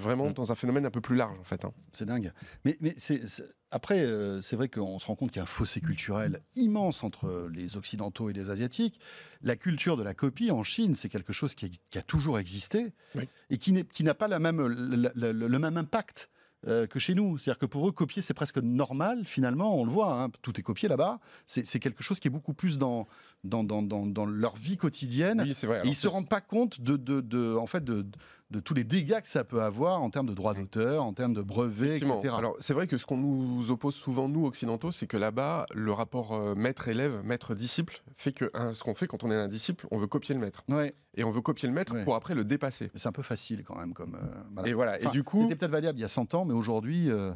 vraiment 0.00 0.26
Mhm. 0.28 0.32
dans 0.34 0.50
un 0.52 0.54
phénomène 0.54 0.86
un 0.86 0.90
peu 0.90 1.00
plus 1.00 1.16
large, 1.16 1.38
en 1.38 1.44
fait. 1.44 1.64
hein. 1.64 1.72
C'est 1.92 2.06
dingue. 2.06 2.32
Mais, 2.64 2.76
mais 2.80 2.94
c'est, 2.96 3.28
c'est- 3.28 3.44
après, 3.70 4.00
euh, 4.00 4.40
c'est 4.40 4.56
vrai 4.56 4.68
qu'on 4.68 4.98
se 4.98 5.06
rend 5.06 5.14
compte 5.14 5.30
qu'il 5.30 5.38
y 5.38 5.40
a 5.40 5.44
un 5.44 5.46
fossé 5.46 5.80
culturel 5.80 6.40
immense 6.56 7.04
entre 7.04 7.48
les 7.52 7.76
Occidentaux 7.76 8.28
et 8.30 8.32
les 8.32 8.50
Asiatiques. 8.50 8.98
La 9.42 9.54
culture 9.56 9.96
de 9.96 10.02
la 10.02 10.14
copie 10.14 10.50
en 10.50 10.62
Chine, 10.64 10.94
c'est 10.96 11.08
quelque 11.08 11.32
chose 11.32 11.54
qui 11.54 11.66
a, 11.66 11.68
qui 11.90 11.98
a 11.98 12.02
toujours 12.02 12.38
existé 12.38 12.92
Oui. 13.14 13.28
et 13.50 13.58
qui, 13.58 13.72
n'est- 13.72 13.84
qui 13.84 14.02
n'a 14.02 14.14
pas 14.14 14.26
la 14.28 14.38
même, 14.40 14.66
le, 14.66 14.96
le- 15.14 15.32
le- 15.32 15.48
le 15.48 15.58
même 15.58 15.76
impact. 15.76 16.30
euh, 16.68 16.86
que 16.86 16.98
chez 16.98 17.14
nous. 17.14 17.38
C'est-à-dire 17.38 17.58
que 17.58 17.64
pour 17.64 17.88
eux, 17.88 17.90
copier, 17.92 18.20
c'est 18.20 18.34
presque 18.34 18.58
normal, 18.58 19.24
finalement, 19.24 19.80
on 19.80 19.86
le 19.86 19.90
voit, 19.90 20.20
hein, 20.22 20.28
tout 20.42 20.60
est 20.60 20.62
copié 20.62 20.90
là-bas. 20.90 21.18
C'est 21.46 21.66
c'est 21.66 21.78
quelque 21.80 22.02
chose 22.02 22.20
qui 22.20 22.28
est 22.28 22.30
beaucoup 22.30 22.52
plus 22.52 22.76
dans, 22.76 23.08
dans, 23.44 23.64
dans, 23.64 23.80
dans, 23.80 24.04
dans 24.04 24.26
leur 24.26 24.56
vie 24.56 24.76
quotidienne. 24.76 25.40
Oui, 25.40 25.54
c'est 25.54 25.66
vrai. 25.66 25.80
Et 25.84 25.88
ils 25.88 25.94
se 25.94 26.02
c'est- 26.02 26.08
rendent 26.08 26.28
pas 26.28 26.42
compte 26.42 26.78
de, 26.82 26.98
de, 26.98 27.22
de- 27.22 27.56
en 27.56 27.66
fait, 27.66 27.82
de, 27.82 28.04
de 28.50 28.58
tous 28.60 28.74
les 28.74 28.84
dégâts 28.84 29.20
que 29.20 29.28
ça 29.28 29.44
peut 29.44 29.62
avoir 29.62 30.02
en 30.02 30.10
termes 30.10 30.26
de 30.26 30.34
droits 30.34 30.54
d'auteur, 30.54 31.04
en 31.04 31.12
termes 31.12 31.34
de 31.34 31.42
brevets, 31.42 31.98
etc. 31.98 32.34
Alors, 32.36 32.56
c'est 32.58 32.74
vrai 32.74 32.86
que 32.86 32.98
ce 32.98 33.06
qu'on 33.06 33.16
nous 33.16 33.70
oppose 33.70 33.94
souvent, 33.94 34.28
nous, 34.28 34.44
occidentaux, 34.46 34.90
c'est 34.90 35.06
que 35.06 35.16
là-bas, 35.16 35.66
le 35.72 35.92
rapport 35.92 36.32
euh, 36.34 36.54
maître-élève, 36.56 37.22
maître-disciple, 37.24 38.02
fait 38.16 38.32
que 38.32 38.50
hein, 38.54 38.72
ce 38.74 38.82
qu'on 38.82 38.94
fait 38.94 39.06
quand 39.06 39.22
on 39.24 39.30
est 39.30 39.36
un 39.36 39.48
disciple, 39.48 39.86
on 39.90 39.98
veut 39.98 40.08
copier 40.08 40.34
le 40.34 40.40
maître. 40.40 40.64
ouais, 40.68 40.94
Et 41.14 41.22
on 41.24 41.30
veut 41.30 41.40
copier 41.42 41.68
le 41.68 41.74
maître 41.74 41.94
Ouais. 41.94 42.04
pour 42.04 42.14
après 42.14 42.34
le 42.34 42.44
dépasser. 42.44 42.90
c'est 42.94 43.08
un 43.08 43.12
peu 43.12 43.22
facile 43.22 43.62
quand 43.64 43.76
même. 43.76 43.94
Comme, 43.94 44.16
euh, 44.16 44.26
voilà. 44.54 44.68
Et 44.68 44.72
voilà. 44.72 44.96
Enfin, 45.00 45.08
et 45.10 45.12
du 45.12 45.22
coup, 45.22 45.42
C'était 45.42 45.54
peut-être 45.56 45.70
valable 45.72 45.98
il 45.98 46.02
y 46.02 46.04
a 46.04 46.08
100 46.08 46.34
ans, 46.34 46.44
mais 46.44 46.54
aujourd'hui, 46.54 47.10
euh, 47.10 47.32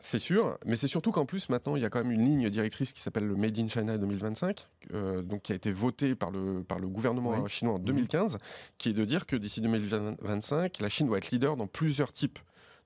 C'est 0.00 0.18
sûr, 0.18 0.58
mais 0.64 0.76
c'est 0.76 0.88
surtout 0.88 1.12
qu'en 1.12 1.26
plus 1.26 1.48
maintenant 1.48 1.76
il 1.76 1.82
y 1.82 1.84
a 1.84 1.90
quand 1.90 2.02
même 2.02 2.10
une 2.12 2.24
ligne 2.24 2.48
directrice 2.50 2.92
qui 2.92 3.00
s'appelle 3.02 3.26
le 3.26 3.36
Made 3.36 3.58
in 3.58 3.68
China 3.68 3.98
2025, 3.98 4.66
euh, 4.94 5.22
donc 5.22 5.42
qui 5.42 5.52
a 5.52 5.54
été 5.54 5.70
votée 5.72 6.14
par 6.14 6.30
le, 6.30 6.62
par 6.64 6.78
le 6.78 6.88
gouvernement 6.88 7.42
Oui. 7.42 7.48
chinois 7.50 7.74
en 7.74 7.78
Mhm. 7.78 7.84
2015, 7.84 8.38
qui 8.78 8.88
est 8.90 8.92
de 8.94 9.04
dire 9.04 9.26
que 9.26 9.36
d'ici 9.36 9.60
2025, 9.60 10.80
la 10.80 10.88
Chine 10.88 11.06
doit 11.06 11.18
être 11.18 11.30
leader 11.30 11.56
dans 11.56 11.66
plusieurs 11.66 12.12
types 12.12 12.38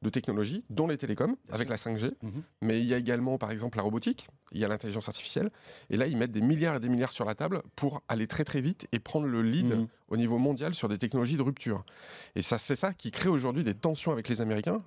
de 0.02 0.10
technologies, 0.10 0.62
dont 0.68 0.86
les 0.86 0.98
télécoms, 0.98 1.36
Bien 1.46 1.54
avec 1.54 1.68
sûr. 1.68 1.70
la 1.72 1.76
5G, 1.78 2.12
Mhm. 2.22 2.42
mais 2.60 2.80
il 2.80 2.86
y 2.86 2.92
a 2.92 2.98
également 2.98 3.38
par 3.38 3.50
exemple 3.50 3.78
la 3.78 3.82
robotique, 3.82 4.28
il 4.52 4.60
y 4.60 4.64
a 4.64 4.68
l'intelligence 4.68 5.08
artificielle, 5.08 5.50
et 5.88 5.96
là 5.96 6.06
ils 6.06 6.16
mettent 6.18 6.32
des 6.32 6.42
milliards 6.42 6.76
et 6.76 6.80
des 6.80 6.88
milliards 6.90 7.12
sur 7.12 7.24
la 7.24 7.34
table 7.34 7.62
pour 7.76 8.02
aller 8.08 8.26
très 8.26 8.44
très 8.44 8.60
vite 8.60 8.86
et 8.92 8.98
prendre 8.98 9.26
le 9.26 9.40
lead 9.42 9.68
Mhm. 9.74 9.86
au 10.08 10.16
niveau 10.18 10.38
mondial 10.38 10.74
sur 10.74 10.88
des 10.88 10.98
technologies 10.98 11.36
de 11.38 11.42
rupture. 11.42 11.84
Et 12.34 12.42
ça, 12.42 12.58
c'est 12.58 12.76
ça 12.76 12.92
qui 12.92 13.10
crée 13.10 13.28
aujourd'hui 13.30 13.64
des 13.64 13.74
tensions 13.74 14.12
avec 14.12 14.28
les 14.28 14.40
Américains, 14.42 14.82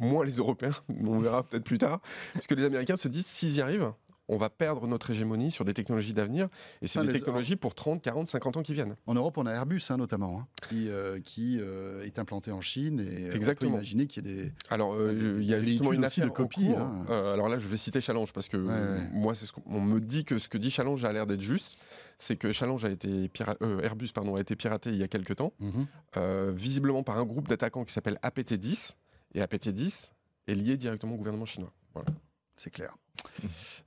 moins 0.00 0.24
les 0.24 0.32
Européens, 0.38 0.72
on 1.06 1.18
verra 1.20 1.42
peut-être 1.44 1.64
plus 1.64 1.78
tard, 1.78 2.00
parce 2.34 2.46
que 2.46 2.54
les 2.54 2.64
Américains 2.64 2.96
se 2.96 3.08
disent 3.08 3.26
s'ils 3.26 3.54
y 3.56 3.60
arrivent, 3.60 3.92
on 4.32 4.36
va 4.38 4.48
perdre 4.48 4.86
notre 4.86 5.10
hégémonie 5.10 5.50
sur 5.50 5.64
des 5.64 5.74
technologies 5.74 6.12
d'avenir, 6.12 6.48
et 6.82 6.86
c'est 6.86 7.00
des 7.00 7.08
les- 7.08 7.12
technologies 7.14 7.56
pour 7.56 7.74
30, 7.74 8.00
40, 8.00 8.28
50 8.28 8.56
ans 8.58 8.62
qui 8.62 8.74
viennent. 8.74 8.94
en 9.08 9.14
Europe, 9.14 9.36
on 9.38 9.44
a 9.46 9.50
Airbus 9.50 9.82
hein, 9.90 9.96
notamment, 9.96 10.38
hein, 10.40 10.46
qui, 10.68 10.88
euh, 10.88 11.18
qui 11.20 11.58
euh, 11.60 12.04
est 12.04 12.16
implanté 12.20 12.52
en 12.52 12.60
Chine. 12.60 13.00
Et 13.00 13.28
euh, 13.28 13.34
Exactement. 13.34 13.70
on 13.70 13.74
peut 13.74 13.78
imaginer 13.78 14.06
qu'il 14.06 14.24
y 14.26 14.30
ait 14.30 14.34
des. 14.44 14.52
Alors, 14.68 14.94
euh, 14.94 15.38
il 15.40 15.44
y 15.46 15.52
a 15.52 15.60
justement 15.60 15.92
une 15.92 16.04
affaire 16.04 16.26
de 16.26 16.30
copie, 16.30 16.68
hein. 16.68 17.04
Euh, 17.10 17.34
alors 17.34 17.48
là, 17.48 17.58
je 17.58 17.66
vais 17.66 17.76
citer 17.76 18.00
Challenge, 18.00 18.32
parce 18.32 18.46
que 18.48 18.56
Ouais, 18.56 19.08
moi, 19.12 19.34
c'est 19.34 19.46
ce 19.46 19.52
qu'on 19.52 19.62
on 19.66 19.80
me 19.80 19.98
dit 20.00 20.24
que 20.24 20.38
ce 20.38 20.48
que 20.48 20.58
dit 20.58 20.70
Challenge 20.70 21.04
a 21.04 21.12
l'air 21.12 21.26
d'être 21.26 21.40
juste. 21.42 21.76
C'est 22.22 22.36
que 22.36 22.52
Challenge 22.52 22.84
a 22.84 22.90
été 22.90 23.28
pira- 23.28 23.56
euh, 23.62 23.80
Airbus 23.80 24.10
pardon, 24.14 24.36
a 24.36 24.40
été 24.40 24.54
piraté 24.54 24.90
il 24.90 24.96
y 24.96 25.02
a 25.02 25.08
quelques 25.08 25.36
temps. 25.36 25.54
Mhm. 25.58 25.86
euh, 26.18 26.52
visiblement 26.54 27.02
par 27.02 27.18
un 27.18 27.24
groupe 27.24 27.48
d'attaquants 27.48 27.84
qui 27.84 27.92
s'appelle 27.94 28.18
APT-10. 28.22 28.92
Et 29.34 29.40
APT-10 29.40 30.10
est 30.46 30.54
lié 30.54 30.76
directement 30.76 31.14
au 31.14 31.18
gouvernement 31.18 31.46
chinois. 31.46 31.72
Voilà. 31.94 32.08
C'est 32.56 32.70
clair. 32.70 32.96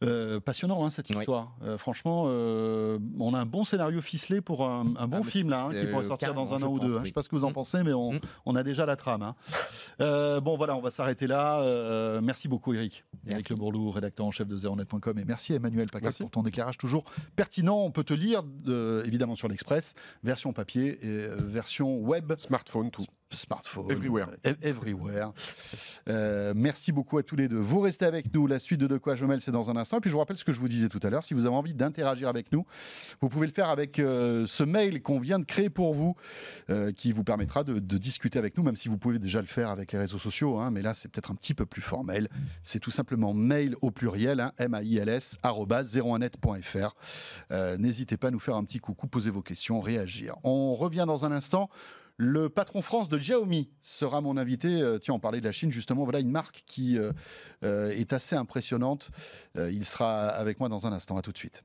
Euh, 0.03 0.39
passionnant 0.41 0.83
hein, 0.85 0.89
cette 0.89 1.09
Oui. 1.09 1.17
histoire. 1.17 1.55
Euh, 1.63 1.77
franchement, 1.77 2.25
euh, 2.27 2.99
on 3.19 3.33
a 3.33 3.39
un 3.39 3.45
bon 3.45 3.63
scénario 3.63 4.01
ficelé 4.01 4.41
pour 4.41 4.67
un, 4.67 4.85
un 4.97 5.07
bon 5.07 5.21
Ah, 5.25 5.29
film 5.29 5.49
là, 5.49 5.65
hein, 5.65 5.73
qui 5.73 5.85
pourrait 5.87 6.03
sortir 6.03 6.33
dans 6.33 6.53
un 6.53 6.61
an 6.61 6.67
ou 6.67 6.79
deux. 6.79 6.87
hein. 6.95 6.97
Je 6.97 7.01
oui. 7.03 7.07
sais 7.07 7.13
pas 7.13 7.21
ce 7.21 7.29
que 7.29 7.35
vous 7.35 7.45
en 7.45 7.51
Mm. 7.51 7.53
pensez, 7.53 7.83
mais 7.83 7.93
on, 7.93 8.13
Mm. 8.13 8.19
on 8.45 8.55
a 8.55 8.63
déjà 8.63 8.85
la 8.85 8.95
trame. 8.97 9.21
hein. 9.21 9.35
Euh, 10.01 10.41
bon 10.41 10.57
voilà, 10.57 10.75
on 10.75 10.81
va 10.81 10.91
s'arrêter 10.91 11.27
là. 11.27 11.61
Euh, 11.61 12.19
merci 12.21 12.47
beaucoup 12.49 12.73
Eric. 12.73 13.05
Eric. 13.27 13.49
Le 13.49 13.55
Bourlou, 13.55 13.91
rédacteur 13.91 14.25
en 14.25 14.31
chef 14.31 14.47
de 14.47 14.57
Zeronet.com 14.57 15.17
et 15.19 15.25
merci 15.25 15.53
à 15.53 15.55
Emmanuel 15.57 15.87
Merci. 16.01 16.23
pour 16.23 16.31
ton 16.31 16.43
éclairage 16.43 16.77
toujours 16.77 17.05
pertinent. 17.35 17.77
On 17.77 17.91
peut 17.91 18.03
te 18.03 18.13
lire 18.13 18.41
euh, 18.67 19.03
évidemment 19.05 19.35
sur 19.35 19.47
l'Express, 19.47 19.93
version 20.23 20.51
papier 20.53 20.97
et 21.01 21.27
euh, 21.27 21.37
version 21.39 21.97
web 21.99 22.33
Smartphone, 22.37 22.91
tout. 22.91 23.05
smartphone. 23.31 23.89
Everywhere. 23.89 24.27
Euh, 24.45 24.53
everywhere. 24.61 25.31
Euh, 26.09 26.53
merci 26.55 26.91
beaucoup 26.91 27.17
à 27.17 27.23
tous 27.23 27.35
les 27.35 27.47
deux. 27.47 27.57
Vous 27.59 27.79
restez 27.79 28.05
avec 28.05 28.33
nous. 28.33 28.47
La 28.47 28.59
suite 28.59 28.79
de 28.81 28.87
De 28.87 28.97
quoi 28.97 29.12
je 29.15 29.25
mêle, 29.25 29.41
c'est 29.41 29.51
dans 29.51 29.69
un 29.69 29.75
instant. 29.75 29.97
Et 29.97 30.01
puis 30.01 30.09
je 30.09 30.13
vous 30.13 30.19
rappelle 30.19 30.37
ce 30.37 30.43
que 30.43 30.53
je 30.53 30.59
vous 30.59 30.67
disais 30.67 30.89
tout 30.89 30.99
à 31.03 31.09
l'heure. 31.09 31.23
Si 31.23 31.33
vous 31.33 31.45
avez 31.45 31.55
envie 31.55 31.73
d'interagir 31.73 32.27
avec 32.27 32.51
nous, 32.51 32.65
vous 33.21 33.29
pouvez 33.29 33.47
le 33.47 33.53
faire 33.53 33.69
avec 33.69 33.99
euh, 33.99 34.45
ce 34.47 34.63
mail 34.63 35.01
qu'on 35.01 35.19
vient 35.19 35.39
de 35.39 35.45
créer 35.45 35.69
pour 35.69 35.93
vous, 35.93 36.15
euh, 36.69 36.91
qui 36.91 37.11
vous 37.11 37.23
permettra 37.23 37.63
de, 37.63 37.79
discuter 37.97 38.39
avec 38.39 38.57
nous, 38.57 38.63
même 38.63 38.75
si 38.75 38.89
vous 38.89 38.97
pouvez 38.97 39.19
déjà 39.19 39.39
le 39.39 39.47
faire 39.47 39.69
avec 39.69 39.91
les 39.91 39.99
réseaux 39.99 40.19
sociaux. 40.19 40.59
hein. 40.59 40.71
mais 40.71 40.81
là, 40.81 40.93
c'est 40.93 41.09
peut-être 41.09 41.31
un 41.31 41.35
petit 41.35 41.53
peu 41.53 41.65
plus 41.65 41.81
formel. 41.81 42.27
C'est 42.63 42.79
tout 42.79 42.91
simplement 42.91 43.33
mail 43.33 43.75
au 43.81 43.91
pluriel, 43.91 44.39
hein, 44.39 44.51
M-A-I-L-S, 44.57 45.37
arobase 45.43 45.95
01net.fr. 45.95 46.95
Euh, 47.51 47.77
N'hésitez 47.77 48.17
pas 48.17 48.27
à 48.27 48.31
nous 48.31 48.39
faire 48.39 48.55
un 48.55 48.63
petit 48.63 48.79
coucou, 48.79 49.07
poser 49.07 49.29
vos 49.29 49.41
questions, 49.41 49.79
réagir. 49.79 50.35
On 50.43 50.75
revient 50.75 51.05
dans 51.07 51.25
un 51.25 51.31
instant. 51.31 51.69
Le 52.17 52.47
patron 52.49 52.81
France 52.81 53.09
de 53.09 53.17
Xiaomi 53.17 53.69
sera 53.81 54.21
mon 54.21 54.37
invité. 54.37 54.81
Euh, 54.81 54.99
tiens, 54.99 55.15
on 55.15 55.19
parlait 55.19 55.39
de 55.39 55.45
la 55.45 55.51
Chine, 55.51 55.71
justement. 55.71 56.03
Voilà 56.03 56.19
une 56.19 56.29
marque 56.29 56.63
qui 56.67 56.99
euh, 56.99 57.11
euh, 57.63 57.89
est 57.89 58.13
assez 58.13 58.35
impressionnante. 58.35 59.09
Il 59.55 59.85
sera 59.85 60.27
avec 60.27 60.59
moi 60.59 60.69
dans 60.69 60.85
un 60.85 60.93
instant. 60.93 61.17
À 61.17 61.21
tout 61.21 61.31
de 61.31 61.37
suite. 61.37 61.63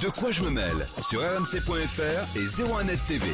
De 0.00 0.08
quoi 0.08 0.32
je 0.32 0.42
me 0.42 0.50
mêle 0.50 0.86
sur 1.08 1.20
rmc.fr 1.20 2.36
et 2.36 2.46
01net 2.46 3.06
TV. 3.06 3.26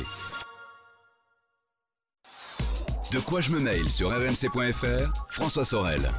De 3.12 3.20
quoi 3.20 3.40
je 3.40 3.52
me 3.52 3.60
mail 3.60 3.90
sur 3.90 4.10
rmc.fr, 4.10 5.26
François 5.30 5.64
Sorel. 5.64 6.10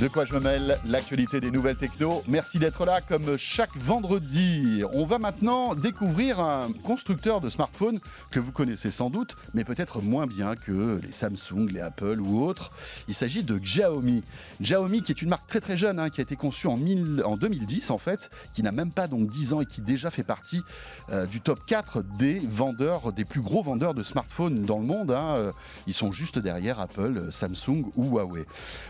De 0.00 0.08
quoi 0.08 0.24
je 0.24 0.32
me 0.34 0.40
mêle 0.40 0.78
L'actualité 0.86 1.40
des 1.40 1.50
nouvelles 1.50 1.76
techno. 1.76 2.24
Merci 2.26 2.58
d'être 2.58 2.84
là 2.86 3.00
comme 3.02 3.36
chaque 3.36 3.76
vendredi. 3.76 4.82
On 4.92 5.04
va 5.06 5.18
maintenant 5.18 5.74
découvrir 5.74 6.40
un 6.40 6.72
constructeur 6.82 7.40
de 7.40 7.48
smartphones 7.48 8.00
que 8.30 8.40
vous 8.40 8.50
connaissez 8.52 8.90
sans 8.90 9.10
doute, 9.10 9.36
mais 9.54 9.64
peut-être 9.64 10.00
moins 10.02 10.26
bien 10.26 10.56
que 10.56 10.98
les 11.02 11.12
Samsung, 11.12 11.68
les 11.70 11.80
Apple 11.80 12.20
ou 12.20 12.42
autres. 12.42 12.72
Il 13.06 13.14
s'agit 13.14 13.44
de 13.44 13.58
Xiaomi. 13.58 14.24
Xiaomi 14.60 15.02
qui 15.02 15.12
est 15.12 15.22
une 15.22 15.28
marque 15.28 15.46
très 15.46 15.60
très 15.60 15.76
jeune, 15.76 16.00
hein, 16.00 16.08
qui 16.10 16.20
a 16.20 16.22
été 16.22 16.34
conçue 16.36 16.66
en, 16.66 16.76
1000 16.78 17.22
en 17.24 17.36
2010 17.36 17.90
en 17.90 17.98
fait, 17.98 18.30
qui 18.54 18.62
n'a 18.64 18.72
même 18.72 18.90
pas 18.90 19.06
donc 19.06 19.28
10 19.28 19.52
ans 19.52 19.60
et 19.60 19.66
qui 19.66 19.82
déjà 19.82 20.10
fait 20.10 20.24
partie 20.24 20.62
euh, 21.10 21.26
du 21.26 21.40
top 21.40 21.60
4 21.66 22.02
des 22.18 22.40
vendeurs, 22.48 23.12
des 23.12 23.24
plus 23.26 23.42
gros 23.42 23.62
vendeurs 23.62 23.94
de 23.94 24.02
smartphones 24.02 24.64
dans 24.64 24.78
le 24.78 24.86
monde. 24.86 25.12
hein. 25.12 25.34
Euh, 25.36 25.52
Ils 25.86 25.94
sont 25.94 26.10
juste 26.12 26.38
derrière 26.38 26.80
Apple, 26.80 27.28
Samsung 27.30 27.84
ou 27.94 28.06
Huawei. 28.16 28.46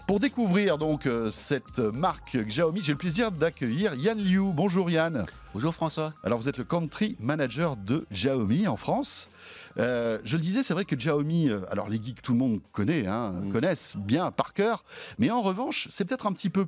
Pour 0.07 0.21
découvrir 0.21 0.79
donc 0.79 1.02
euh, 1.07 1.31
cette 1.31 1.79
marque 1.79 2.37
Xiaomi, 2.37 2.81
j'ai 2.83 2.93
le 2.93 2.99
plaisir 2.99 3.31
d'accueillir 3.33 3.95
Yann 3.95 4.19
Liu. 4.19 4.53
Bonjour 4.53 4.91
Yann. 4.91 5.27
Bonjour 5.55 5.75
François. 5.75 6.15
Alors 6.23 6.39
vous 6.39 6.49
êtes 6.49 6.59
le 6.59 6.65
country 6.65 7.17
manager 7.21 7.77
de 7.77 8.07
Xiaomi 8.13 8.67
en 8.69 8.77
France. 8.77 9.29
Euh, 9.79 10.19
je 10.25 10.37
le 10.37 10.43
disais, 10.43 10.63
c'est 10.63 10.75
vrai 10.75 10.85
que 10.85 10.95
Xiaomi, 10.95 11.49
euh, 11.51 11.61
alors 11.71 11.89
les 11.89 12.03
geeks, 12.03 12.23
tout 12.23 12.33
le 12.33 12.39
monde 12.39 12.61
connaît, 12.73 13.07
hein, 13.07 13.33
Mm. 13.33 13.53
connaissent 13.53 13.97
bien 13.97 14.31
par 14.31 14.53
cœur, 14.55 14.85
mais 15.19 15.31
en 15.31 15.43
revanche, 15.43 15.89
c'est 15.91 16.05
peut-être 16.05 16.27
un 16.27 16.33
petit 16.33 16.51
peu 16.51 16.67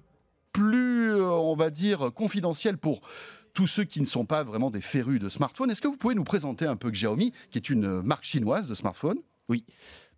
plus, 0.53 1.14
on 1.20 1.57
va 1.57 1.70
dire, 1.70 2.11
confidentiel 2.14 2.79
pour 2.79 3.01
tous 3.55 3.66
ceux 3.66 3.85
qui 3.85 4.01
ne 4.01 4.07
sont 4.07 4.25
pas 4.25 4.42
vraiment 4.42 4.70
des 4.70 4.81
férus 4.81 5.20
de 5.20 5.29
smartphones. 5.29 5.70
Est-ce 5.70 5.81
que 5.81 5.88
vous 5.88 5.97
pouvez 5.97 6.14
nous 6.14 6.25
présenter 6.25 6.66
un 6.66 6.77
peu 6.77 6.90
Xiaomi, 6.90 7.33
qui 7.51 7.59
est 7.59 7.70
une 7.70 8.03
marque 8.03 8.25
chinoise 8.25 8.66
de 8.68 8.75
smartphones 8.75 9.18
Oui, 9.49 9.64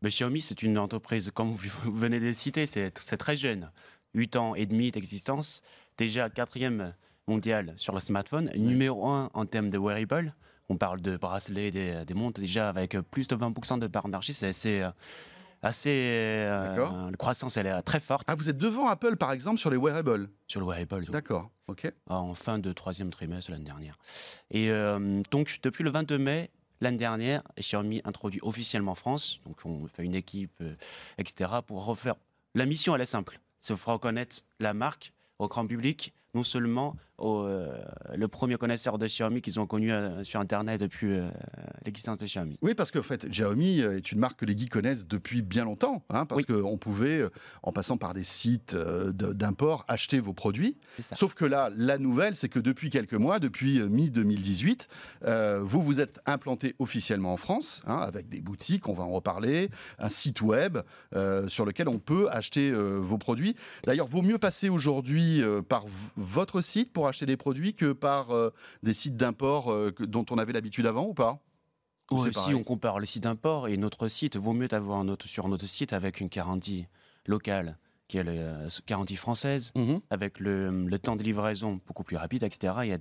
mais 0.02 0.10
Xiaomi, 0.10 0.40
c'est 0.42 0.62
une 0.62 0.78
entreprise, 0.78 1.30
comme 1.34 1.52
vous 1.52 1.92
venez 1.92 2.20
de 2.20 2.26
le 2.26 2.34
citer, 2.34 2.66
c'est 2.66 2.90
très 3.16 3.36
jeune. 3.36 3.70
8 4.16 4.36
ans 4.36 4.54
et 4.56 4.66
demi 4.66 4.90
d'existence, 4.90 5.62
déjà 5.96 6.28
quatrième 6.28 6.94
mondial 7.28 7.74
sur 7.76 7.94
le 7.94 8.00
smartphone, 8.00 8.50
numéro 8.56 9.06
un 9.08 9.30
en 9.34 9.46
termes 9.46 9.70
de 9.70 9.78
wearable. 9.78 10.34
On 10.68 10.76
parle 10.76 11.00
de 11.00 11.16
bracelets, 11.16 11.70
des, 11.70 12.04
des 12.04 12.14
montres 12.14 12.40
déjà 12.40 12.68
avec 12.68 12.98
plus 13.12 13.28
de 13.28 13.36
20% 13.36 13.78
de 13.78 13.86
part 13.86 14.04
de 14.04 14.10
marché, 14.10 14.32
c'est 14.32 14.48
assez 14.48 14.84
assez. 15.62 15.90
Euh, 15.90 17.10
la 17.10 17.16
croissance, 17.16 17.56
elle 17.56 17.66
est 17.66 17.82
très 17.82 18.00
forte. 18.00 18.24
Ah, 18.28 18.34
vous 18.34 18.48
êtes 18.48 18.58
devant 18.58 18.88
Apple, 18.88 19.16
par 19.16 19.32
exemple, 19.32 19.58
sur 19.58 19.70
les 19.70 19.76
wearables 19.76 20.28
Sur 20.48 20.60
le 20.60 20.66
wearable. 20.66 21.06
D'accord, 21.06 21.50
ok. 21.68 21.92
En 22.08 22.34
fin 22.34 22.58
de 22.58 22.72
troisième 22.72 23.10
trimestre 23.10 23.50
l'année 23.50 23.64
dernière. 23.64 23.98
Et 24.50 24.70
euh, 24.70 25.22
donc, 25.30 25.58
depuis 25.62 25.84
le 25.84 25.90
22 25.90 26.18
mai, 26.18 26.50
L'année 26.82 26.98
dernière, 26.98 27.42
Xiaomi 27.58 28.02
introduit 28.04 28.40
officiellement 28.42 28.92
en 28.92 28.96
France, 28.96 29.40
donc 29.46 29.56
on 29.64 29.86
fait 29.86 30.04
une 30.04 30.14
équipe, 30.14 30.52
euh, 30.60 30.74
etc., 31.16 31.50
pour 31.66 31.86
refaire. 31.86 32.16
La 32.54 32.66
mission, 32.66 32.94
elle 32.94 33.00
est 33.00 33.06
simple 33.06 33.40
c'est 33.66 33.74
de 33.74 33.90
reconnaître 33.90 34.36
la 34.60 34.74
marque 34.74 35.12
au 35.40 35.48
grand 35.48 35.66
public 35.66 36.14
non 36.34 36.44
seulement 36.44 36.94
euh, 37.18 37.66
le 38.14 38.28
premier 38.28 38.56
connaisseur 38.56 38.98
de 38.98 39.06
Xiaomi 39.06 39.40
qu'ils 39.40 39.58
ont 39.58 39.66
connu 39.66 39.90
euh, 39.90 40.22
sur 40.22 40.38
Internet 40.40 40.80
depuis 40.80 41.14
euh, 41.14 41.28
l'existence 41.84 42.18
de 42.18 42.26
Xiaomi. 42.26 42.58
Oui, 42.60 42.74
parce 42.74 42.90
que 42.90 42.98
en 42.98 43.02
fait, 43.02 43.26
Xiaomi 43.26 43.80
est 43.80 44.12
une 44.12 44.18
marque 44.18 44.40
que 44.40 44.44
les 44.44 44.56
geeks 44.56 44.70
connaissent 44.70 45.06
depuis 45.06 45.42
bien 45.42 45.64
longtemps, 45.64 46.04
hein, 46.10 46.26
parce 46.26 46.44
qu'on 46.44 46.76
pouvait, 46.76 47.22
en 47.62 47.72
passant 47.72 47.96
par 47.96 48.12
des 48.12 48.24
sites 48.24 48.74
d'import, 48.74 49.84
acheter 49.88 50.20
vos 50.20 50.32
produits. 50.32 50.76
Sauf 51.14 51.34
que 51.34 51.44
là, 51.44 51.70
la 51.76 51.98
nouvelle, 51.98 52.36
c'est 52.36 52.48
que 52.48 52.58
depuis 52.58 52.90
quelques 52.90 53.14
mois, 53.14 53.38
depuis 53.38 53.80
mi-2018, 53.80 54.88
vous 55.62 55.82
vous 55.82 56.00
êtes 56.00 56.20
implanté 56.26 56.74
officiellement 56.78 57.32
en 57.32 57.36
France, 57.36 57.82
hein, 57.86 57.98
avec 57.98 58.28
des 58.28 58.40
boutiques, 58.40 58.88
on 58.88 58.94
va 58.94 59.04
en 59.04 59.10
reparler, 59.10 59.70
un 59.98 60.08
site 60.08 60.42
web 60.42 60.78
sur 61.48 61.64
lequel 61.64 61.88
on 61.88 61.98
peut 61.98 62.28
acheter 62.30 62.72
vos 62.72 63.18
produits. 63.18 63.56
D'ailleurs, 63.84 64.08
vaut 64.08 64.22
mieux 64.22 64.38
passer 64.38 64.68
aujourd'hui 64.68 65.42
par 65.68 65.84
votre 66.16 66.60
site 66.60 66.92
pour 66.92 67.05
acheter 67.08 67.26
des 67.26 67.36
produits 67.36 67.74
que 67.74 67.92
par 67.92 68.30
euh, 68.30 68.50
des 68.82 68.94
sites 68.94 69.16
d'import 69.16 69.72
euh, 69.72 69.92
dont 70.00 70.26
on 70.30 70.38
avait 70.38 70.52
l'habitude 70.52 70.86
avant 70.86 71.06
ou 71.06 71.14
pas? 71.14 71.42
Si 72.32 72.54
on 72.54 72.62
compare 72.62 73.00
le 73.00 73.06
site 73.06 73.24
d'import 73.24 73.66
et 73.66 73.76
notre 73.76 74.06
site, 74.06 74.36
vaut 74.36 74.52
mieux 74.52 74.72
avoir 74.72 75.02
notre, 75.02 75.26
sur 75.26 75.48
notre 75.48 75.66
site 75.66 75.92
avec 75.92 76.20
une 76.20 76.28
garantie 76.28 76.86
locale 77.26 77.78
qui 78.08 78.18
est 78.18 78.24
la 78.24 78.32
euh, 78.32 78.68
garantie 78.86 79.16
française, 79.16 79.72
mmh 79.74 79.96
avec 80.10 80.38
le, 80.38 80.96
temps 81.02 81.16
de 81.16 81.22
livraison 81.22 81.80
beaucoup 81.86 82.04
plus 82.04 82.16
rapide, 82.16 82.44
etc. 82.44 82.74
Il 82.82 82.88
y 82.88 82.92
a 82.92 82.98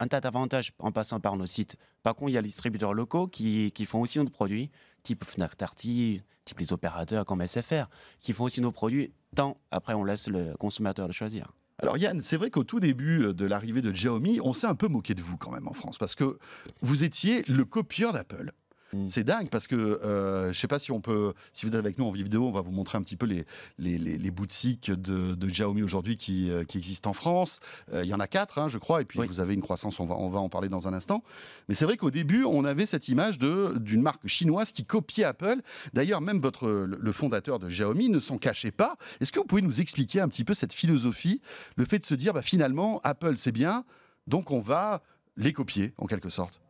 un 0.00 0.08
tas 0.08 0.20
d'avantages 0.20 0.72
en 0.80 0.90
passant 0.90 1.20
par 1.20 1.36
nos 1.36 1.46
sites. 1.46 1.76
Par 2.02 2.16
contre, 2.16 2.30
il 2.30 2.34
y 2.34 2.38
a 2.38 2.40
les 2.40 2.48
distributeurs 2.48 2.94
locaux 2.94 3.28
qui, 3.28 3.70
qui 3.72 3.86
font 3.86 4.00
aussi 4.00 4.18
nos 4.18 4.28
produits, 4.28 4.70
type 5.04 5.24
Fnac 5.24 5.56
Tarty, 5.56 6.22
type 6.44 6.58
les 6.58 6.72
opérateurs 6.72 7.24
comme 7.24 7.46
SFR, 7.46 7.86
qui 8.20 8.32
font 8.32 8.44
aussi 8.44 8.60
nos 8.60 8.72
produits. 8.72 9.12
Tant 9.36 9.56
après, 9.70 9.94
on 9.94 10.04
laisse 10.04 10.28
le 10.28 10.54
consommateur 10.56 11.06
le 11.06 11.12
choisir. 11.12 11.52
Alors 11.78 11.98
Yann, 11.98 12.20
c'est 12.22 12.36
vrai 12.36 12.50
qu'au 12.50 12.64
tout 12.64 12.78
début 12.78 13.24
euh, 13.24 13.32
de 13.32 13.44
l'arrivée 13.44 13.82
de 13.82 13.90
Xiaomi, 13.90 14.40
on 14.42 14.54
s'est 14.54 14.66
un 14.66 14.76
peu 14.76 14.88
moqué 14.88 15.14
de 15.14 15.22
vous 15.22 15.36
quand 15.36 15.50
même 15.50 15.66
en 15.66 15.74
France, 15.74 15.98
parce 15.98 16.14
que 16.14 16.38
vous 16.82 17.02
étiez 17.02 17.42
le 17.48 17.64
copieur 17.64 18.12
d'Apple. 18.12 18.52
Mm. 18.92 19.08
C'est 19.08 19.24
dingue 19.24 19.48
parce 19.48 19.66
que 19.66 19.74
euh, 19.74 20.44
je 20.44 20.48
ne 20.48 20.52
sais 20.52 20.68
pas 20.68 20.78
si 20.78 20.92
on 20.92 21.00
peut, 21.00 21.34
si 21.52 21.66
vous 21.66 21.72
êtes 21.72 21.78
avec 21.78 21.98
nous 21.98 22.04
en 22.04 22.10
vidéo, 22.10 22.46
on 22.46 22.52
va 22.52 22.60
vous 22.60 22.70
montrer 22.70 22.98
un 22.98 23.02
petit 23.02 23.16
peu 23.16 23.26
les, 23.26 23.44
les, 23.78 24.30
boutiques 24.30 24.90
de, 24.90 25.34
Xiaomi 25.46 25.82
aujourd'hui 25.82 26.16
qui, 26.16 26.50
euh, 26.50 26.64
qui, 26.64 26.78
existent 26.78 27.10
en 27.10 27.14
France. 27.14 27.60
il 27.92 28.04
y 28.04 28.14
en 28.14 28.20
a 28.20 28.26
quatre, 28.26 28.58
hein, 28.58 28.68
je 28.68 28.78
crois, 28.78 29.02
et 29.02 29.04
puis 29.04 29.20
vous 29.26 29.40
avez 29.40 29.54
une 29.54 29.62
croissance, 29.62 30.00
on 30.00 30.06
va, 30.06 30.16
on 30.16 30.28
va 30.28 30.40
en 30.40 30.48
parler 30.48 30.68
dans 30.68 30.88
un 30.88 30.92
instant. 30.92 31.22
Mais 31.68 31.74
c'est 31.74 31.84
vrai 31.84 31.96
qu'au 31.96 32.10
début, 32.10 32.44
on 32.44 32.64
avait 32.64 32.86
cette 32.86 33.08
image 33.08 33.38
d'une 33.38 34.02
marque 34.02 34.26
chinoise 34.26 34.72
qui 34.72 34.84
copiait 34.84 35.24
Apple. 35.24 35.60
D'ailleurs, 35.92 36.20
même 36.20 36.40
votre, 36.40 36.68
le 36.68 37.12
fondateur 37.12 37.58
de 37.58 37.68
Xiaomi 37.68 38.08
ne 38.08 38.20
s'en 38.20 38.38
cachait 38.38 38.70
pas. 38.70 38.96
Est-ce 39.20 39.32
que 39.32 39.38
vous 39.38 39.46
pouvez 39.46 39.62
nous 39.62 39.80
expliquer 39.80 40.20
un 40.20 40.28
petit 40.28 40.44
peu 40.44 40.54
cette 40.54 40.72
philosophie, 40.72 41.40
le 41.76 41.84
fait 41.84 41.98
de 41.98 42.04
se 42.04 42.14
dire, 42.14 42.32
bah, 42.32 42.42
finalement, 42.42 43.00
Apple 43.04 43.36
c'est 43.36 43.52
bien, 43.52 43.84
donc 44.26 44.50
on 44.50 44.60
va 44.60 45.02
les 45.36 45.52
copier 45.52 45.92
en 45.98 46.06
quelque 46.06 46.30
sorte? 46.30 46.60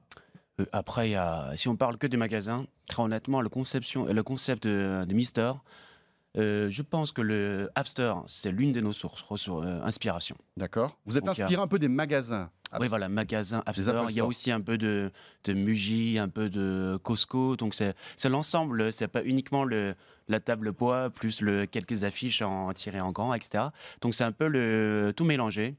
Euh, 0.61 0.65
après, 0.73 1.15
si 1.57 1.69
on 1.69 1.77
parle 1.77 1.99
que 1.99 2.07
des 2.07 2.17
magasins, 2.17 2.67
très 2.87 3.03
honnêtement, 3.03 3.41
le, 3.41 3.49
conception, 3.49 4.07
le 4.07 4.23
concept 4.23 4.67
de, 4.67 5.13
Mister, 5.13 5.53
euh, 6.37 6.69
je 6.71 6.83
pense 6.83 7.13
que 7.13 7.23
le 7.23 7.71
App 7.75 7.87
Store, 7.87 8.25
c'est 8.27 8.51
l'une 8.51 8.73
de 8.73 8.81
nos 8.81 8.93
sources, 8.93 9.25
euh, 9.49 9.81
inspiration. 9.85 10.37
D'accord. 10.57 10.99
Vous 11.07 11.17
êtes 11.17 11.29
inspiré 11.29 11.63
un 11.63 11.69
peu 11.69 11.79
des 11.79 11.89
magasins. 11.89 12.51
oui, 12.81 12.89
voilà, 12.89 13.09
magasins, 13.09 13.63
App 13.67 13.77
Store. 13.77 14.11
Il 14.11 14.17
y 14.17 14.21
a 14.21 14.27
aussi 14.27 14.51
un 14.51 14.61
peu 14.61 14.77
de, 14.77 15.13
de 15.45 15.53
Muji, 15.53 16.19
un 16.19 16.29
peu 16.29 16.51
de 16.51 16.99
Costco. 17.03 17.57
Donc 17.57 17.75
c'est 17.75 17.95
l'ensemble. 18.29 18.93
C'est 18.93 19.07
pas 19.07 19.23
uniquement 19.23 19.65
le, 19.65 19.95
la 20.29 20.41
table 20.41 20.73
poids 20.73 21.11
plus 21.11 21.41
le, 21.41 21.67
quelques 21.67 22.03
affiches 22.03 22.43
en 22.43 22.73
tirées 22.73 23.01
en 23.01 23.13
grand, 23.13 23.33
etc. 23.35 23.67
Donc 24.01 24.15
c'est 24.15 24.25
un 24.25 24.33
peu 24.33 24.49
le 24.49 25.13
tout 25.17 25.25
mélangé 25.25 25.77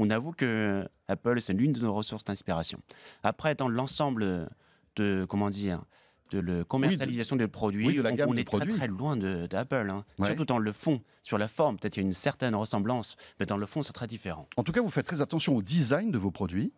on 0.00 0.08
avoue 0.08 0.32
que 0.32 0.88
Apple, 1.08 1.40
c'est 1.40 1.52
l'une 1.52 1.72
de 1.72 1.80
nos 1.80 1.94
ressources 1.94 2.24
d'inspiration. 2.24 2.80
Après, 3.22 3.54
dans 3.54 3.68
l'ensemble 3.68 4.48
de, 4.96 5.26
comment 5.28 5.50
dire, 5.50 5.84
de 6.32 6.40
la 6.40 6.64
commercialisation 6.64 7.36
des 7.36 7.48
produits, 7.48 8.00
on, 8.00 8.36
est 8.36 8.44
très, 8.44 8.66
très 8.66 8.86
loin 8.88 9.16
d'Apple. 9.16 9.90
Hein. 9.90 10.04
Surtout 10.24 10.46
dans 10.46 10.58
le 10.58 10.72
fond. 10.72 11.02
Sur 11.22 11.36
la 11.36 11.48
forme, 11.48 11.76
peut-être 11.76 11.98
il 11.98 12.00
y 12.00 12.02
a 12.02 12.06
une 12.06 12.14
certaine 12.14 12.54
ressemblance, 12.54 13.16
mais 13.38 13.46
dans 13.46 13.58
le 13.58 13.66
fond, 13.66 13.82
c'est 13.82 13.92
très 13.92 14.06
différent. 14.06 14.48
En 14.56 14.64
tout 14.64 14.72
cas, 14.72 14.80
vous 14.80 14.90
faites 14.90 15.06
très 15.06 15.20
attention 15.20 15.54
au 15.54 15.60
design 15.60 16.10
de 16.10 16.18
vos 16.18 16.30
produits. 16.30 16.72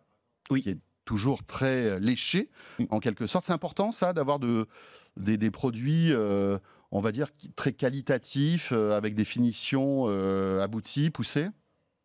Oui. 0.49 0.63
Qui 0.63 0.71
est 0.71 0.79
toujours 1.05 1.45
très 1.45 1.91
euh, 1.91 1.99
léché, 1.99 2.49
mm. 2.79 2.85
en 2.89 2.99
quelque 2.99 3.25
sorte. 3.25 3.45
C'est 3.45 3.53
important, 3.53 3.93
ça, 3.93 4.11
d'avoir 4.11 4.39
de, 4.39 4.67
des, 5.15 5.51
produits, 5.51 6.11
euh, 6.11 6.57
on 6.91 6.99
va 6.99 7.13
dire, 7.13 7.29
très 7.55 7.71
qualitatifs, 7.71 8.73
euh, 8.73 8.97
avec 8.97 9.15
des 9.15 9.25
finitions 9.25 10.07
abouties, 10.59 11.09
poussées? 11.09 11.47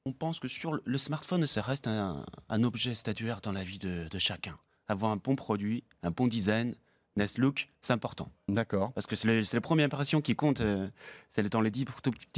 On 0.08 0.12
pense 0.12 0.40
que 0.40 0.48
sur 0.48 0.80
le 0.82 0.98
smartphone, 0.98 1.46
ça 1.46 1.60
reste 1.60 1.86
un, 1.86 2.24
objet 2.62 2.94
statuaire 2.94 3.40
dans 3.42 3.52
la 3.52 3.62
vie 3.62 3.78
de, 3.78 4.08
chacun. 4.18 4.58
Avoir 4.88 5.12
un 5.12 5.16
bon 5.16 5.36
produit, 5.36 5.84
un 6.02 6.10
bon 6.10 6.26
design, 6.26 6.74
Nest 7.16 7.36
Look, 7.36 7.68
c'est 7.82 7.92
important. 7.92 8.30
D'accord. 8.48 8.92
Parce 8.94 9.06
que 9.06 9.16
c'est 9.16 9.52
la 9.52 9.60
première 9.60 9.84
impression 9.84 10.22
qui 10.22 10.34
compte. 10.34 10.62
Euh, 10.62 10.88
c'est 11.30 11.46
dans 11.52 11.60
les 11.60 11.70
10, 11.70 11.84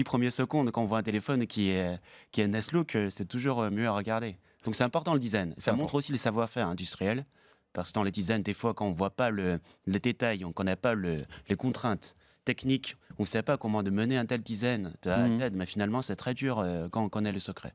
premières 0.05 0.33
secondes 0.33 0.71
quand 0.73 0.83
on 0.83 0.87
voit 0.87 0.99
un 0.99 1.03
téléphone 1.03 1.47
qui 1.47 1.71
est, 1.71 2.01
qui 2.33 2.41
est 2.41 2.49
Nest 2.49 2.73
Look, 2.73 2.97
euh, 2.97 3.09
c'est 3.09 3.27
toujours 3.27 3.61
euh, 3.61 3.71
mieux 3.71 3.87
à 3.87 3.93
regarder. 3.93 4.37
Donc 4.65 4.75
c'est 4.75 4.85
important 4.85 5.13
le 5.13 5.21
design. 5.21 5.55
Ça 5.59 5.73
montre 5.73 5.95
aussi 5.95 6.11
les 6.11 6.19
savoir-faire 6.19 6.67
industriels. 6.67 7.25
Parce 7.73 7.91
que 7.91 7.95
dans 7.95 8.03
les 8.03 8.11
designs, 8.11 8.43
des 8.43 8.55
fois, 8.55 8.75
quand 8.75 8.87
on 8.87 8.91
ne 8.91 8.97
voit 8.97 9.11
pas 9.11 9.31
le, 9.31 9.61
les 9.87 10.01
détails, 10.01 10.45
on 10.45 10.49
ne 10.49 10.53
connaît 10.53 10.75
pas 10.75 10.97
les 10.97 11.57
contraintes, 11.57 12.17
technique, 12.51 12.97
on 13.21 13.23
ne 13.23 13.29
sait 13.29 13.45
pas 13.45 13.57
comment 13.57 13.85
de 13.85 13.91
mener 13.91 14.17
un 14.17 14.27
tel 14.27 14.43
dizaine 14.43 14.93
de 15.03 15.11
A 15.11 15.23
à 15.23 15.29
mhm. 15.29 15.41
Z, 15.41 15.53
mais 15.53 15.67
finalement 15.67 16.03
c'est 16.03 16.17
très 16.17 16.35
dur 16.35 16.59
euh, 16.59 16.89
quand 16.91 17.05
on 17.05 17.09
connaît 17.09 17.31
le 17.31 17.39
secret. 17.39 17.75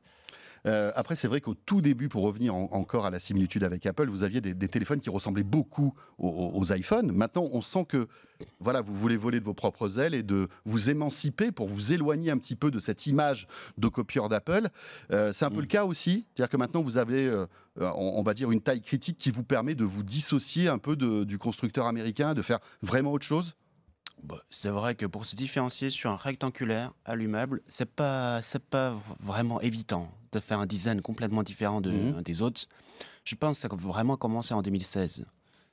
Euh, 0.66 0.90
après, 0.96 1.14
c'est 1.14 1.28
vrai 1.28 1.40
qu'au 1.40 1.54
tout 1.54 1.80
début, 1.80 2.08
pour 2.08 2.24
revenir 2.24 2.54
encore 2.54 3.06
à 3.06 3.10
la 3.10 3.20
similitude 3.20 3.62
avec 3.62 3.86
Apple, 3.86 4.08
vous 4.08 4.24
aviez 4.24 4.40
des, 4.40 4.68
téléphones 4.68 4.98
qui 4.98 5.10
ressemblaient 5.10 5.44
beaucoup 5.44 5.94
aux, 6.18 6.64
iPhones. 6.72 7.12
Maintenant, 7.12 7.48
on 7.52 7.62
sent 7.62 7.84
que 7.88 8.08
voilà, 8.58 8.80
vous 8.80 8.96
voulez 8.96 9.16
voler 9.16 9.38
de 9.38 9.44
vos 9.44 9.54
propres 9.54 10.00
ailes 10.00 10.14
et 10.14 10.24
de 10.24 10.48
vous 10.64 10.90
émanciper 10.90 11.52
pour 11.52 11.68
vous 11.68 11.92
éloigner 11.92 12.32
un 12.32 12.38
petit 12.38 12.56
peu 12.56 12.72
de 12.72 12.80
cette 12.80 13.06
image 13.06 13.46
de 13.78 13.86
copieur 13.86 14.28
d'Apple. 14.28 14.68
Euh, 15.12 15.32
c'est 15.32 15.44
un 15.44 15.50
peu 15.50 15.58
mm. 15.58 15.60
le 15.60 15.66
cas 15.66 15.84
aussi, 15.84 16.26
c'est-à-dire 16.34 16.50
que 16.50 16.56
maintenant 16.56 16.82
vous 16.82 16.96
avez, 16.96 17.32
on, 17.78 18.22
va 18.24 18.34
dire, 18.34 18.50
une 18.50 18.60
taille 18.60 18.82
critique 18.82 19.18
qui 19.18 19.30
vous 19.30 19.44
permet 19.44 19.76
de 19.76 19.84
vous 19.84 20.02
dissocier 20.02 20.66
un 20.66 20.78
peu 20.78 20.96
du 20.96 21.38
constructeur 21.38 21.86
américain, 21.86 22.34
de 22.34 22.42
faire 22.42 22.58
vraiment 22.82 23.12
autre 23.12 23.26
chose? 23.26 23.54
Bah, 24.22 24.42
c'est 24.50 24.70
vrai 24.70 24.94
que 24.94 25.06
pour 25.06 25.26
se 25.26 25.36
différencier 25.36 25.90
sur 25.90 26.10
un 26.10 26.16
rectangulaire 26.16 26.92
allumable, 27.04 27.62
c'est 27.68 27.88
pas 27.90 28.40
c'est 28.42 28.62
pas 28.62 28.96
vraiment 29.20 29.60
évident 29.60 30.10
de 30.32 30.40
faire 30.40 30.58
un 30.58 30.66
design 30.66 31.00
complètement 31.00 31.42
différent 31.42 31.80
de, 31.80 31.90
mmh 31.90 32.22
des 32.22 32.42
autres. 32.42 32.66
Je 33.24 33.34
pense 33.34 33.58
que 33.58 33.68
ça 33.68 33.68
a 33.70 33.76
vraiment 33.76 34.16
commencé 34.16 34.54
en 34.54 34.62
2016. 34.62 35.26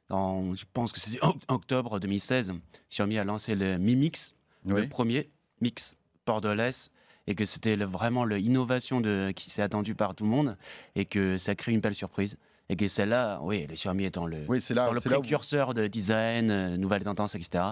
je 0.09 0.63
pense 0.73 0.91
que 0.91 0.99
c'est 0.99 1.23
en 1.23 1.35
octobre 1.47 1.99
2016, 1.99 2.53
Xiaomi 2.89 3.17
a 3.17 3.23
lancé 3.23 3.55
le 3.55 3.77
Mi 3.77 3.95
Mix, 3.95 4.33
le 4.65 4.87
premier 4.87 5.29
mix 5.61 5.95
borderless, 6.25 6.91
et 7.27 7.35
que 7.35 7.45
c'était 7.45 7.75
vraiment 7.77 8.25
l'innovation 8.25 9.01
qui 9.33 9.49
s'est 9.49 9.61
attendue 9.61 9.95
par 9.95 10.15
tout 10.15 10.25
le 10.25 10.29
monde, 10.29 10.57
et 10.95 11.05
que 11.05 11.37
ça 11.37 11.55
crée 11.55 11.71
une 11.71 11.79
belle 11.79 11.95
surprise 11.95 12.37
et 12.69 12.75
que 12.75 12.87
celle-là, 12.87 13.39
oui, 13.43 13.65
les 13.67 13.75
Xiaomi 13.75 14.05
étant 14.05 14.25
le, 14.25 14.45
oui, 14.47 14.59
là, 14.69 14.87
dans 14.87 14.93
le 14.93 15.01
précurseur 15.01 15.73
de 15.73 15.87
design, 15.87 16.49
euh, 16.49 16.77
nouvelles 16.77 17.03
tendances, 17.03 17.35
etc. 17.35 17.63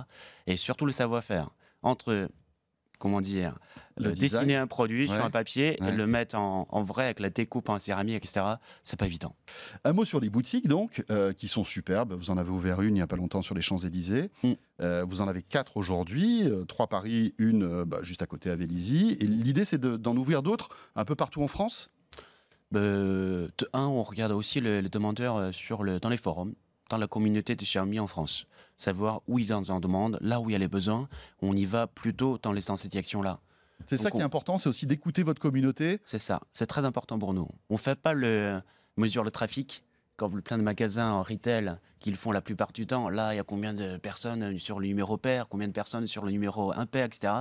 Et 0.47 0.58
surtout 0.58 0.86
le 0.86 0.91
savoir-faire 0.91 1.49
entre 1.82 2.30
comment 3.01 3.19
dire, 3.19 3.58
dessiner 3.97 4.56
un 4.56 4.67
produit 4.67 5.08
sur 5.08 5.15
un 5.15 5.32
papier 5.32 5.77
et 5.84 5.91
le 5.91 6.08
mettre 6.08 6.38
en, 6.38 6.84
vrai 6.84 7.06
avec 7.06 7.19
la 7.19 7.30
découpe 7.30 7.67
en 7.67 7.80
céramique, 7.80 8.15
etc. 8.15 8.45
C'est 8.84 8.97
pas 8.97 9.08
évident. 9.08 9.36
Un 9.84 9.91
mot 9.91 10.06
sur 10.06 10.19
les 10.19 10.30
boutiques 10.30 10.67
donc, 10.67 11.04
euh, 11.10 11.34
qui 11.34 11.47
sont 11.47 11.65
superbes. 11.65 12.13
Vous 12.13 12.30
en 12.30 12.38
avez 12.38 12.51
ouvert 12.51 12.82
une 12.82 12.91
il 12.91 12.93
n'y 12.93 13.01
a 13.01 13.08
pas 13.08 13.15
longtemps 13.15 13.41
sur 13.41 13.56
les 13.56 13.62
Champs-Élysées. 13.62 14.30
Mm. 14.43 14.51
Euh, 14.82 15.06
vous 15.08 15.21
en 15.21 15.27
avez 15.27 15.41
quatre 15.41 15.77
aujourd'hui, 15.77 16.43
euh, 16.47 16.63
trois 16.65 16.88
Paris, 16.88 17.34
une 17.38 17.84
bah, 17.84 17.99
juste 18.04 18.21
à 18.21 18.27
côté 18.27 18.49
à 18.49 18.56
Vélizy. 18.56 19.17
Et 19.19 19.25
l'idée 19.25 19.65
c'est 19.65 19.82
d'en 19.82 20.15
ouvrir 20.15 20.43
d'autres 20.43 20.69
un 20.95 21.04
peu 21.04 21.15
partout 21.15 21.41
en 21.41 21.47
France? 21.47 21.89
Bah, 22.71 22.79
un, 23.73 23.86
on 23.86 24.03
regarde 24.03 24.31
aussi 24.31 24.62
les, 24.62 24.81
demandeurs 24.84 25.53
sur 25.53 25.84
le, 25.84 25.99
dans 25.99 26.10
les 26.10 26.17
forums, 26.17 26.53
dans 26.89 26.97
la 26.97 27.07
communauté 27.07 27.55
de 27.55 27.63
Xiaomi 27.63 27.99
en 27.99 28.07
France. 28.07 28.45
Savoir 28.77 29.21
où 29.27 29.39
ils 29.39 29.53
en 29.53 29.79
demandent, 29.79 30.17
là 30.21 30.39
où 30.39 30.49
il 30.49 30.53
y 30.53 30.55
a 30.55 30.60
les 30.60 30.67
besoins, 30.67 31.07
on 31.41 31.55
y 31.55 31.65
va 31.65 31.88
plutôt 31.88 32.39
dans, 32.41 32.51
les, 32.51 32.61
dans 32.61 32.78
cette 32.78 32.91
direction-là. 32.91 33.39
C'est 33.88 33.97
ça 33.97 34.11
qui 34.11 34.17
est 34.17 34.24
important, 34.24 34.57
c'est 34.57 34.69
aussi 34.69 34.86
d'écouter 34.86 35.24
votre 35.24 35.41
communauté. 35.41 35.99
C'est 36.03 36.19
ça, 36.19 36.41
c'est 36.53 36.67
très 36.67 36.86
important 36.86 37.19
pour 37.19 37.34
nous. 37.34 37.47
On 37.69 37.76
ne 37.76 37.80
fait 37.80 37.95
pas 37.95 38.13
le 38.13 38.61
mesure 38.97 39.24
le 39.24 39.32
trafic 39.32 39.84
comme 40.17 40.41
plein 40.41 40.59
de 40.59 40.63
magasins 40.63 41.11
en 41.11 41.24
retail 41.24 41.78
qu'ils 41.99 42.15
font 42.15 42.32
la 42.32 42.41
plupart 42.41 42.72
du 42.74 42.86
temps. 42.86 43.09
Là, 43.09 43.34
il 43.34 43.38
y 43.38 43.39
a 43.39 43.43
combien 43.43 43.74
de 43.74 43.97
personnes 43.97 44.57
sur 44.59 44.80
le 44.80 44.86
numéro 44.86 45.17
pair, 45.17 45.47
combien 45.49 45.67
de 45.67 45.74
personnes 45.74 46.05
sur 46.05 46.24
le 46.24 46.32
numéro 46.32 46.72
impair, 46.74 47.05
etc. 47.05 47.34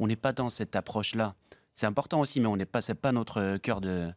On 0.00 0.08
n'est 0.08 0.16
pas 0.16 0.32
dans 0.32 0.48
cette 0.48 0.74
approche-là. 0.74 1.34
C'est 1.74 1.86
important 1.86 2.20
aussi, 2.20 2.40
mais 2.40 2.46
on 2.46 2.56
n'est 2.56 2.66
pas, 2.66 2.80
c'est 2.80 2.94
pas 2.94 3.12
notre 3.12 3.56
cœur 3.58 3.80
de, 3.80 4.12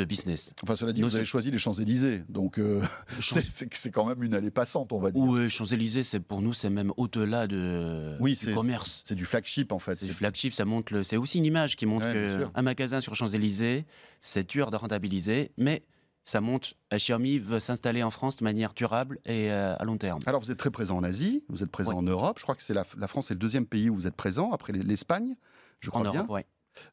de 0.00 0.04
business. 0.04 0.52
Enfin, 0.62 0.76
cela 0.76 0.92
dit, 0.92 1.02
vous 1.02 1.16
avez 1.16 1.24
choisi 1.24 1.50
les 1.50 1.58
Champs-Élysées, 1.58 2.24
donc 2.28 2.58
euh, 2.58 2.82
c'est 3.20 3.90
quand 3.90 4.06
même 4.06 4.22
une 4.22 4.34
allée 4.34 4.50
passante, 4.50 4.92
on 4.92 4.98
va 4.98 5.10
dire. 5.10 5.22
Oui, 5.22 5.50
Champs-Élysées, 5.50 6.02
c'est 6.02 6.20
pour 6.20 6.40
nous, 6.40 6.54
c'est 6.54 6.70
même 6.70 6.92
au-delà 6.96 7.46
de 7.46 8.16
oui, 8.20 8.34
du 8.34 8.54
commerce. 8.54 9.02
C'est 9.04 9.14
du 9.14 9.26
flagship 9.26 9.72
en 9.72 9.78
fait. 9.78 9.98
C'est 9.98 10.06
du 10.06 10.14
flagship, 10.14 10.52
ça 10.52 10.64
montre, 10.64 11.02
c'est 11.02 11.16
aussi 11.16 11.38
une 11.38 11.44
image 11.44 11.76
qui 11.76 11.86
montre 11.86 12.10
qu'un 12.12 12.62
magasin 12.62 13.00
sur 13.00 13.14
Champs-Élysées, 13.14 13.84
c'est 14.20 14.48
dur 14.48 14.70
de 14.70 14.76
rentabiliser, 14.76 15.52
mais 15.56 15.82
ça 16.24 16.40
montre 16.40 16.70
Xiaomi 16.92 17.38
veut 17.38 17.60
s'installer 17.60 18.02
en 18.02 18.10
France 18.10 18.36
de 18.36 18.44
manière 18.44 18.72
durable 18.74 19.18
et 19.24 19.50
euh, 19.50 19.74
à 19.76 19.84
long 19.84 19.96
terme. 19.96 20.20
Alors 20.26 20.40
vous 20.40 20.50
êtes 20.50 20.58
très 20.58 20.70
présent 20.70 20.96
en 20.96 21.04
Asie, 21.04 21.44
vous 21.48 21.62
êtes 21.62 21.70
présent 21.70 21.96
en 21.96 22.02
Europe. 22.02 22.38
Je 22.38 22.44
crois 22.44 22.54
que 22.54 22.62
c'est 22.62 22.74
la, 22.74 22.84
France 22.84 23.30
est 23.30 23.34
le 23.34 23.40
deuxième 23.40 23.66
pays 23.66 23.90
où 23.90 23.94
vous 23.94 24.06
êtes 24.06 24.16
présent 24.16 24.52
après 24.52 24.72
l'Espagne, 24.72 25.34
je 25.80 25.90
crois 25.90 26.02
en 26.02 26.10
bien. 26.10 26.20
Europe, 26.20 26.30
oui. 26.30 26.42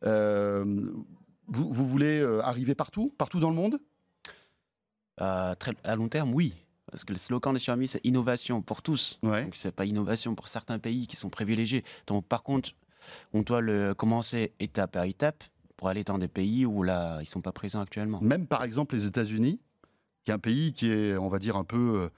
Euh, 0.05 0.91
vous, 1.47 1.85
voulez 1.85 2.19
euh, 2.19 2.41
arriver 2.43 2.75
partout, 2.75 3.13
partout 3.17 3.39
dans 3.39 3.49
le 3.49 3.55
monde? 3.55 3.79
Euh, 5.21 5.55
très, 5.55 5.73
À 5.83 5.95
long 5.95 6.09
terme, 6.09 6.33
oui. 6.33 6.53
Parce 6.91 7.03
que 7.03 7.11
le 7.11 7.19
slogan 7.19 7.53
de 7.53 7.59
Xiaomi, 7.59 7.87
c'est 7.87 8.05
innovation 8.05 8.61
pour 8.61 8.81
tous. 8.81 9.19
Ouais. 9.23 9.43
Donc, 9.43 9.55
c'est 9.55 9.71
pas 9.71 9.85
innovation 9.85 10.35
pour 10.35 10.47
certains 10.47 10.79
pays 10.79 11.07
qui 11.07 11.15
sont 11.15 11.29
privilégiés. 11.29 11.83
Donc, 12.07 12.25
par 12.25 12.43
contre, 12.43 12.71
on 13.33 13.41
doit 13.41 13.61
le 13.61 13.93
commencer 13.93 14.53
étape 14.59 14.93
par 14.93 15.03
étape 15.03 15.43
pour 15.75 15.89
aller 15.89 16.03
dans 16.03 16.17
des 16.17 16.27
pays 16.27 16.65
où 16.65 16.83
là, 16.83 17.19
ils 17.21 17.27
sont 17.27 17.41
pas 17.41 17.51
présents 17.51 17.81
actuellement. 17.81 18.19
Même 18.21 18.47
par 18.47 18.63
exemple 18.63 18.95
les 18.95 19.05
États-Unis, 19.05 19.59
qui 20.23 20.31
est 20.31 20.33
un 20.33 20.39
pays 20.39 20.73
qui 20.73 20.91
est, 20.91 21.15
on 21.17 21.29
va 21.29 21.39
dire, 21.39 21.55
un 21.55 21.63
peu, 21.63 22.01
euh, 22.01 22.09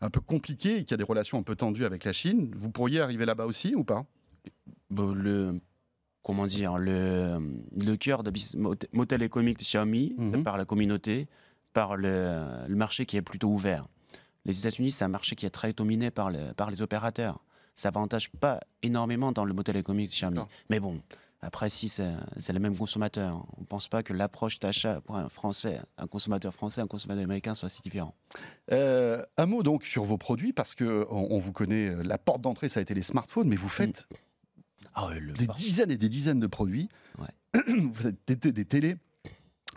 un 0.00 0.10
peu 0.10 0.20
compliqué 0.20 0.78
et 0.78 0.84
qui 0.84 0.94
a 0.94 0.96
des 0.96 1.04
relations 1.04 1.38
un 1.38 1.42
peu 1.42 1.54
tendues 1.54 1.84
avec 1.84 2.04
la 2.04 2.12
Chine. 2.12 2.52
Vous 2.56 2.70
pourriez 2.70 3.00
arriver 3.00 3.24
là-bas 3.24 3.46
aussi 3.46 3.74
ou 3.74 3.84
pas? 3.84 4.04
Le, 4.90 5.60
comment 6.24 6.46
dire, 6.46 6.78
le, 6.78 7.38
le 7.80 7.96
cœur 7.96 8.24
de 8.24 8.32
modèle 8.92 9.22
économique 9.22 9.58
de 9.58 9.62
Xiaomi, 9.62 10.16
c'est 10.18 10.38
mhm. 10.38 10.42
par 10.42 10.56
la 10.56 10.64
communauté, 10.64 11.28
par 11.72 11.96
le, 11.96 12.66
marché 12.68 13.06
qui 13.06 13.16
est 13.16 13.22
plutôt 13.22 13.48
ouvert. 13.48 13.86
Les 14.46 14.58
États-Unis, 14.58 14.90
c'est 14.90 15.04
un 15.04 15.08
marché 15.08 15.36
qui 15.36 15.46
est 15.46 15.50
très 15.50 15.72
dominé 15.72 16.10
par, 16.10 16.32
par 16.56 16.70
les 16.70 16.82
opérateurs. 16.82 17.40
Ça 17.76 17.90
n'avantage 17.90 18.30
pas 18.30 18.60
énormément 18.82 19.32
dans 19.32 19.44
le 19.44 19.52
modèle 19.52 19.76
économique 19.76 20.10
de 20.10 20.14
Xiaomi. 20.14 20.40
Mais 20.70 20.80
bon, 20.80 21.00
après, 21.42 21.68
si 21.68 21.90
c'est 21.90 22.52
le 22.52 22.58
même 22.58 22.76
consommateur, 22.76 23.44
on 23.58 23.60
ne 23.60 23.66
pense 23.66 23.88
pas 23.88 24.02
que 24.02 24.14
l'approche 24.14 24.58
d'achat 24.60 25.02
pour 25.02 25.16
un 25.16 25.28
Français, 25.28 25.78
un 25.98 26.06
consommateur 26.06 26.54
français, 26.54 26.80
un 26.80 26.86
consommateur 26.86 27.24
américain 27.24 27.52
soit 27.52 27.68
si 27.68 27.82
différent. 27.82 28.14
Euh, 28.72 29.22
un 29.36 29.46
mot 29.46 29.62
donc 29.62 29.84
sur 29.84 30.04
vos 30.04 30.16
produits, 30.16 30.54
parce 30.54 30.74
que 30.74 31.06
on, 31.10 31.38
vous 31.38 31.52
connaît, 31.52 32.02
la 32.02 32.16
porte 32.16 32.40
d'entrée, 32.40 32.70
ça 32.70 32.80
a 32.80 32.82
été 32.82 32.94
les 32.94 33.02
smartphones, 33.02 33.48
mais 33.48 33.56
vous 33.56 33.68
faites 33.68 34.06
mm. 34.10 34.16
Ah 34.94 35.10
des 35.18 35.46
dizaines 35.48 35.90
et 35.90 35.96
des 35.96 36.08
dizaines 36.08 36.40
de 36.40 36.46
produits. 36.46 36.88
vous 37.68 37.94
faites 37.94 38.16
des, 38.26 38.52
des, 38.52 38.64
télés, 38.64 38.96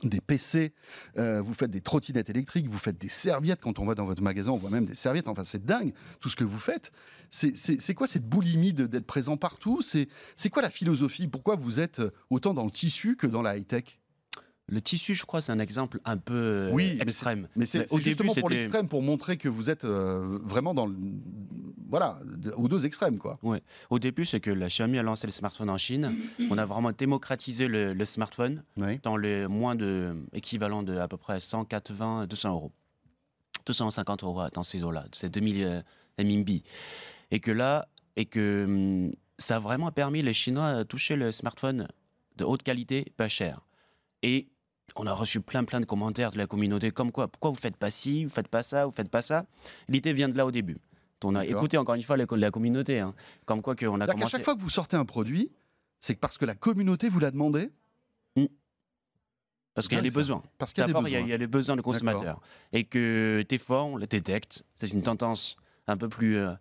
des 0.04 0.22
PC, 0.22 0.74
euh, 1.18 1.42
vous 1.42 1.54
faites 1.54 1.72
des 1.72 1.82
trottinettes 1.82 2.30
électriques, 2.30 2.68
vous 2.68 2.78
faites 2.78 2.98
des 2.98 3.10
serviettes. 3.10 3.62
Quand 3.62 3.80
on 3.80 3.86
va 3.86 3.96
dans 3.96 4.06
votre 4.06 4.22
magasin, 4.22 4.52
on 4.52 4.58
voit 4.58 4.70
même 4.70 4.86
des 4.86 4.96
serviettes. 4.96 5.28
Enfin, 5.28 5.44
c'est 5.44 5.64
dingue 5.64 5.94
tout 6.20 6.30
ce 6.30 6.36
que 6.36 6.44
vous 6.44 6.60
faites. 6.60 6.92
C'est 7.30 7.94
quoi 7.94 8.08
cette 8.08 8.28
boulimie 8.28 8.74
d'être 8.74 9.06
présent 9.06 9.38
partout? 9.38 9.82
C'est 9.82 10.50
quoi 10.52 10.62
la 10.62 10.70
philosophie? 10.70 11.28
Pourquoi 11.28 11.56
vous 11.56 11.80
êtes 11.80 12.02
autant 12.30 12.54
dans 12.54 12.66
le 12.66 12.72
tissu 12.72 13.16
que 13.16 13.28
dans 13.28 13.42
la 13.42 13.58
high-tech? 13.58 14.00
Le 14.70 14.82
tissu, 14.82 15.16
je 15.16 15.26
crois, 15.26 15.42
c'est 15.42 15.54
un 15.54 15.60
exemple 15.60 16.00
un 16.04 16.18
peu 16.18 16.34
euh, 16.34 16.72
oui, 16.72 16.98
extrême. 17.00 17.48
Mais 17.56 17.66
c'est 17.66 17.86
justement 18.02 18.34
pour 18.34 18.50
l'extrême, 18.50 18.90
pour 18.90 19.02
montrer 19.02 19.38
que 19.38 19.48
vous 19.48 19.70
êtes 19.70 19.86
euh, 19.86 20.40
vraiment 20.44 20.74
dans 20.74 20.88
le, 20.88 20.96
voilà, 21.90 22.20
aux 22.58 22.68
deux 22.68 22.86
extrêmes, 22.86 23.18
quoi. 23.18 23.40
Ouais. 23.44 23.62
Au 23.90 23.98
début, 23.98 24.26
c'est 24.26 24.42
que 24.42 24.52
la 24.52 24.68
Xiaomi 24.68 24.98
a 24.98 25.04
lancé 25.04 25.26
le 25.26 25.32
smartphone 25.32 25.70
en 25.70 25.78
Chine. 25.78 26.14
On 26.52 26.58
a 26.58 26.66
vraiment 26.66 26.92
démocratisé 26.92 27.70
le, 27.70 28.06
smartphone 28.06 28.64
dans 29.04 29.16
le 29.16 29.48
moins 29.48 29.76
de 29.76 30.16
équivalent 30.34 30.84
de 30.84 30.98
à 30.98 31.08
peu 31.08 31.18
près 31.18 31.40
180, 31.40 32.28
200 32.28 32.52
euros, 32.52 32.72
250 33.66 34.24
euros 34.24 34.50
dans 34.54 34.64
ces 34.64 34.84
eaux-là, 34.84 35.06
c'est 35.14 35.30
2000 35.30 35.64
euh, 35.64 35.82
MMB. 36.20 36.50
Et 37.32 37.40
que 37.40 37.52
là, 37.52 37.88
et 38.18 38.26
que 38.26 38.66
hum, 38.66 39.14
ça 39.38 39.58
a 39.58 39.60
vraiment 39.60 39.92
permis 39.92 40.22
les 40.22 40.34
Chinois 40.34 40.80
de 40.80 40.84
toucher 40.84 41.16
le 41.16 41.32
smartphone 41.32 41.88
de 42.36 42.44
haute 42.44 42.64
qualité, 42.64 43.14
pas 43.16 43.30
cher. 43.30 43.62
Et 44.24 44.50
on 44.96 45.06
a 45.06 45.14
reçu 45.14 45.42
plein 45.42 45.64
plein 45.64 45.80
de 45.80 45.86
commentaires 45.86 46.32
de 46.32 46.38
la 46.38 46.48
communauté 46.48 46.92
comme 46.92 47.12
quoi, 47.12 47.28
pourquoi 47.28 47.52
vous 47.52 47.58
faites 47.58 47.78
pas 47.78 47.92
ci, 47.92 48.26
vous 48.26 48.32
faites 48.32 48.48
pas 48.48 48.64
ça, 48.64 48.86
vous 48.86 48.92
faites 48.92 49.10
pas 49.10 49.22
ça. 49.22 49.46
L'idée 49.88 50.14
vient 50.14 50.30
de 50.30 50.38
là 50.38 50.46
au 50.46 50.52
début. 50.52 50.78
On 51.24 51.36
a 51.36 51.46
écouté 51.46 51.78
encore 51.78 51.96
une 51.96 52.04
fois 52.04 52.18
la, 52.18 52.52
communauté, 52.52 53.00
hein. 53.00 53.14
comme 53.46 53.62
quoi 53.62 53.76
qu'on 53.76 54.00
a 54.02 54.06
commencé. 54.06 54.26
À 54.26 54.30
chaque 54.30 54.44
fois 54.44 54.56
que 54.56 54.62
vous 54.62 54.70
sortez 54.70 54.98
un 54.98 55.06
produit, 55.06 55.52
c'est 56.00 56.16
parce 56.16 56.38
que 56.38 56.46
la 56.46 56.54
communauté 56.54 57.10
vous 57.10 57.20
l'a 57.20 57.32
demandé. 57.32 57.72
Mmh. 58.36 58.46
Parce 59.74 59.88
qu'il 59.88 59.98
y 59.98 60.00
a 60.00 60.04
les 60.04 60.12
besoins. 60.12 60.44
Parce 60.58 60.74
qu'il 60.74 60.84
y, 60.86 61.12
y, 61.12 61.34
a 61.34 61.38
les 61.38 61.48
besoins 61.48 61.76
de 61.76 61.82
consommateurs. 61.82 62.40
Et 62.72 62.84
que 62.84 63.44
des 63.50 63.58
fois, 63.58 63.84
on 63.84 63.96
le 63.96 64.06
détecte. 64.06 64.64
C'est 64.78 64.92
une 64.92 65.02
tendance 65.02 65.58
un 65.88 65.98
peu 65.98 66.10
plus 66.10 66.38
euh, 66.38 66.54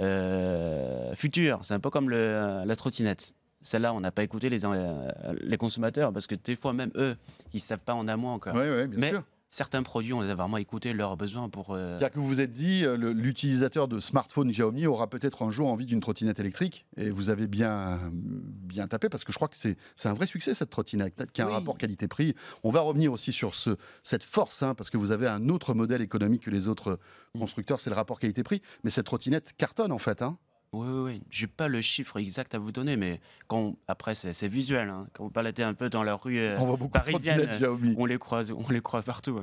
euh, 0.00 1.14
future. 1.14 1.60
C'est 1.62 1.74
un 1.74 1.80
peu 1.80 1.90
comme 1.90 2.10
le, 2.10 2.62
la 2.64 2.76
trottinette. 2.76 3.34
Celle-là, 3.66 3.92
on 3.92 4.00
n'a 4.00 4.12
pas 4.12 4.22
écouté 4.22 4.48
les, 4.48 4.64
euh, 4.64 5.10
les 5.40 5.56
consommateurs 5.56 6.12
parce 6.12 6.28
que 6.28 6.36
des 6.36 6.54
fois, 6.54 6.72
même 6.72 6.92
eux, 6.94 7.16
ils 7.52 7.56
ne 7.56 7.60
savent 7.60 7.82
pas 7.84 7.94
en 7.94 8.06
amont 8.06 8.28
encore. 8.28 8.54
Oui, 8.54 8.62
oui, 8.62 8.86
bien 8.86 9.00
Mais 9.00 9.10
sûr. 9.10 9.24
certains 9.50 9.82
produits, 9.82 10.12
on 10.12 10.20
les 10.20 10.30
a 10.30 10.36
vraiment 10.36 10.56
écoutés 10.56 10.92
leurs 10.92 11.16
besoins 11.16 11.48
pour. 11.48 11.74
Euh, 11.74 11.98
C'est-à-dire 11.98 12.12
que 12.12 12.20
vous 12.20 12.28
vous 12.28 12.40
êtes 12.40 12.52
dit, 12.52 12.84
euh, 12.84 12.96
l'utilisateur 12.96 13.88
de 13.88 13.98
smartphone 13.98 14.50
Xiaomi 14.50 14.86
aura 14.86 15.10
peut-être 15.10 15.42
un 15.42 15.50
jour 15.50 15.68
envie 15.68 15.84
d'une 15.84 16.00
trottinette 16.00 16.38
électrique 16.38 16.86
et 16.96 17.10
vous 17.10 17.28
avez 17.28 17.48
bien, 17.48 17.98
bien 18.12 18.86
tapé 18.86 19.08
parce 19.08 19.24
que 19.24 19.32
je 19.32 19.36
crois 19.36 19.48
que 19.48 19.56
c'est 19.56 19.76
un 20.04 20.14
vrai 20.14 20.26
succès 20.26 20.54
cette 20.54 20.70
trottinette 20.70 21.26
qui 21.32 21.42
a 21.42 21.48
un 21.48 21.50
rapport 21.50 21.76
qualité-prix. 21.76 22.36
On 22.62 22.70
va 22.70 22.82
revenir 22.82 23.12
aussi 23.12 23.32
sur 23.32 23.56
ce, 23.56 23.70
cette 24.04 24.22
force 24.22 24.62
hein, 24.62 24.76
parce 24.76 24.90
que 24.90 24.96
vous 24.96 25.10
avez 25.10 25.26
un 25.26 25.48
autre 25.48 25.74
modèle 25.74 26.02
économique 26.02 26.44
que 26.44 26.50
les 26.50 26.68
autres 26.68 27.00
mm. 27.34 27.40
constructeurs, 27.40 27.80
c'est 27.80 27.90
le 27.90 27.96
rapport 27.96 28.20
qualité-prix. 28.20 28.62
Mais 28.84 28.90
cette 28.90 29.06
trottinette 29.06 29.54
cartonne 29.58 29.90
en 29.90 29.98
fait. 29.98 30.22
Hein. 30.22 30.38
Oui, 30.72 30.86
oui, 30.88 31.00
oui. 31.12 31.22
Je 31.30 31.44
n'ai 31.44 31.48
pas 31.48 31.68
le 31.68 31.80
chiffre 31.80 32.18
exact 32.18 32.54
à 32.54 32.58
vous 32.58 32.72
donner, 32.72 32.96
mais 32.96 33.20
quand, 33.48 33.76
après, 33.88 34.14
c'est 34.14 34.48
visuel. 34.48 34.88
Hein. 34.88 35.06
Quand 35.12 35.24
vous 35.24 35.30
baladez 35.30 35.62
un 35.62 35.74
peu 35.74 35.88
dans 35.88 36.02
la 36.02 36.14
rue 36.14 36.38
euh, 36.38 36.56
on 36.58 36.66
voit 36.66 36.76
beaucoup 36.76 36.92
parisienne, 36.92 37.48
on 37.96 38.06
les 38.06 38.18
croise, 38.18 38.50
on 38.50 38.68
les 38.70 38.80
croise 38.80 39.04
partout. 39.04 39.40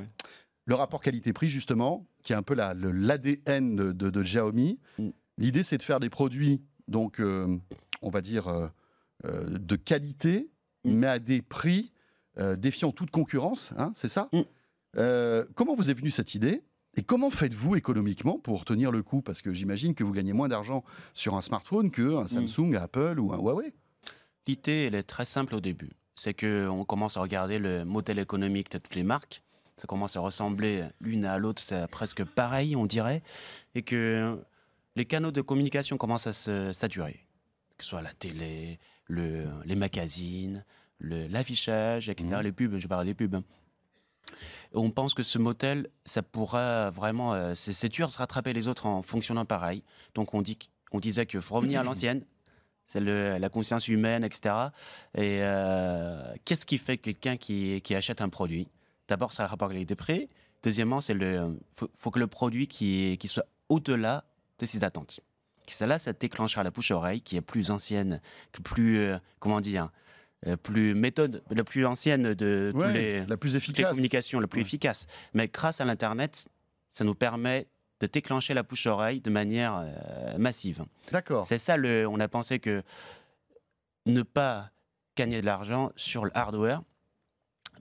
Le 0.66 0.74
rapport 0.74 1.00
qualité-prix, 1.00 1.48
justement, 1.48 2.06
qui 2.22 2.32
est 2.32 2.36
un 2.36 2.42
peu 2.42 2.54
l'ADN 2.54 3.76
de, 3.76 3.92
de, 3.92 4.22
Xiaomi. 4.22 4.78
Mm. 4.98 5.08
L'idée, 5.38 5.62
c'est 5.62 5.78
de 5.78 5.82
faire 5.82 6.00
des 6.00 6.10
produits, 6.10 6.62
donc, 6.88 7.20
euh, 7.20 7.58
on 8.02 8.10
va 8.10 8.20
dire, 8.20 8.48
euh, 8.48 8.68
de 9.24 9.76
qualité, 9.76 10.50
mm. 10.84 10.92
mais 10.92 11.06
à 11.06 11.18
des 11.18 11.42
prix 11.42 11.90
défiant 12.56 12.90
toute 12.90 13.12
concurrence, 13.12 13.72
hein, 13.76 13.92
c'est 13.94 14.08
ça? 14.08 14.28
Mm. 14.32 14.42
Comment 15.54 15.74
vous 15.74 15.90
est 15.90 15.94
venue 15.94 16.10
cette 16.10 16.34
idée? 16.34 16.62
Et 16.96 17.02
comment 17.02 17.30
faites-vous 17.30 17.76
économiquement 17.76 18.38
pour 18.38 18.64
tenir 18.64 18.92
le 18.92 19.02
coup? 19.02 19.22
Parce 19.22 19.42
que 19.42 19.52
j'imagine 19.52 19.94
que 19.94 20.04
vous 20.04 20.12
gagnez 20.12 20.32
moins 20.32 20.48
d'argent 20.48 20.84
sur 21.14 21.34
un 21.34 21.42
smartphone 21.42 21.90
qu'un 21.90 22.26
Samsung, 22.26 22.74
Apple 22.76 23.18
ou 23.18 23.32
un 23.32 23.38
Huawei. 23.38 23.72
L'idée, 24.46 24.84
elle 24.86 24.94
est 24.94 25.02
très 25.02 25.24
simple 25.24 25.54
au 25.54 25.60
début. 25.60 25.90
C'est 26.14 26.34
qu'on 26.34 26.84
commence 26.84 27.16
à 27.16 27.20
regarder 27.20 27.58
le 27.58 27.84
modèle 27.84 28.18
économique 28.18 28.70
de 28.70 28.78
toutes 28.78 28.94
les 28.94 29.02
marques. 29.02 29.42
Ça 29.76 29.86
commence 29.88 30.16
à 30.16 30.20
ressembler 30.20 30.84
l'une 31.00 31.24
à 31.24 31.38
l'autre, 31.38 31.60
c'est 31.60 31.88
presque 31.88 32.22
pareil, 32.22 32.76
on 32.76 32.86
dirait. 32.86 33.22
Et 33.74 33.82
que 33.82 34.38
les 34.94 35.04
canaux 35.04 35.32
de 35.32 35.40
communication 35.40 35.96
commencent 35.96 36.28
à 36.28 36.32
se 36.32 36.72
saturer. 36.72 37.26
Que 37.76 37.84
ce 37.84 37.90
soit 37.90 38.02
la 38.02 38.12
télé, 38.12 38.78
le, 39.08 39.46
les 39.64 39.74
magazines, 39.74 40.64
l'affichage, 41.00 42.08
etc. 42.08 42.36
Mmh. 42.36 42.42
Les 42.42 42.52
pubs, 42.52 42.78
je 42.78 42.86
parle 42.86 43.06
des 43.06 43.14
pubs. 43.14 43.42
On 44.72 44.90
pense 44.90 45.14
que 45.14 45.22
ce 45.22 45.38
modèle, 45.38 45.88
ça 46.04 46.22
pourra 46.22 46.90
vraiment, 46.90 47.34
euh, 47.34 47.54
c'est 47.54 47.88
dur 47.88 48.08
de 48.08 48.12
rattraper 48.12 48.52
les 48.52 48.68
autres 48.68 48.86
en 48.86 49.02
fonctionnant 49.02 49.44
pareil. 49.44 49.84
Donc 50.14 50.34
on, 50.34 50.42
dit, 50.42 50.58
on 50.92 51.00
disait 51.00 51.26
qu'il 51.26 51.40
faut 51.40 51.54
revenir 51.54 51.80
à 51.80 51.84
l'ancienne, 51.84 52.24
c'est 52.86 53.00
la 53.00 53.48
conscience 53.48 53.88
humaine, 53.88 54.24
etc. 54.24 54.54
Et 55.16 55.40
qu'est-ce 56.44 56.66
qui 56.66 56.78
fait 56.78 56.98
quelqu'un 56.98 57.36
qui, 57.36 57.82
achète 57.94 58.20
un 58.20 58.28
produit? 58.28 58.68
D'abord, 59.08 59.32
c'est 59.32 59.42
le 59.42 59.48
rapport 59.48 59.68
qualité-prix. 59.68 60.28
Deuxièmement, 60.62 61.00
c'est 61.00 61.14
le 61.14 61.58
faut, 61.76 61.90
faut, 61.98 62.10
que 62.10 62.18
le 62.18 62.26
produit 62.26 62.66
qui, 62.66 63.18
soit 63.26 63.46
au-delà 63.68 64.24
de 64.58 64.66
ses 64.66 64.82
attentes. 64.84 65.20
Celle-là, 65.72 65.98
ça 65.98 66.12
déclenchera 66.12 66.62
la 66.62 66.70
bouche-oreille 66.70 67.22
qui 67.22 67.36
est 67.36 67.40
plus 67.40 67.70
ancienne, 67.70 68.20
plus, 68.62 68.98
euh, 68.98 69.18
comment 69.38 69.60
dire, 69.60 69.90
euh, 70.46 70.56
plus 70.56 70.94
méthode, 70.94 71.42
la 71.50 71.64
plus 71.64 71.86
ancienne 71.86 72.34
de 72.34 72.70
tous 72.72 72.82
les, 72.82 73.24
la 73.26 73.36
plus 73.36 73.56
efficace. 73.56 73.90
communications, 73.90 74.40
la 74.40 74.46
plus 74.46 74.60
efficace. 74.60 75.06
Mais 75.32 75.48
grâce 75.48 75.80
à 75.80 75.84
l'Internet, 75.84 76.48
ça 76.92 77.04
nous 77.04 77.14
permet 77.14 77.66
de 78.00 78.06
déclencher 78.06 78.54
la 78.54 78.62
bouche-oreille 78.62 79.20
de 79.20 79.30
manière 79.30 79.82
euh, 79.84 80.38
massive. 80.38 80.84
D'accord. 81.12 81.46
C'est 81.46 81.58
ça, 81.58 81.76
le, 81.76 82.06
on 82.06 82.20
a 82.20 82.28
pensé 82.28 82.58
que 82.58 82.82
ne 84.06 84.22
pas 84.22 84.70
gagner 85.16 85.40
de 85.40 85.46
l'argent 85.46 85.92
sur 85.96 86.24
le 86.24 86.30
hardware, 86.34 86.82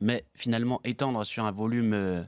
mais 0.01 0.25
finalement 0.35 0.79
étendre 0.83 1.23
sur 1.25 1.45
un 1.45 1.51
volume 1.51 1.93
euh, 1.93 2.23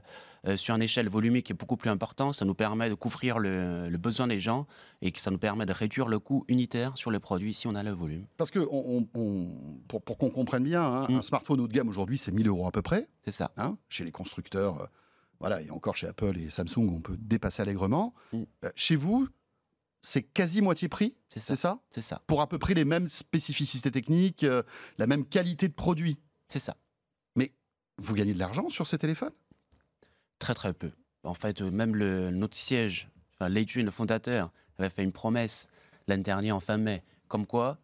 sur 0.56 0.74
une 0.74 0.82
échelle 0.82 1.08
volumique 1.08 1.46
qui 1.46 1.52
est 1.52 1.56
beaucoup 1.56 1.76
plus 1.76 1.90
importante, 1.90 2.34
ça 2.34 2.44
nous 2.44 2.54
permet 2.54 2.88
de 2.88 2.94
couvrir 2.94 3.38
le, 3.38 3.96
besoin 3.98 4.28
des 4.28 4.38
gens 4.38 4.66
et 5.02 5.10
que 5.10 5.18
ça 5.18 5.30
nous 5.30 5.38
permet 5.38 5.66
de 5.66 5.72
réduire 5.72 6.06
le 6.06 6.18
coût 6.18 6.44
unitaire 6.48 6.96
sur 6.96 7.10
les 7.10 7.18
produits 7.18 7.54
si 7.54 7.66
on 7.66 7.74
a 7.74 7.82
le 7.82 7.90
volume. 7.90 8.26
Parce 8.36 8.50
que 8.50 8.60
pour, 9.88 10.18
qu'on 10.18 10.30
comprenne 10.30 10.62
bien, 10.62 10.84
hein, 10.84 11.06
mm. 11.08 11.14
un 11.16 11.22
smartphone 11.22 11.60
haut 11.60 11.68
de 11.68 11.72
gamme 11.72 11.88
aujourd'hui, 11.88 12.18
c'est 12.18 12.32
1000 12.32 12.46
euros 12.46 12.66
à 12.66 12.72
peu 12.72 12.82
près. 12.82 13.08
C'est 13.24 13.32
ça. 13.32 13.52
Hein, 13.56 13.76
chez 13.88 14.04
les 14.04 14.12
constructeurs, 14.12 14.82
euh, 14.82 14.86
voilà, 15.40 15.62
et 15.62 15.70
encore 15.70 15.96
chez 15.96 16.06
Apple 16.06 16.38
et 16.38 16.50
Samsung, 16.50 16.88
on 16.94 17.00
peut 17.00 17.16
dépasser 17.18 17.62
allègrement. 17.62 18.14
Mm. 18.32 18.42
Euh, 18.64 18.70
chez 18.76 18.94
vous, 18.94 19.26
c'est 20.00 20.22
quasi 20.22 20.62
moitié 20.62 20.88
prix, 20.88 21.16
c'est 21.28 21.56
ça 21.56 21.80
C'est 21.90 22.02
ça. 22.02 22.22
Pour 22.28 22.40
à 22.40 22.46
peu 22.46 22.58
près 22.58 22.74
les 22.74 22.84
mêmes 22.84 23.08
spécificités 23.08 23.90
techniques, 23.90 24.46
la 24.98 25.06
même 25.08 25.24
qualité 25.24 25.66
de 25.66 25.72
produit. 25.72 26.18
C'est 26.46 26.60
ça. 26.60 26.76
Mais 27.34 27.52
vous 27.98 28.14
gagnez 28.14 28.32
de 28.32 28.38
l'argent 28.38 28.68
sur 28.68 28.86
ces 28.86 28.98
téléphones? 28.98 29.32
Très 30.38 30.54
très 30.54 30.72
peu. 30.72 30.90
En 31.24 31.34
fait, 31.34 31.60
euh, 31.60 31.70
même 31.70 31.96
le, 31.96 32.30
notre 32.30 32.56
siège, 32.56 33.08
enfin, 33.34 33.48
le 33.48 33.90
fondateur, 33.90 34.50
avait 34.78 34.90
fait 34.90 35.02
une 35.02 35.12
promesse 35.12 35.68
l'année 36.06 36.22
dernière 36.22 36.54
en 36.54 36.60
fin 36.60 36.76
mai, 36.76 37.02
comme 37.28 37.46
quoi 37.46 37.78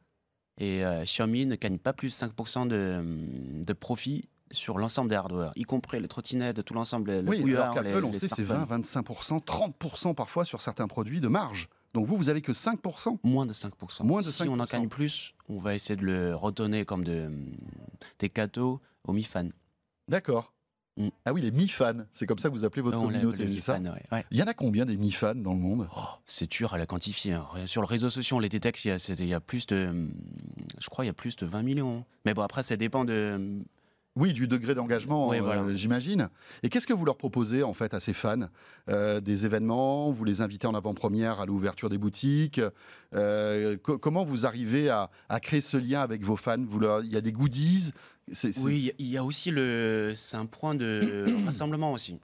et 0.59 0.84
euh, 0.84 1.05
Xiaomi 1.05 1.46
ne 1.46 1.57
gagne 1.57 1.78
pas 1.78 1.92
plus 1.92 2.09
de 2.09 2.26
5% 2.26 2.68
de, 2.68 2.96
hum, 2.98 3.64
de 3.64 3.72
profit 3.72 4.28
sur 4.50 4.78
l'ensemble 4.78 5.09
des 5.09 5.16
hardware, 5.16 5.53
y 5.57 5.62
compris 5.62 5.98
les 5.98 6.09
trottinettes, 6.09 6.62
tout 6.62 6.74
l'ensemble. 6.74 7.11
Le 7.11 7.28
oui, 7.28 7.57
alors 7.57 7.74
qu'Apple, 7.74 8.05
on 8.05 8.12
sait, 8.12 8.28
c'est 8.28 8.42
20, 8.42 8.66
25%, 8.66 9.42
30% 9.44 10.14
parfois 10.14 10.44
sur 10.44 10.61
certains 10.61 10.86
produits 10.88 11.20
de 11.20 11.28
marge. 11.28 11.70
Donc 11.94 12.07
vous, 12.07 12.16
vous 12.16 12.28
avez 12.28 12.42
que 12.42 12.53
5% 12.53 13.18
Moins 13.22 13.46
de 13.46 13.55
5%. 13.55 14.05
Moins 14.05 14.20
de 14.20 14.26
si 14.26 14.42
on 14.42 14.59
en 14.61 14.64
gagne 14.64 14.88
plus, 14.88 15.34
on 15.48 15.59
va 15.59 15.74
essayer 15.74 15.96
de 15.96 16.05
le 16.05 16.34
redonner 16.34 16.84
comme 16.84 17.03
de, 17.03 17.26
hum, 17.26 17.57
des 18.18 18.28
cadeaux 18.28 18.80
aux 19.05 19.12
Mi 19.12 19.22
Fan. 19.22 19.53
D'accord. 20.09 20.53
Mm. 20.97 21.09
Ah 21.24 21.32
oui, 21.32 21.40
les 21.40 21.51
mi-fans, 21.51 22.05
c'est 22.12 22.26
comme 22.26 22.38
ça 22.38 22.49
que 22.49 22.55
vous 22.55 22.64
appelez 22.64 22.82
votre 22.82 23.01
communauté, 23.01 23.49
c'est 23.49 23.61
ça 23.61 23.78
Il 24.30 24.36
y 24.36 24.43
en 24.43 24.47
a 24.47 24.55
combien 24.55 24.84
des 24.84 24.97
mi-fans 24.97 25.34
dans 25.34 25.55
le 25.55 25.61
monde? 25.61 25.88
Oh, 25.97 26.01
C'est 26.26 26.51
dur 26.51 26.74
à 26.74 26.78
la 26.78 26.86
quantifier. 26.86 27.32
Hein. 27.32 27.47
Sur 27.66 27.80
le 27.80 27.86
réseau 27.86 28.11
social, 28.11 28.36
on 28.36 28.40
les 28.40 28.49
détecte, 28.49 28.84
il 28.84 28.88
y, 28.88 28.90
a, 28.90 29.14
il 29.18 29.26
y 29.26 29.34
a 29.34 29.40
plus 29.40 29.66
de. 29.66 30.09
Je 30.78 30.88
crois 30.90 31.05
il 31.05 31.09
y 31.09 31.11
a 31.11 31.14
plus 31.14 31.36
de 31.36 31.47
20 31.47 31.62
millions. 31.62 32.05
Mais 32.24 32.34
bon, 32.34 32.43
après, 32.43 32.62
ça 32.62 32.76
dépend 32.76 33.05
de. 33.05 33.62
Oui, 34.14 34.34
du 34.34 34.47
degré 34.47 34.74
d'engagement, 34.74 35.32
euh, 35.32 35.72
j'imagine. 35.72 36.28
Et 36.62 36.68
qu'est-ce 36.68 36.86
que 36.86 36.93
vous 36.93 37.07
leur 37.07 37.16
proposez 37.16 37.62
en 37.62 37.72
fait 37.72 37.95
à 37.95 38.01
ces 38.01 38.12
fans? 38.12 38.49
Euh, 38.90 39.20
Des 39.20 39.47
événements 39.47 40.11
Vous 40.11 40.24
les 40.24 40.43
invitez 40.43 40.66
en 40.66 40.74
avant-première 40.74 41.40
à 41.40 41.47
l'ouverture 41.47 41.88
des 41.88 41.97
boutiques? 41.97 42.61
Euh, 43.14 43.78
Comment 43.78 44.24
vous 44.24 44.45
arrivez 44.45 44.90
à, 44.90 45.09
créer 45.40 45.62
ce 45.62 45.78
lien 45.78 46.03
avec 46.03 46.22
vos 46.24 46.36
fans? 46.36 46.62
Vous 46.62 46.82
Il 47.05 47.12
y 47.12 47.16
a 47.16 47.22
des 47.22 47.32
goodies? 47.32 47.93
Oui, 48.62 48.92
il 48.98 49.06
y 49.06 49.16
a 49.16 49.24
aussi 49.24 49.50
le. 49.50 50.12
C'est 50.14 50.36
un 50.36 50.46
point 50.46 50.74
de 50.74 51.42
rassemblement 51.44 51.92
aussi. 51.92 52.18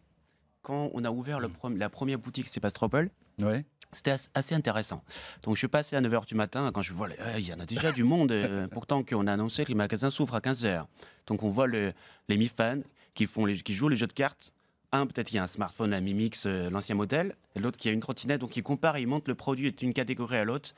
Quand 0.62 0.90
on 0.92 1.04
a 1.04 1.10
ouvert 1.10 1.40
le 1.40 1.50
la 1.76 1.88
première 1.88 2.18
boutique 2.18 2.48
Sébastopol, 2.48 3.10
ouais. 3.40 3.64
C'était 3.92 4.16
assez 4.34 4.54
intéressant. 4.54 5.02
Donc 5.42 5.54
je 5.54 5.60
suis 5.60 5.68
passé 5.68 5.96
à 5.96 6.02
9h 6.02 6.26
du 6.26 6.34
matin, 6.34 6.70
quand 6.74 6.82
je 6.82 6.92
vois, 6.92 7.08
il 7.38 7.48
y 7.48 7.54
en 7.54 7.60
a 7.60 7.64
déjà 7.64 7.90
du 7.90 8.04
monde, 8.04 8.30
euh, 8.32 8.68
pourtant 8.70 9.02
qu'on 9.02 9.26
a 9.26 9.32
annoncé 9.32 9.64
que 9.64 9.70
les 9.70 9.74
magasins 9.74 10.10
s'ouvrent 10.10 10.34
à 10.34 10.40
15h. 10.40 10.84
Donc 11.26 11.42
on 11.42 11.48
voit 11.48 11.66
les 11.66 11.94
mi-fans 12.28 12.80
qui, 13.14 13.26
font 13.26 13.46
qui 13.46 13.74
jouent 13.74 13.88
les 13.88 13.96
jeux 13.96 14.06
de 14.06 14.12
cartes. 14.12 14.52
Un, 14.92 15.06
peut-être 15.06 15.28
qu'il 15.28 15.36
y 15.36 15.38
a 15.38 15.42
un 15.42 15.46
smartphone 15.46 15.92
à 15.92 16.00
Mimix, 16.00 16.46
euh, 16.46 16.70
l'ancien 16.70 16.94
modèle, 16.94 17.36
et 17.54 17.60
l'autre 17.60 17.76
qui 17.78 17.88
a 17.88 17.92
une 17.92 18.00
trottinette, 18.00 18.40
donc 18.40 18.56
ils 18.56 18.62
comparent, 18.62 18.98
ils 18.98 19.06
montrent 19.06 19.28
le 19.28 19.34
produit 19.34 19.70
d'une 19.72 19.92
catégorie 19.92 20.36
à 20.36 20.44
l'autre. 20.44 20.70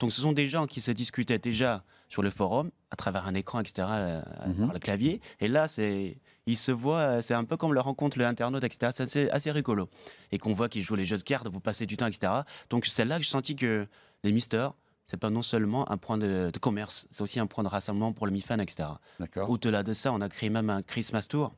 Donc 0.00 0.12
ce 0.12 0.22
sont 0.22 0.32
des 0.32 0.48
gens 0.48 0.66
qui 0.66 0.80
se 0.80 0.90
discutaient 0.90 1.38
déjà 1.38 1.84
sur 2.08 2.22
le 2.22 2.30
forum, 2.30 2.70
à 2.90 2.96
travers 2.96 3.26
un 3.26 3.34
écran, 3.34 3.60
etc., 3.60 3.86
euh, 3.90 4.22
mhm. 4.46 4.66
par 4.66 4.72
le 4.72 4.78
clavier. 4.78 5.20
Et 5.40 5.48
là, 5.48 5.68
c'est 5.68 6.16
ils 6.48 6.56
se 6.56 6.72
voient, 6.72 7.18
euh, 7.18 7.22
c'est 7.22 7.34
un 7.34 7.44
peu 7.44 7.56
comme 7.56 7.74
leur 7.74 7.84
rencontre 7.84 8.18
l'internaute, 8.18 8.64
etc. 8.64 8.92
C'est 8.94 9.30
assez, 9.30 9.50
rigolo. 9.50 9.88
Et 10.32 10.38
qu'on 10.38 10.54
voit 10.54 10.68
qu'ils 10.68 10.82
jouent 10.82 10.96
les 10.96 11.04
jeux 11.04 11.18
de 11.18 11.22
cartes 11.22 11.48
pour 11.48 11.60
passer 11.60 11.84
du 11.84 11.96
temps, 11.96 12.06
etc. 12.06 12.32
Donc 12.70 12.86
c'est 12.86 13.04
là 13.04 13.18
que 13.18 13.24
je 13.24 13.28
senti 13.28 13.54
que 13.54 13.86
les 14.24 14.32
Misters, 14.32 14.72
c'est 15.06 15.18
pas 15.18 15.30
non 15.30 15.42
seulement 15.42 15.90
un 15.90 15.98
point 15.98 16.16
de, 16.16 16.50
commerce, 16.60 17.06
c'est 17.10 17.22
aussi 17.22 17.38
un 17.38 17.46
point 17.46 17.64
de 17.64 17.68
rassemblement 17.68 18.12
pour 18.12 18.26
le 18.26 18.32
Mi-Fan, 18.32 18.60
etc. 18.60 18.88
Au-delà 19.36 19.82
de 19.82 19.92
ça, 19.92 20.12
on 20.12 20.20
a 20.20 20.28
créé 20.28 20.50
même 20.50 20.70
un 20.70 20.82
Christmas 20.82 21.26
Tour. 21.28 21.54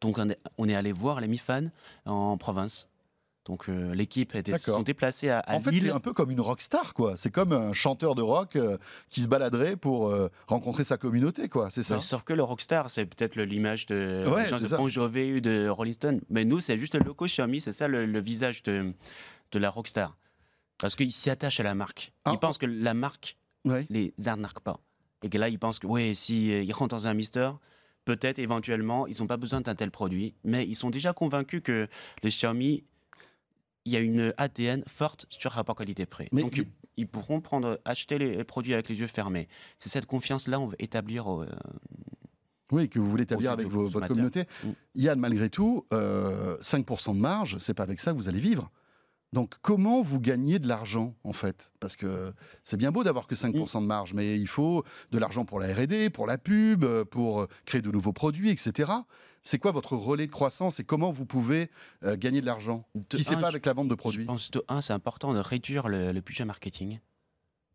Donc 0.00 0.18
on 0.58 0.68
est, 0.68 0.74
allé 0.74 0.92
voir 0.92 1.20
les 1.20 1.28
Mi-Fans 1.28 1.68
en 2.04 2.36
province. 2.36 2.88
Donc 3.44 3.68
euh, 3.68 3.94
l'équipe 3.94 4.34
était 4.34 4.56
sont 4.56 4.82
déplacés 4.82 5.28
à, 5.28 5.40
à 5.40 5.56
En 5.56 5.60
fait, 5.60 5.76
c'est 5.76 5.90
un 5.90 6.00
peu 6.00 6.14
comme 6.14 6.30
une 6.30 6.40
rockstar, 6.40 6.94
quoi. 6.94 7.16
C'est 7.16 7.30
comme 7.30 7.52
un 7.52 7.74
chanteur 7.74 8.14
de 8.14 8.22
rock 8.22 8.56
euh, 8.56 8.78
qui 9.10 9.20
se 9.20 9.28
baladerait 9.28 9.76
pour 9.76 10.08
euh, 10.08 10.30
rencontrer 10.46 10.82
sa 10.82 10.96
communauté, 10.96 11.48
quoi. 11.48 11.70
C'est 11.70 11.82
ça. 11.82 12.00
sauf 12.00 12.22
que 12.22 12.32
le 12.32 12.42
rockstar, 12.42 12.90
c'est 12.90 13.04
peut-être 13.04 13.38
l'image 13.38 13.84
de 13.86 14.24
ouais, 14.26 14.48
gens 14.48 14.58
de 14.58 14.76
Bon 14.76 14.88
Jovi 14.88 15.34
ou 15.34 15.40
de 15.40 15.68
Rolling 15.68 15.92
Stone. 15.92 16.20
Mais 16.30 16.44
nous, 16.46 16.60
c'est 16.60 16.78
juste 16.78 16.94
le 16.94 17.04
logo 17.04 17.26
Xiaomi. 17.26 17.60
C'est 17.60 17.72
ça 17.72 17.86
le, 17.86 18.20
visage 18.20 18.62
de, 18.62 18.94
de 19.52 19.58
la 19.58 19.68
rockstar. 19.68 20.16
Parce 20.78 20.96
qu'ils 20.96 21.12
s'y 21.12 21.28
attachent 21.28 21.60
à 21.60 21.64
la 21.64 21.74
marque. 21.74 22.12
ils 22.26 22.32
ah, 22.32 22.36
pensent 22.38 22.58
que 22.58 22.66
la 22.66 22.94
marque 22.94 23.36
les 23.90 24.14
arnaque 24.24 24.60
pas. 24.60 24.80
Et 25.22 25.28
que 25.28 25.38
là, 25.38 25.48
ils 25.48 25.58
pensent 25.58 25.78
que, 25.78 25.86
oui, 25.86 26.14
si 26.14 26.48
ils 26.48 26.72
rentrent 26.72 26.94
dans 26.94 27.06
un 27.06 27.14
Mister, 27.14 27.50
peut-être 28.04 28.38
éventuellement, 28.38 29.06
ils 29.06 29.16
n'ont 29.20 29.26
pas 29.26 29.36
besoin 29.36 29.60
d'un 29.60 29.74
tel 29.74 29.90
produit. 29.90 30.34
Mais 30.44 30.66
ils 30.66 30.74
sont 30.74 30.90
déjà 30.90 31.12
convaincus 31.12 31.62
que 31.64 31.88
le 32.22 32.28
Xiaomi 32.28 32.84
il 33.84 33.92
y 33.92 33.96
a 33.96 34.00
une 34.00 34.32
ADN 34.36 34.82
forte 34.86 35.26
sur 35.28 35.50
rapport 35.52 35.76
qualité-prix. 35.76 36.28
Donc, 36.32 36.60
ils, 36.96 37.06
pourront 37.06 37.40
prendre, 37.40 37.80
acheter 37.84 38.18
les 38.18 38.44
produits 38.44 38.72
avec 38.72 38.88
les 38.88 38.98
yeux 38.98 39.06
fermés. 39.06 39.48
C'est 39.78 39.90
cette 39.90 40.06
confiance-là 40.06 40.56
qu'on 40.56 40.68
veut 40.68 40.82
établir. 40.82 41.30
Euh, 41.30 41.46
oui, 42.72 42.88
que 42.88 42.98
vous 42.98 43.10
voulez 43.10 43.24
établir 43.24 43.50
avec 43.50 43.66
votre 43.66 44.06
communauté. 44.06 44.44
Mm. 44.62 44.68
Yann, 44.94 45.18
malgré 45.20 45.50
tout, 45.50 45.86
5% 45.90 45.92
euh, 45.92 47.12
de 47.12 47.18
marge, 47.18 47.58
c'est 47.58 47.74
pas 47.74 47.82
avec 47.82 48.00
ça 48.00 48.12
que 48.12 48.16
vous 48.16 48.28
allez 48.28 48.40
vivre. 48.40 48.70
Donc, 49.34 49.54
comment 49.62 50.00
vous 50.00 50.20
gagnez 50.20 50.60
de 50.60 50.68
l'argent, 50.68 51.16
en 51.24 51.32
fait? 51.32 51.72
Parce 51.80 51.96
que 51.96 52.32
c'est 52.62 52.76
bien 52.76 52.92
beau 52.92 53.02
d'avoir 53.02 53.26
que 53.26 53.34
5% 53.34 53.82
de 53.82 53.86
marge, 53.86 54.14
mais 54.14 54.38
il 54.38 54.46
faut 54.46 54.84
de 55.10 55.18
l'argent 55.18 55.44
pour 55.44 55.58
la 55.58 55.74
RD, 55.74 56.10
pour 56.10 56.28
la 56.28 56.38
pub, 56.38 56.86
pour 57.10 57.48
créer 57.66 57.82
de 57.82 57.90
nouveaux 57.90 58.12
produits, 58.12 58.50
etc. 58.50 58.92
C'est 59.42 59.58
quoi 59.58 59.72
votre 59.72 59.96
relais 59.96 60.28
de 60.28 60.30
croissance 60.30 60.78
et 60.78 60.84
comment 60.84 61.10
vous 61.10 61.26
pouvez 61.26 61.68
euh, 62.04 62.16
gagner 62.16 62.40
de 62.42 62.46
l'argent 62.46 62.86
Si 63.12 63.24
c'est 63.24 63.40
pas 63.40 63.48
avec 63.48 63.66
la 63.66 63.72
vente 63.72 63.88
de 63.88 63.94
produits? 63.96 64.22
Je 64.22 64.26
pense 64.28 64.50
que, 64.50 64.60
un, 64.68 64.80
c'est 64.80 64.92
important 64.92 65.34
de 65.34 65.40
réduire 65.40 65.88
le, 65.88 66.12
budget 66.20 66.44
marketing, 66.44 67.00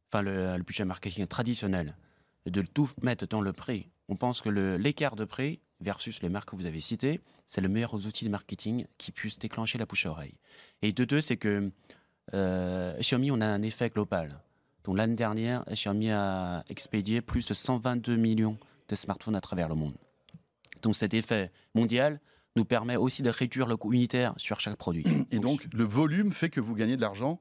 enfin 0.10 0.22
le, 0.22 0.58
budget 0.64 0.86
marketing 0.86 1.28
traditionnel, 1.28 1.98
et 2.46 2.52
de 2.52 2.62
tout 2.62 2.90
mettre 3.02 3.28
dans 3.28 3.42
le 3.42 3.52
prix. 3.52 3.90
On 4.08 4.16
pense 4.16 4.40
que 4.40 4.48
l'écart 4.48 5.18
de 5.18 5.26
prix 5.26 5.60
versus 5.82 6.22
les 6.22 6.30
marques 6.30 6.50
que 6.50 6.56
vous 6.56 6.66
avez 6.66 6.82
citées, 6.82 7.22
c'est 7.46 7.62
le 7.62 7.70
meilleur 7.70 7.94
outil 7.94 8.26
de 8.26 8.30
marketing 8.30 8.86
qui 8.98 9.12
puisse 9.12 9.40
déclencher 9.40 9.78
la 9.78 9.86
bouche 9.86 10.06
à 10.06 10.12
oreille. 10.12 10.36
Et 10.82 10.92
de 10.92 11.06
deux, 11.06 11.22
c'est 11.22 11.38
que 11.38 11.72
euh, 12.34 12.98
Xiaomi, 13.00 13.32
on 13.32 13.42
a 13.42 13.48
un 13.48 13.62
effet 13.62 13.90
global. 13.90 14.40
Donc 14.84 14.98
l'année 14.98 15.16
dernière, 15.16 15.64
Xiaomi 15.72 16.12
a 16.12 16.64
expédié 16.70 17.22
plus 17.22 17.48
de 17.48 17.54
122 17.54 18.16
millions 18.16 18.58
de 18.88 18.96
smartphones 18.96 19.36
à 19.36 19.42
travers 19.42 19.70
le 19.70 19.76
monde. 19.76 19.96
Donc 20.82 20.96
cet 20.96 21.14
effet 21.14 21.52
mondial 21.76 22.20
nous 22.56 22.66
permet 22.66 22.96
aussi 22.96 23.22
de 23.22 23.30
réduire 23.30 23.68
le 23.68 23.78
coût 23.78 23.94
unitaire 23.94 24.34
sur 24.38 24.60
chaque 24.60 24.78
produit. 24.78 25.06
Et 25.32 25.40
donc 25.40 25.68
le 25.74 25.84
volume 25.84 26.34
fait 26.34 26.50
que 26.50 26.60
vous 26.60 26.76
gagnez 26.76 26.96
de 26.96 27.02
l'argent 27.02 27.40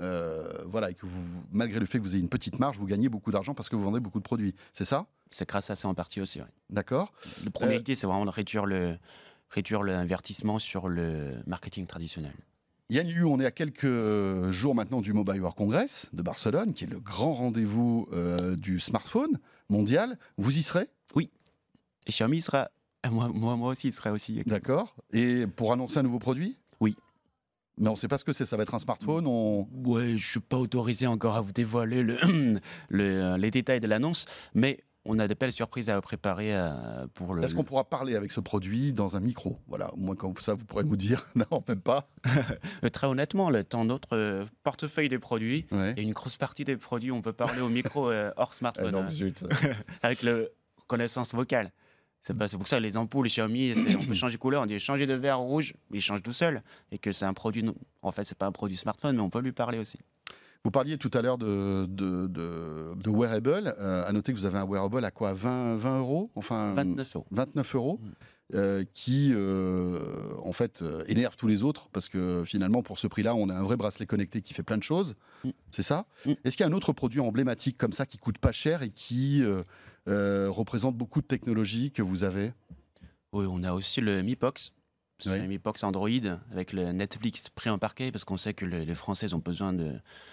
euh, 0.00 0.64
voilà, 0.66 0.90
et 0.90 0.94
que 0.94 1.06
vous, 1.06 1.44
malgré 1.50 1.78
le 1.80 1.86
fait 1.86 1.98
que 1.98 2.02
vous 2.02 2.14
ayez 2.14 2.22
une 2.22 2.28
petite 2.28 2.58
marge, 2.58 2.78
vous 2.78 2.86
gagnez 2.86 3.08
beaucoup 3.08 3.30
d'argent 3.30 3.54
parce 3.54 3.68
que 3.68 3.76
vous 3.76 3.82
vendez 3.82 4.00
beaucoup 4.00 4.18
de 4.18 4.24
produits. 4.24 4.54
C'est 4.74 4.84
ça? 4.84 5.06
C'est 5.30 5.48
grâce 5.48 5.70
à 5.70 5.74
ça 5.74 5.88
en 5.88 5.94
partie 5.94 6.20
aussi, 6.20 6.40
oui. 6.40 6.46
D'accord. 6.70 7.12
Le 7.44 7.50
premier 7.50 7.74
euh, 7.74 7.80
idée, 7.80 7.94
c'est 7.94 8.06
vraiment 8.06 8.24
de 8.24 8.30
réduire 8.30 8.66
le 8.66 8.98
réduire 9.50 9.82
l'invertissement 9.82 10.58
sur 10.58 10.88
le 10.88 11.34
marketing 11.46 11.86
traditionnel. 11.86 12.32
Yann 12.88 13.06
Liu, 13.06 13.24
on 13.24 13.38
est 13.38 13.46
à 13.46 13.50
quelques 13.50 14.50
jours 14.50 14.74
maintenant 14.74 15.00
du 15.00 15.12
Mobile 15.12 15.40
World 15.40 15.56
Congress 15.56 16.08
de 16.12 16.22
Barcelone, 16.22 16.74
qui 16.74 16.84
est 16.84 16.90
le 16.90 17.00
grand 17.00 17.32
rendez-vous 17.32 18.08
euh, 18.12 18.56
du 18.56 18.80
smartphone 18.80 19.38
mondial. 19.68 20.18
Vous 20.36 20.56
y 20.58 20.62
serez? 20.62 20.88
Oui. 21.14 21.30
Et 22.06 22.12
Xiaomi 22.12 22.40
sera. 22.42 22.70
Moi, 23.10 23.28
moi, 23.28 23.56
moi 23.56 23.70
aussi, 23.70 23.88
il 23.88 23.92
sera 23.92 24.12
aussi. 24.12 24.42
D'accord. 24.46 24.94
Et 25.12 25.46
pour 25.46 25.72
annoncer 25.72 25.98
un 25.98 26.02
nouveau 26.02 26.18
produit? 26.18 26.58
Mais 27.78 27.88
on 27.88 27.92
ne 27.92 27.96
sait 27.96 28.08
pas 28.08 28.18
ce 28.18 28.24
que 28.24 28.32
c'est. 28.32 28.46
Ça 28.46 28.56
va 28.56 28.64
être 28.64 28.74
un 28.74 28.78
smartphone 28.78 29.26
on... 29.26 29.66
Ouais, 29.84 30.08
je 30.08 30.12
ne 30.12 30.18
suis 30.18 30.40
pas 30.40 30.58
autorisé 30.58 31.06
encore 31.06 31.36
à 31.36 31.40
vous 31.40 31.52
dévoiler 31.52 32.02
le, 32.02 32.58
les 33.36 33.50
détails 33.50 33.80
de 33.80 33.86
l'annonce, 33.86 34.26
mais 34.54 34.84
on 35.04 35.18
a 35.18 35.26
des 35.26 35.34
belles 35.34 35.52
surprises 35.52 35.90
à 35.90 36.00
préparer 36.00 36.54
euh, 36.54 37.06
pour 37.14 37.34
le. 37.34 37.42
Est-ce 37.42 37.54
qu'on 37.54 37.64
pourra 37.64 37.84
parler 37.84 38.14
avec 38.14 38.30
ce 38.30 38.40
produit 38.40 38.92
dans 38.92 39.16
un 39.16 39.20
micro? 39.20 39.58
Voilà, 39.66 39.92
au 39.94 39.96
moins 39.96 40.14
comme 40.14 40.36
ça, 40.38 40.54
vous 40.54 40.64
pourrez 40.64 40.84
nous 40.84 40.96
dire. 40.96 41.26
non, 41.34 41.62
même 41.68 41.80
pas. 41.80 42.08
Euh, 42.84 42.88
très 42.88 43.06
honnêtement, 43.06 43.50
dans 43.70 43.84
notre 43.84 44.16
euh, 44.16 44.44
portefeuille 44.62 45.08
des 45.08 45.18
produits, 45.18 45.66
a 45.70 46.00
une 46.00 46.12
grosse 46.12 46.36
partie 46.36 46.64
des 46.64 46.76
produits, 46.76 47.12
on 47.12 47.22
peut 47.22 47.32
parler 47.32 47.60
au 47.60 47.68
micro 47.68 48.10
hors 48.36 48.54
smartphone. 48.54 48.94
Ah 48.94 49.02
non, 49.02 49.74
avec 50.02 50.22
la 50.22 50.38
reconnaissance 50.78 51.34
vocale. 51.34 51.70
C'est 52.22 52.34
pour 52.56 52.68
ça 52.68 52.78
que 52.78 52.82
les 52.82 52.96
ampoules, 52.96 53.24
les 53.24 53.30
Xiaomi, 53.30 53.72
on 53.98 54.06
peut 54.06 54.14
changer 54.14 54.36
de 54.36 54.40
couleur, 54.40 54.62
on 54.62 54.66
dit 54.66 54.78
changer 54.78 55.06
de 55.06 55.14
vert 55.14 55.38
rouge, 55.38 55.74
il 55.92 56.00
change 56.00 56.22
tout 56.22 56.32
seul. 56.32 56.62
Et 56.92 56.98
que 56.98 57.12
c'est 57.12 57.24
un 57.24 57.34
produit, 57.34 57.64
en 58.02 58.12
fait, 58.12 58.24
c'est 58.24 58.38
pas 58.38 58.46
un 58.46 58.52
produit 58.52 58.76
smartphone, 58.76 59.16
mais 59.16 59.22
on 59.22 59.30
peut 59.30 59.40
lui 59.40 59.52
parler 59.52 59.78
aussi. 59.78 59.98
Vous 60.64 60.70
parliez 60.70 60.96
tout 60.96 61.10
à 61.14 61.22
l'heure 61.22 61.38
de, 61.38 61.86
de, 61.86 62.28
de, 62.28 63.10
wearable. 63.10 63.74
Euh, 63.80 64.06
à 64.06 64.12
noter 64.12 64.32
que 64.32 64.38
vous 64.38 64.44
avez 64.44 64.58
un 64.58 64.66
wearable 64.66 65.04
à 65.04 65.10
quoi? 65.10 65.34
20, 65.34 65.76
20 65.76 65.98
euros? 65.98 66.30
Enfin, 66.36 66.72
29 66.74 67.16
euros. 67.16 67.26
29 67.32 67.74
euros. 67.74 68.00
Mm. 68.00 68.10
Euh, 68.54 68.84
qui 68.92 69.32
euh, 69.32 70.34
en 70.44 70.52
fait 70.52 70.84
énerve 71.06 71.36
tous 71.36 71.46
les 71.46 71.62
autres 71.62 71.88
parce 71.90 72.10
que 72.10 72.42
finalement 72.44 72.82
pour 72.82 72.98
ce 72.98 73.06
prix-là 73.06 73.34
on 73.34 73.48
a 73.48 73.54
un 73.54 73.62
vrai 73.62 73.78
bracelet 73.78 74.04
connecté 74.04 74.42
qui 74.42 74.52
fait 74.52 74.62
plein 74.62 74.76
de 74.76 74.82
choses, 74.82 75.14
mm. 75.44 75.50
c'est 75.70 75.82
ça 75.82 76.04
mm. 76.26 76.32
Est-ce 76.44 76.58
qu'il 76.58 76.66
y 76.66 76.68
a 76.68 76.70
un 76.70 76.76
autre 76.76 76.92
produit 76.92 77.20
emblématique 77.20 77.78
comme 77.78 77.92
ça 77.92 78.04
qui 78.04 78.18
coûte 78.18 78.36
pas 78.36 78.52
cher 78.52 78.82
et 78.82 78.90
qui 78.90 79.42
représente 80.06 80.96
beaucoup 80.96 81.22
de 81.22 81.26
technologies 81.26 81.92
que 81.92 82.02
vous 82.02 82.24
avez? 82.24 82.52
Oui, 83.32 83.46
on 83.48 83.64
a 83.64 83.72
aussi 83.72 84.02
le 84.02 84.20
Mi 84.20 84.34
Box 84.34 84.72
oui. 85.26 85.40
Mi 85.46 85.58
Box 85.58 85.82
Android 85.84 86.08
avec 86.50 86.72
le 86.72 86.92
Netflix 86.92 87.48
pris 87.48 87.70
en 87.70 87.78
parquet 87.78 88.10
parce 88.10 88.24
qu'on 88.24 88.36
sait 88.36 88.54
que 88.54 88.64
les, 88.64 88.94
Français 88.94 89.32
ont 89.34 89.38
besoin 89.38 89.72
de 89.72 89.92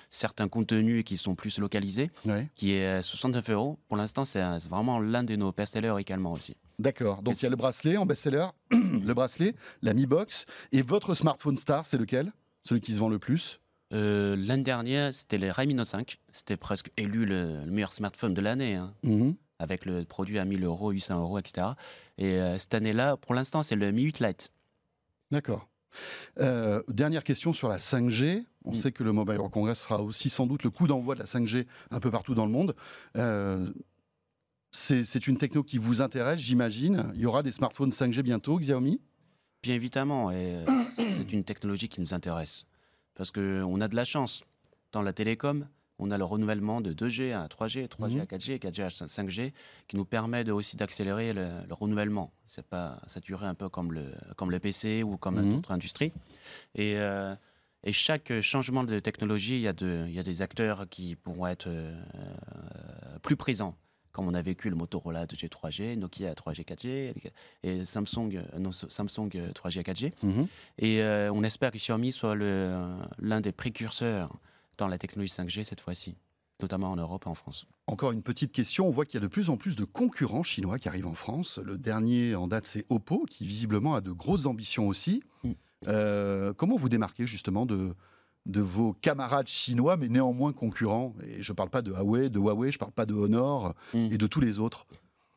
certains 0.09 0.47
contenus 0.47 1.03
qui 1.03 1.17
sont 1.17 1.35
plus 1.35 1.59
localisés, 1.59 2.11
qui 2.55 2.73
est 2.73 2.87
à 2.87 3.01
69 3.01 3.49
euros. 3.51 3.79
Pour 3.87 3.97
l'instant, 3.97 4.25
c'est 4.25 4.41
vraiment 4.69 4.99
l'un 4.99 5.23
de 5.23 5.35
nos 5.35 5.51
best-sellers 5.51 5.95
également 5.99 6.33
aussi. 6.33 6.55
D'accord. 6.79 7.21
Donc 7.21 7.41
il 7.41 7.43
y 7.43 7.45
a 7.45 7.49
le 7.49 7.55
bracelet 7.55 7.97
en 7.97 8.05
best-seller, 8.05 8.47
le 8.71 9.13
bracelet, 9.13 9.53
la 9.81 9.93
Mi 9.93 10.05
Box 10.05 10.45
et 10.71 10.81
votre 10.81 11.13
smartphone 11.13 11.57
star, 11.57 11.85
c'est 11.85 11.97
lequel? 11.97 12.31
Celui 12.63 12.81
qui 12.81 12.93
se 12.93 12.99
vend 12.99 13.09
le 13.09 13.19
plus? 13.19 13.59
Euh, 13.93 14.35
L'année 14.37 14.63
dernière, 14.63 15.13
c'était 15.13 15.37
le 15.37 15.51
Redmi 15.51 15.73
Note 15.73 15.87
5. 15.87 16.19
C'était 16.31 16.57
presque 16.57 16.91
élu 16.97 17.25
le, 17.25 17.65
meilleur 17.65 17.91
smartphone 17.91 18.33
de 18.33 18.41
l'année. 18.41 18.75
Hein. 18.75 18.93
Mmh 19.03 19.31
avec 19.59 19.85
le 19.85 20.05
produit 20.05 20.39
à 20.39 20.45
1000 20.45 20.63
euros, 20.63 20.91
800 20.91 21.19
euros, 21.19 21.37
etc. 21.37 21.67
Et 22.17 22.39
euh, 22.39 22.57
cette 22.57 22.73
année-là, 22.73 23.17
pour 23.17 23.35
l'instant, 23.35 23.61
c'est 23.61 23.75
le 23.75 23.91
Mi 23.91 24.03
8 24.03 24.21
Lite. 24.21 24.53
D'accord. 25.31 25.67
Euh, 26.39 26.81
dernière 26.87 27.25
question 27.25 27.51
sur 27.51 27.67
la 27.67 27.77
5G. 27.77 28.45
On 28.63 28.71
mm. 28.71 28.75
sait 28.75 28.91
que 28.93 29.03
le 29.03 29.11
Mobile 29.11 29.35
World 29.35 29.53
Congress 29.53 29.81
sera 29.81 30.01
aussi 30.01 30.29
sans 30.29 30.47
doute 30.47 30.63
le 30.63 30.69
coup 30.69 30.87
d'envoi 30.87 31.13
de 31.15 31.19
la 31.19 31.25
5G 31.25 31.65
un 31.91 31.99
peu 31.99 32.09
partout 32.09 32.35
dans 32.35 32.45
le 32.45 32.51
monde. 32.51 32.73
C'est 34.71 35.27
une 35.27 35.37
techno 35.37 35.63
qui 35.63 35.77
vous 35.77 36.01
intéresse, 36.01 36.39
j'imagine. 36.39 37.11
Il 37.15 37.21
y 37.21 37.25
aura 37.25 37.41
des 37.41 37.51
smartphones 37.51 37.89
5G 37.89 38.21
bientôt, 38.21 38.57
Xiaomi? 38.59 39.01
Bien 39.63 39.75
évidemment, 39.75 40.31
et 40.31 40.55
euh, 40.55 40.65
c'est 40.95 41.33
une 41.33 41.43
technologie 41.43 41.89
qui 41.89 42.01
nous 42.01 42.13
intéresse. 42.13 42.65
Parce 43.15 43.31
qu'on 43.31 43.81
a 43.81 43.87
de 43.87 43.95
la 43.95 44.05
chance. 44.05 44.43
Dans 44.91 45.01
la 45.01 45.11
télécom, 45.11 45.67
on 45.97 46.11
a 46.11 46.17
le 46.17 46.23
renouvellement 46.23 46.81
de 46.81 46.93
2G 46.93 47.33
à 47.33 47.45
3G, 47.47 47.87
3G 47.87 48.21
à 48.21 48.25
4G, 48.25 48.59
4G 48.59 48.83
à 48.83 48.87
5G, 48.87 49.51
qui 49.87 49.97
nous 49.97 50.05
permet 50.05 50.43
de, 50.43 50.51
aussi 50.51 50.77
d'accélérer 50.77 51.33
le, 51.33 51.49
renouvellement. 51.71 52.31
C'est 52.45 52.65
pas 52.65 53.01
saturé 53.07 53.47
un 53.47 53.55
peu 53.55 53.69
comme 53.69 53.91
le, 53.91 54.05
comme 54.37 54.49
le 54.49 54.59
PC 54.59 55.03
ou 55.03 55.17
comme 55.17 55.41
mmh. 55.41 55.55
d'autres 55.55 55.71
industries. 55.71 56.13
Et, 56.75 56.97
euh, 56.97 57.35
et, 57.83 57.91
chaque 57.91 58.39
changement 58.41 58.83
de 58.83 58.99
technologie, 58.99 59.55
il 59.55 59.61
y, 59.61 59.67
a 59.67 59.73
de, 59.73 60.05
il 60.07 60.13
y 60.13 60.19
a 60.19 60.23
des 60.23 60.41
acteurs 60.41 60.87
qui 60.89 61.15
pourront 61.15 61.47
être 61.47 61.67
euh, 61.67 61.93
plus 63.21 63.35
présents 63.35 63.75
comme 64.19 64.27
on 64.27 64.33
a 64.33 64.41
vécu 64.41 64.69
le 64.69 64.75
Motorola 64.75 65.25
2G 65.25 65.47
3G, 65.47 65.97
Nokia 65.97 66.33
3G 66.33 66.65
4G 66.65 67.13
et 67.63 67.85
Samsung, 67.85 68.43
non, 68.57 68.73
Samsung 68.73 69.29
3G 69.29 69.81
4G. 69.81 70.11
Mmh. 70.21 70.43
Et 70.79 71.01
euh, 71.01 71.31
on 71.31 71.41
espère 71.41 71.71
que 71.71 71.77
Xiaomi 71.77 72.11
soit 72.11 72.35
l'un 72.35 73.41
des 73.41 73.53
précurseurs 73.53 74.37
dans 74.77 74.89
la 74.89 74.97
technologie 74.97 75.33
5G 75.33 75.63
cette 75.63 75.79
fois-ci 75.79 76.17
notamment 76.61 76.91
en 76.91 76.97
Europe 76.97 77.23
et 77.25 77.29
en 77.29 77.35
France. 77.35 77.65
Encore 77.87 78.11
une 78.11 78.21
petite 78.21 78.51
question, 78.51 78.85
on 78.85 78.91
voit 78.91 79.05
qu'il 79.05 79.13
y 79.13 79.23
a 79.23 79.25
de 79.25 79.31
plus 79.31 79.49
en 79.49 79.55
plus 79.55 79.77
de 79.77 79.85
concurrents 79.85 80.43
chinois 80.43 80.77
qui 80.77 80.89
arrivent 80.89 81.07
en 81.07 81.13
France. 81.13 81.57
Le 81.63 81.77
dernier 81.77 82.35
en 82.35 82.49
date, 82.49 82.65
c'est 82.65 82.85
Oppo, 82.89 83.23
qui 83.29 83.45
visiblement 83.45 83.95
a 83.95 84.01
de 84.01 84.11
grosses 84.11 84.45
ambitions 84.45 84.89
aussi. 84.89 85.23
Mm. 85.45 85.51
Euh, 85.87 86.53
comment 86.53 86.75
vous 86.75 86.89
démarquez 86.89 87.25
justement 87.25 87.65
de, 87.65 87.95
de 88.45 88.61
vos 88.61 88.93
camarades 88.93 89.47
chinois, 89.47 89.97
mais 89.97 90.07
néanmoins 90.07 90.53
concurrents 90.53 91.13
Et 91.23 91.43
je 91.43 91.51
ne 91.51 91.55
parle 91.55 91.69
pas 91.69 91.81
de 91.81 91.91
Huawei, 91.91 92.29
de 92.29 92.39
Huawei, 92.39 92.71
je 92.71 92.77
ne 92.77 92.79
parle 92.79 92.91
pas 92.91 93.05
de 93.05 93.13
Honor 93.13 93.75
mm. 93.93 94.11
et 94.11 94.17
de 94.17 94.27
tous 94.27 94.39
les 94.39 94.59
autres. 94.59 94.87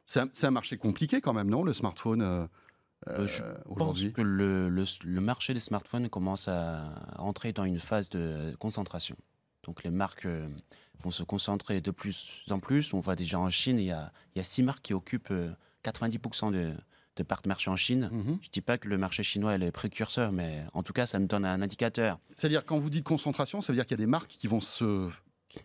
C'est 0.07 0.45
un, 0.45 0.51
marché 0.51 0.77
compliqué 0.77 1.21
quand 1.21 1.33
même, 1.33 1.49
non, 1.49 1.63
le 1.63 1.73
smartphone 1.73 2.23
euh, 2.23 2.47
euh, 3.09 3.27
je 3.27 3.43
pense 3.75 4.01
que 4.11 4.23
le, 4.23 4.69
le, 4.69 5.21
marché 5.21 5.55
des 5.55 5.61
smartphones 5.61 6.09
commence 6.09 6.47
à 6.49 6.95
entrer 7.19 7.53
dans 7.53 7.65
une 7.65 7.81
phase 7.81 8.09
de 8.11 8.55
concentration. 8.61 9.17
Donc 9.65 9.83
les 9.83 9.91
marques 9.91 10.27
euh, 10.27 10.49
vont 11.03 11.11
se 11.11 11.25
concentrer 11.25 11.81
de 11.81 11.91
plus 11.91 12.45
en 12.51 12.61
plus. 12.61 12.95
On 12.95 13.01
voit 13.01 13.17
déjà 13.17 13.41
en 13.41 13.51
Chine, 13.51 13.79
il 13.79 13.87
y 13.87 13.93
a, 13.93 14.13
il 14.35 14.39
y 14.39 14.41
a 14.41 14.45
six 14.45 14.63
marques 14.63 14.83
qui 14.83 14.95
occupent 14.95 15.33
90% 15.85 16.49
euh, 16.49 16.51
de, 16.51 16.75
de 17.17 17.23
parts 17.23 17.43
de 17.43 17.49
marché 17.49 17.71
en 17.71 17.77
Chine. 17.77 18.09
Mhm. 18.13 18.39
Je 18.41 18.49
ne 18.49 18.53
dis 18.53 18.61
pas 18.61 18.79
que 18.79 18.89
le 18.89 18.99
marché 18.99 19.23
chinois 19.23 19.55
est 19.55 19.59
le 19.59 19.71
précurseur, 19.71 20.33
mais 20.33 20.65
en 20.73 20.83
tout 20.83 20.93
cas, 20.93 21.07
ça 21.07 21.19
nous 21.19 21.27
donne 21.27 21.45
un 21.45 21.61
indicateur. 21.61 22.19
C'est-à-dire, 22.37 22.65
quand 22.65 22.79
vous 22.79 22.91
dites 22.91 23.05
concentration, 23.05 23.61
ça 23.61 23.73
veut 23.73 23.77
dire 23.77 23.87
qu'il 23.87 23.99
y 23.99 24.01
a 24.01 24.05
des 24.05 24.11
marques 24.11 24.31
qui 24.31 24.47
vont, 24.47 24.61
se, 24.61 25.11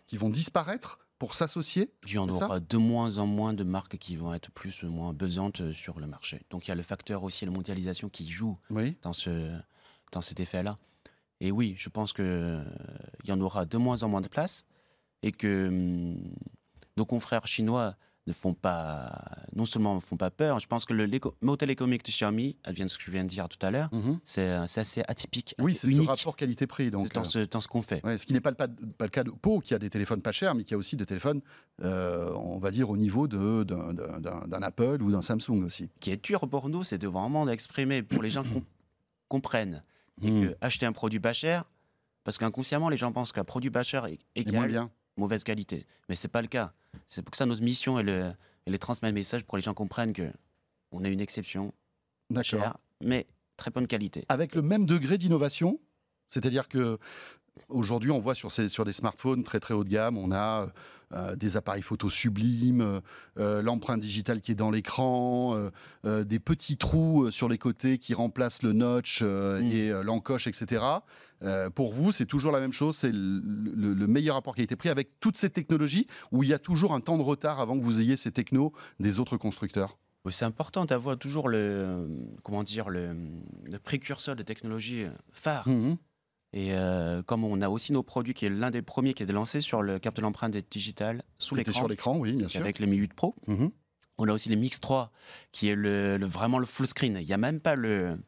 qui 0.06 0.16
vont 0.16 0.28
disparaître 0.28 0.98
pour 1.18 1.34
s'associer 1.34 1.90
Il 2.06 2.12
y 2.12 2.18
en 2.18 2.28
aura 2.28 2.60
de 2.60 2.76
moins 2.76 3.18
en 3.18 3.26
moins 3.26 3.52
de 3.52 3.64
marques 3.64 3.98
qui 3.98 4.16
vont 4.16 4.32
être 4.34 4.50
plus 4.52 4.82
ou 4.82 4.88
moins 4.88 5.12
pesantes 5.12 5.72
sur 5.72 5.98
le 5.98 6.06
marché. 6.06 6.42
Donc 6.50 6.66
il 6.66 6.68
y 6.68 6.72
a 6.72 6.76
le 6.76 6.82
facteur 6.82 7.24
aussi, 7.24 7.44
la 7.44 7.50
mondialisation 7.50 8.08
qui 8.08 8.30
joue 8.30 8.56
dans, 9.02 9.12
ce, 9.12 9.58
dans 10.12 10.22
cet 10.22 10.38
effet-là. 10.40 10.78
Et 11.40 11.50
oui, 11.50 11.74
je 11.78 11.88
pense 11.88 12.12
qu'il 12.12 12.24
euh, 12.24 12.64
y 13.24 13.32
en 13.32 13.40
aura 13.40 13.64
de 13.64 13.76
moins 13.76 14.02
en 14.02 14.08
moins 14.08 14.20
de 14.20 14.28
place 14.28 14.64
et 15.22 15.32
que 15.32 15.68
hum, 15.68 16.34
nos 16.96 17.06
confrères 17.06 17.46
chinois 17.46 17.96
ne 18.28 18.32
font 18.32 18.54
pas, 18.54 19.10
non 19.54 19.64
seulement 19.64 19.94
ne 19.94 20.00
font 20.00 20.16
pas 20.16 20.30
peur, 20.30 20.60
je 20.60 20.66
pense 20.66 20.84
que 20.84 20.92
le 20.92 21.08
modèle 21.40 21.70
économique 21.70 22.04
de 22.04 22.10
Xiaomi, 22.10 22.56
vient 22.68 22.84
de 22.84 22.90
ce 22.90 22.98
que 22.98 23.04
je 23.04 23.10
viens 23.10 23.24
de 23.24 23.28
dire 23.28 23.48
tout 23.48 23.64
à 23.66 23.70
l'heure, 23.70 23.88
mhm. 23.92 24.20
euh, 24.38 24.64
c'est 24.66 24.80
assez 24.80 25.02
atypique. 25.08 25.54
Oui, 25.58 25.74
c'est 25.74 25.88
ce 25.88 26.00
rapport 26.02 26.36
qualité-prix. 26.36 26.90
Donc, 26.90 27.12
dans, 27.12 27.22
euh, 27.22 27.46
ce, 27.50 27.60
ce 27.60 27.68
qu'on 27.68 27.82
fait. 27.82 28.02
ce 28.04 28.26
qui 28.26 28.34
n'est 28.34 28.40
pas, 28.40 28.52
pas, 28.52 28.68
le 28.68 29.08
cas 29.08 29.24
de 29.24 29.30
Pau, 29.30 29.60
qui 29.60 29.74
a 29.74 29.78
des 29.78 29.90
téléphones 29.90 30.22
pas 30.22 30.32
chers, 30.32 30.54
mais 30.54 30.64
qui 30.64 30.74
a 30.74 30.76
aussi 30.76 30.96
des 30.96 31.06
téléphones, 31.06 31.40
euh, 31.82 32.32
on 32.34 32.58
va 32.58 32.70
dire, 32.70 32.90
au 32.90 32.96
niveau 32.96 33.26
d'un 33.26 34.62
Apple 34.62 35.02
ou 35.02 35.10
d'un 35.10 35.22
Samsung 35.22 35.64
aussi. 35.64 35.84
Ce 35.94 36.00
qui 36.00 36.10
est 36.10 36.22
dur 36.22 36.46
pour 36.48 36.68
nous, 36.68 36.84
c'est 36.84 36.98
de 36.98 37.08
vraiment 37.08 37.48
exprimer 37.48 38.02
pour 38.02 38.22
les 38.22 38.30
gens 38.30 38.42
qui 38.44 38.62
comprennent 39.28 39.82
hmm. 40.20 40.42
que 40.42 40.56
acheter 40.60 40.86
un 40.86 40.92
produit 40.92 41.20
pas 41.20 41.32
cher, 41.32 41.64
parce 42.24 42.36
qu'inconsciemment, 42.36 42.90
les 42.90 42.98
gens 42.98 43.10
pensent 43.10 43.32
qu'un 43.32 43.44
produit 43.44 43.70
pas 43.70 43.84
cher 43.84 44.04
est 44.06 44.18
égal 44.36 44.90
mauvaise 45.18 45.44
qualité. 45.44 45.86
Mais 46.08 46.16
c'est 46.16 46.28
pas 46.28 46.42
le 46.42 46.48
cas. 46.48 46.72
C'est 47.06 47.22
pour 47.22 47.34
ça 47.36 47.46
notre 47.46 47.62
mission 47.62 47.98
est 47.98 48.02
le, 48.02 48.32
est 48.66 48.78
transmettre 48.78 49.12
le 49.12 49.20
message 49.20 49.44
pour 49.44 49.52
que 49.52 49.56
les 49.58 49.62
gens 49.62 49.74
comprennent 49.74 50.12
que 50.12 50.30
on 50.90 51.04
a 51.04 51.08
une 51.08 51.20
exception, 51.20 51.74
chère, 52.42 52.78
mais 53.02 53.26
très 53.56 53.70
bonne 53.70 53.86
qualité. 53.86 54.24
Avec 54.28 54.54
le 54.54 54.62
même 54.62 54.86
degré 54.86 55.18
d'innovation, 55.18 55.78
c'est-à-dire 56.30 56.68
que 56.68 56.98
aujourd'hui, 57.68 58.10
on 58.10 58.18
voit 58.18 58.34
sur, 58.34 58.52
ces, 58.52 58.68
sur 58.68 58.84
des 58.84 58.92
smartphones 58.92 59.44
très 59.44 59.60
très 59.60 59.74
haut 59.74 59.84
de 59.84 59.88
gamme, 59.88 60.16
on 60.18 60.32
a 60.32 60.68
euh, 61.14 61.36
des 61.36 61.56
appareils 61.56 61.80
photo 61.80 62.10
sublimes, 62.10 63.00
euh, 63.38 63.62
l'empreinte 63.62 64.00
digitale 64.00 64.42
qui 64.42 64.52
est 64.52 64.54
dans 64.54 64.70
l'écran, 64.70 65.56
euh, 66.04 66.24
des 66.24 66.38
petits 66.38 66.76
trous 66.76 67.30
sur 67.30 67.48
les 67.48 67.56
côtés 67.56 67.96
qui 67.96 68.12
remplacent 68.12 68.62
le 68.62 68.74
notch 68.74 69.22
mm. 69.22 69.72
et 69.72 69.90
l'encoche, 70.02 70.46
etc. 70.46 70.82
pour 71.74 71.94
vous, 71.94 72.12
c'est 72.12 72.26
toujours 72.26 72.52
la 72.52 72.60
même 72.60 72.74
chose, 72.74 72.94
c'est 72.96 73.12
le, 73.12 74.06
meilleur 74.06 74.34
rapport 74.34 74.54
qui 74.54 74.60
a 74.60 74.64
été 74.64 74.76
pris 74.76 74.90
avec 74.90 75.18
toutes 75.18 75.38
ces 75.38 75.48
technologies 75.48 76.06
où 76.30 76.42
il 76.42 76.50
y 76.50 76.52
a 76.52 76.58
toujours 76.58 76.92
un 76.92 77.00
temps 77.00 77.16
de 77.16 77.22
retard 77.22 77.58
avant 77.58 77.78
que 77.78 77.84
vous 77.84 78.00
ayez 78.00 78.16
ces 78.16 78.30
technos 78.30 78.72
des 79.00 79.18
autres 79.18 79.38
constructeurs? 79.38 79.96
C'est 80.30 80.44
important 80.44 80.84
d'avoir 80.84 81.16
toujours 81.16 81.48
le, 81.48 82.06
comment 82.42 82.62
dire, 82.62 82.90
le, 82.90 83.16
précurseur 83.82 84.36
de 84.36 84.42
technologie 84.42 85.06
phare. 85.32 85.66
Mm-hmm. 85.66 85.96
Et 86.52 86.72
euh, 86.72 87.22
comme 87.22 87.44
on 87.44 87.60
a 87.60 87.68
aussi 87.68 87.92
nos 87.92 88.02
produits, 88.02 88.34
qui 88.34 88.46
est 88.46 88.50
l'un 88.50 88.70
des 88.70 88.82
premiers 88.82 89.14
qui 89.14 89.22
est 89.22 89.26
lancé 89.26 89.60
sur 89.60 89.82
le 89.82 89.98
capte 89.98 90.16
de 90.16 90.22
l'empreinte 90.22 90.56
digitale 90.70 91.22
sous 91.38 91.54
l'écran. 91.54 91.72
sur 91.72 91.88
l'écran, 91.88 92.16
oui, 92.16 92.32
bien 92.32 92.48
sûr. 92.48 92.60
Avec 92.60 92.78
le 92.78 92.86
Mi 92.86 92.96
8 92.96 93.14
Pro. 93.14 93.34
Mhm. 93.46 93.70
On 94.16 94.28
a 94.28 94.32
aussi 94.32 94.48
le 94.48 94.56
Mix 94.56 94.80
3, 94.80 95.12
qui 95.52 95.68
est 95.68 95.76
le, 95.76 96.18
vraiment 96.22 96.58
le 96.58 96.66
full 96.66 96.86
screen. 96.86 97.18
Il 97.20 97.26
n'y 97.26 97.32
a 97.32 97.38
même 97.38 97.60
pas 97.60 97.76
le, 97.76 98.18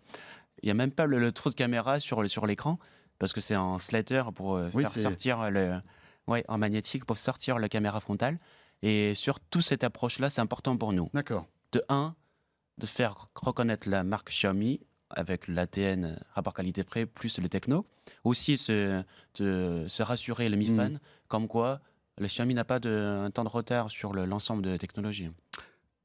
il 0.63 0.69
y 0.69 0.71
a 0.71 0.75
même 0.75 0.93
pas 0.93 1.07
le, 1.07 1.33
trou 1.33 1.51
de 1.51 1.55
caméra 1.55 1.99
sur, 1.99 2.29
sur 2.31 2.47
l'écran, 2.47 2.79
parce 3.19 3.33
que 3.33 3.41
c'est 3.41 3.57
en 3.57 3.79
slider 3.79 4.23
pour 4.35 4.57
euh, 4.57 4.71
faire 4.71 4.95
sortir 4.95 5.51
le, 5.51 5.81
ouais, 6.29 6.45
en 6.47 6.59
magnétique 6.59 7.05
pour 7.05 7.19
sortir 7.19 7.59
la 7.59 7.69
caméra 7.69 8.01
frontale. 8.01 8.39
Et 8.83 9.15
sur 9.15 9.41
toute 9.41 9.63
cette 9.63 9.83
approche-là, 9.83 10.31
c'est 10.31 10.41
important 10.41 10.77
pour 10.77 10.93
nous. 10.93 11.11
D'accord. 11.13 11.47
De 11.73 11.83
un, 11.89 12.15
de 12.79 12.87
faire 12.87 13.29
reconnaître 13.35 13.89
la 13.89 14.05
marque 14.05 14.31
Xiaomi 14.31 14.81
avec 15.11 15.49
l'ATN, 15.49 16.19
rapport 16.35 16.55
qualité-prix, 16.55 17.07
plus 17.07 17.39
le 17.39 17.49
techno. 17.49 17.87
Aussi 18.25 18.59
se, 18.59 19.03
se 19.35 20.03
rassurer 20.03 20.49
le 20.49 20.57
Mi 20.57 20.71
mmh. 20.71 20.77
Fan, 20.77 21.01
comme 21.29 21.49
quoi 21.49 21.81
le 22.21 22.27
Xiaomi 22.27 22.55
n'a 22.55 22.65
pas 22.65 22.79
de, 22.79 22.91
un 22.91 23.31
temps 23.31 23.45
de 23.45 23.49
retard 23.49 23.91
sur 23.91 24.13
l'ensemble 24.13 24.63
de 24.63 24.77
technologies. 24.77 25.31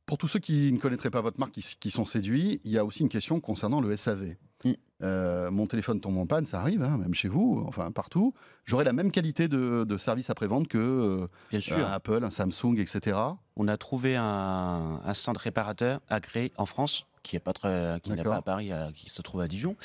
Pour 0.06 0.18
tous 0.18 0.28
ceux 0.28 0.40
qui 0.40 0.72
ne 0.72 0.78
connaîtraient 0.78 1.10
pas 1.10 1.22
votre 1.22 1.40
marque, 1.40 1.54
qui, 1.54 1.92
sont 1.92 2.06
séduits, 2.06 2.62
il 2.64 2.72
y 2.72 2.78
a 2.78 2.86
aussi 2.86 3.02
une 3.02 3.10
question 3.10 3.40
concernant 3.40 3.82
le 3.82 3.96
SAV. 3.96 4.36
Mm. 4.64 4.72
Euh, 5.02 5.52
mon 5.52 5.66
téléphone 5.66 6.00
tombe 6.00 6.18
en 6.18 6.28
panne, 6.28 6.46
ça 6.46 6.60
arrive, 6.60 6.84
hein, 6.84 6.98
même 6.98 7.14
chez 7.14 7.28
vous, 7.28 7.64
enfin 7.68 7.92
partout. 7.92 8.34
J'aurai 8.66 8.84
la 8.84 8.94
même 8.94 9.12
qualité 9.12 9.48
de, 9.48 9.98
service 9.98 10.30
après-vente 10.30 10.68
que 10.68 10.78
euh, 10.78 11.28
Bien 11.50 11.60
sûr. 11.60 11.78
un 11.78 11.92
Apple, 11.92 12.24
un 12.24 12.30
Samsung, 12.30 12.78
etc. 12.78 13.18
On 13.56 13.68
a 13.68 13.78
trouvé 13.78 14.16
un, 14.16 15.02
centre 15.14 15.42
réparateur 15.42 16.02
agréé 16.08 16.52
en 16.58 16.66
France, 16.66 17.08
qui 17.24 17.36
n'est 17.36 17.40
pas, 17.40 17.54
très, 17.54 18.00
qui 18.02 18.12
n'est 18.12 18.24
pas 18.24 18.38
à 18.38 18.42
Paris, 18.42 18.72
qui 18.94 19.10
se 19.10 19.22
trouve 19.22 19.42
à 19.42 19.48
Dijon, 19.48 19.76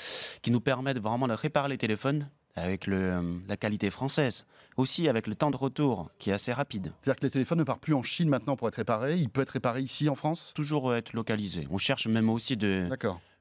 qui 0.43 0.51
nous 0.51 0.61
permet 0.61 0.93
vraiment 0.95 1.29
de 1.29 1.33
réparer 1.33 1.71
les 1.71 1.79
téléphones 1.79 2.29
avec 2.57 2.87
le, 2.87 3.41
la 3.49 3.57
qualité 3.57 3.91
française, 3.91 4.45
aussi 4.77 5.09
avec 5.09 5.27
le 5.27 5.35
temps 5.35 5.51
de 5.51 5.57
retour 5.57 6.11
qui 6.19 6.31
est 6.31 6.33
assez 6.33 6.53
rapide. 6.53 6.93
C'est-à-dire 7.03 7.21
que 7.21 7.27
les 7.27 7.31
téléphones 7.31 7.59
ne 7.59 7.65
partent 7.65 7.81
plus 7.81 7.95
en 7.95 8.03
Chine 8.03 8.29
maintenant 8.29 8.57
pour 8.57 8.69
être 8.69 8.77
réparés, 8.77 9.19
il 9.19 9.29
peut 9.29 9.43
être 9.43 9.51
réparé 9.51 9.83
ici 9.83 10.09
en 10.09 10.15
France? 10.15 10.53
Toujours 10.55 10.95
être 10.95 11.13
localisé. 11.13 11.67
On 11.71 11.79
cherche 11.79 12.07
même 12.07 12.29
aussi 12.29 12.57
de, 12.57 12.89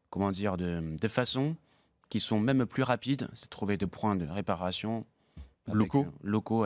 comment 0.10 0.32
dire, 0.32 0.58
de, 0.58 0.96
de 1.00 1.08
façons 1.08 1.56
qui 2.10 2.20
sont 2.20 2.40
même 2.40 2.66
plus 2.66 2.84
rapides, 2.84 3.28
c'est 3.34 3.50
trouver 3.50 3.78
des 3.78 3.88
points 3.88 4.16
de 4.16 4.26
réparation 4.26 5.06
locaux, 5.72 6.06
euh, 6.08 6.20
locaux 6.24 6.66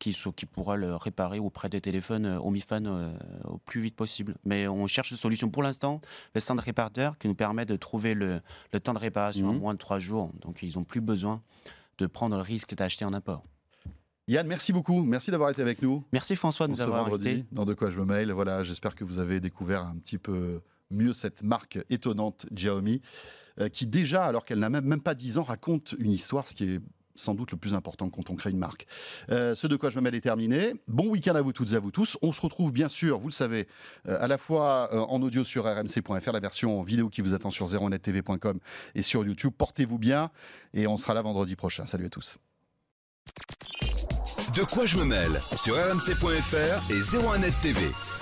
qui, 0.00 0.16
qui 0.34 0.46
pourra 0.46 0.76
le 0.76 0.96
réparer 0.96 1.38
auprès 1.38 1.68
des 1.68 1.80
téléphones 1.80 2.26
euh, 2.26 2.40
au 2.40 2.50
MiFan 2.50 2.86
euh, 2.86 3.12
au 3.44 3.58
plus 3.58 3.80
vite 3.80 3.94
possible. 3.94 4.34
Mais 4.44 4.66
on 4.66 4.88
cherche 4.88 5.12
une 5.12 5.16
solution. 5.16 5.48
Pour 5.48 5.62
l'instant, 5.62 6.00
le 6.34 6.40
centre 6.40 6.64
réparateur 6.64 7.18
qui 7.18 7.28
nous 7.28 7.36
permet 7.36 7.66
de 7.66 7.76
trouver 7.76 8.14
le, 8.14 8.40
le 8.72 8.80
temps 8.80 8.94
de 8.94 8.98
réparation 8.98 9.48
en 9.48 9.52
mmh. 9.52 9.58
moins 9.58 9.74
de 9.74 9.78
trois 9.78 10.00
jours. 10.00 10.32
Donc 10.40 10.60
ils 10.62 10.76
n'ont 10.76 10.84
plus 10.84 11.00
besoin 11.00 11.40
de 12.02 12.06
prendre 12.06 12.36
le 12.36 12.42
risque 12.42 12.74
d'acheter 12.74 13.04
en 13.04 13.12
import. 13.12 13.44
Yann, 14.28 14.46
merci 14.46 14.72
beaucoup. 14.72 15.02
Merci 15.02 15.30
d'avoir 15.30 15.50
été 15.50 15.60
avec 15.60 15.82
nous. 15.82 16.04
Merci 16.12 16.36
François 16.36 16.66
de 16.66 16.72
nous 16.72 16.80
avoir 16.80 17.04
vendredi, 17.04 17.44
Dans 17.52 17.64
De 17.64 17.74
quoi 17.74 17.90
je 17.90 17.98
me 17.98 18.04
mail. 18.04 18.30
Voilà, 18.32 18.62
j'espère 18.62 18.94
que 18.94 19.04
vous 19.04 19.18
avez 19.18 19.40
découvert 19.40 19.82
un 19.82 19.96
petit 19.96 20.18
peu 20.18 20.60
mieux 20.90 21.12
cette 21.12 21.42
marque 21.42 21.78
étonnante 21.90 22.46
Xiaomi, 22.52 23.00
euh, 23.58 23.68
qui 23.68 23.86
déjà, 23.86 24.24
alors 24.24 24.44
qu'elle 24.44 24.60
n'a 24.60 24.70
même, 24.70 24.84
même 24.84 25.00
pas 25.00 25.14
10 25.14 25.38
ans, 25.38 25.42
raconte 25.42 25.94
une 25.98 26.12
histoire, 26.12 26.48
ce 26.48 26.54
qui 26.54 26.64
est 26.64 26.80
sans 27.20 27.34
doute 27.34 27.52
le 27.52 27.58
plus 27.58 27.74
important 27.74 28.10
quand 28.10 28.30
on 28.30 28.36
crée 28.36 28.50
une 28.50 28.58
marque. 28.58 28.86
Euh, 29.30 29.54
ce 29.54 29.66
de 29.66 29.76
quoi 29.76 29.90
je 29.90 29.96
me 29.96 30.02
mêle 30.02 30.14
est 30.14 30.20
terminé. 30.20 30.74
Bon 30.88 31.08
week-end 31.08 31.34
à 31.34 31.42
vous 31.42 31.52
toutes 31.52 31.72
et 31.72 31.76
à 31.76 31.80
vous 31.80 31.90
tous. 31.90 32.16
On 32.22 32.32
se 32.32 32.40
retrouve 32.40 32.72
bien 32.72 32.88
sûr, 32.88 33.20
vous 33.20 33.28
le 33.28 33.32
savez, 33.32 33.68
euh, 34.08 34.16
à 34.20 34.26
la 34.26 34.38
fois 34.38 34.88
euh, 34.92 35.00
en 35.00 35.22
audio 35.22 35.44
sur 35.44 35.64
rmc.fr, 35.64 36.32
la 36.32 36.40
version 36.40 36.82
vidéo 36.82 37.08
qui 37.08 37.20
vous 37.20 37.34
attend 37.34 37.50
sur 37.50 37.66
01nettv.com 37.66 38.58
et 38.94 39.02
sur 39.02 39.24
YouTube. 39.24 39.52
Portez-vous 39.56 39.98
bien 39.98 40.30
et 40.74 40.86
on 40.86 40.96
sera 40.96 41.14
là 41.14 41.22
vendredi 41.22 41.56
prochain. 41.56 41.86
Salut 41.86 42.06
à 42.06 42.10
tous. 42.10 42.38
De 44.56 44.62
quoi 44.62 44.86
je 44.86 44.96
me 44.96 45.04
mêle 45.04 45.40
sur 45.56 45.76
rmc.fr 45.76 46.90
et 46.90 47.00
01net 47.00 47.52
TV. 47.62 48.19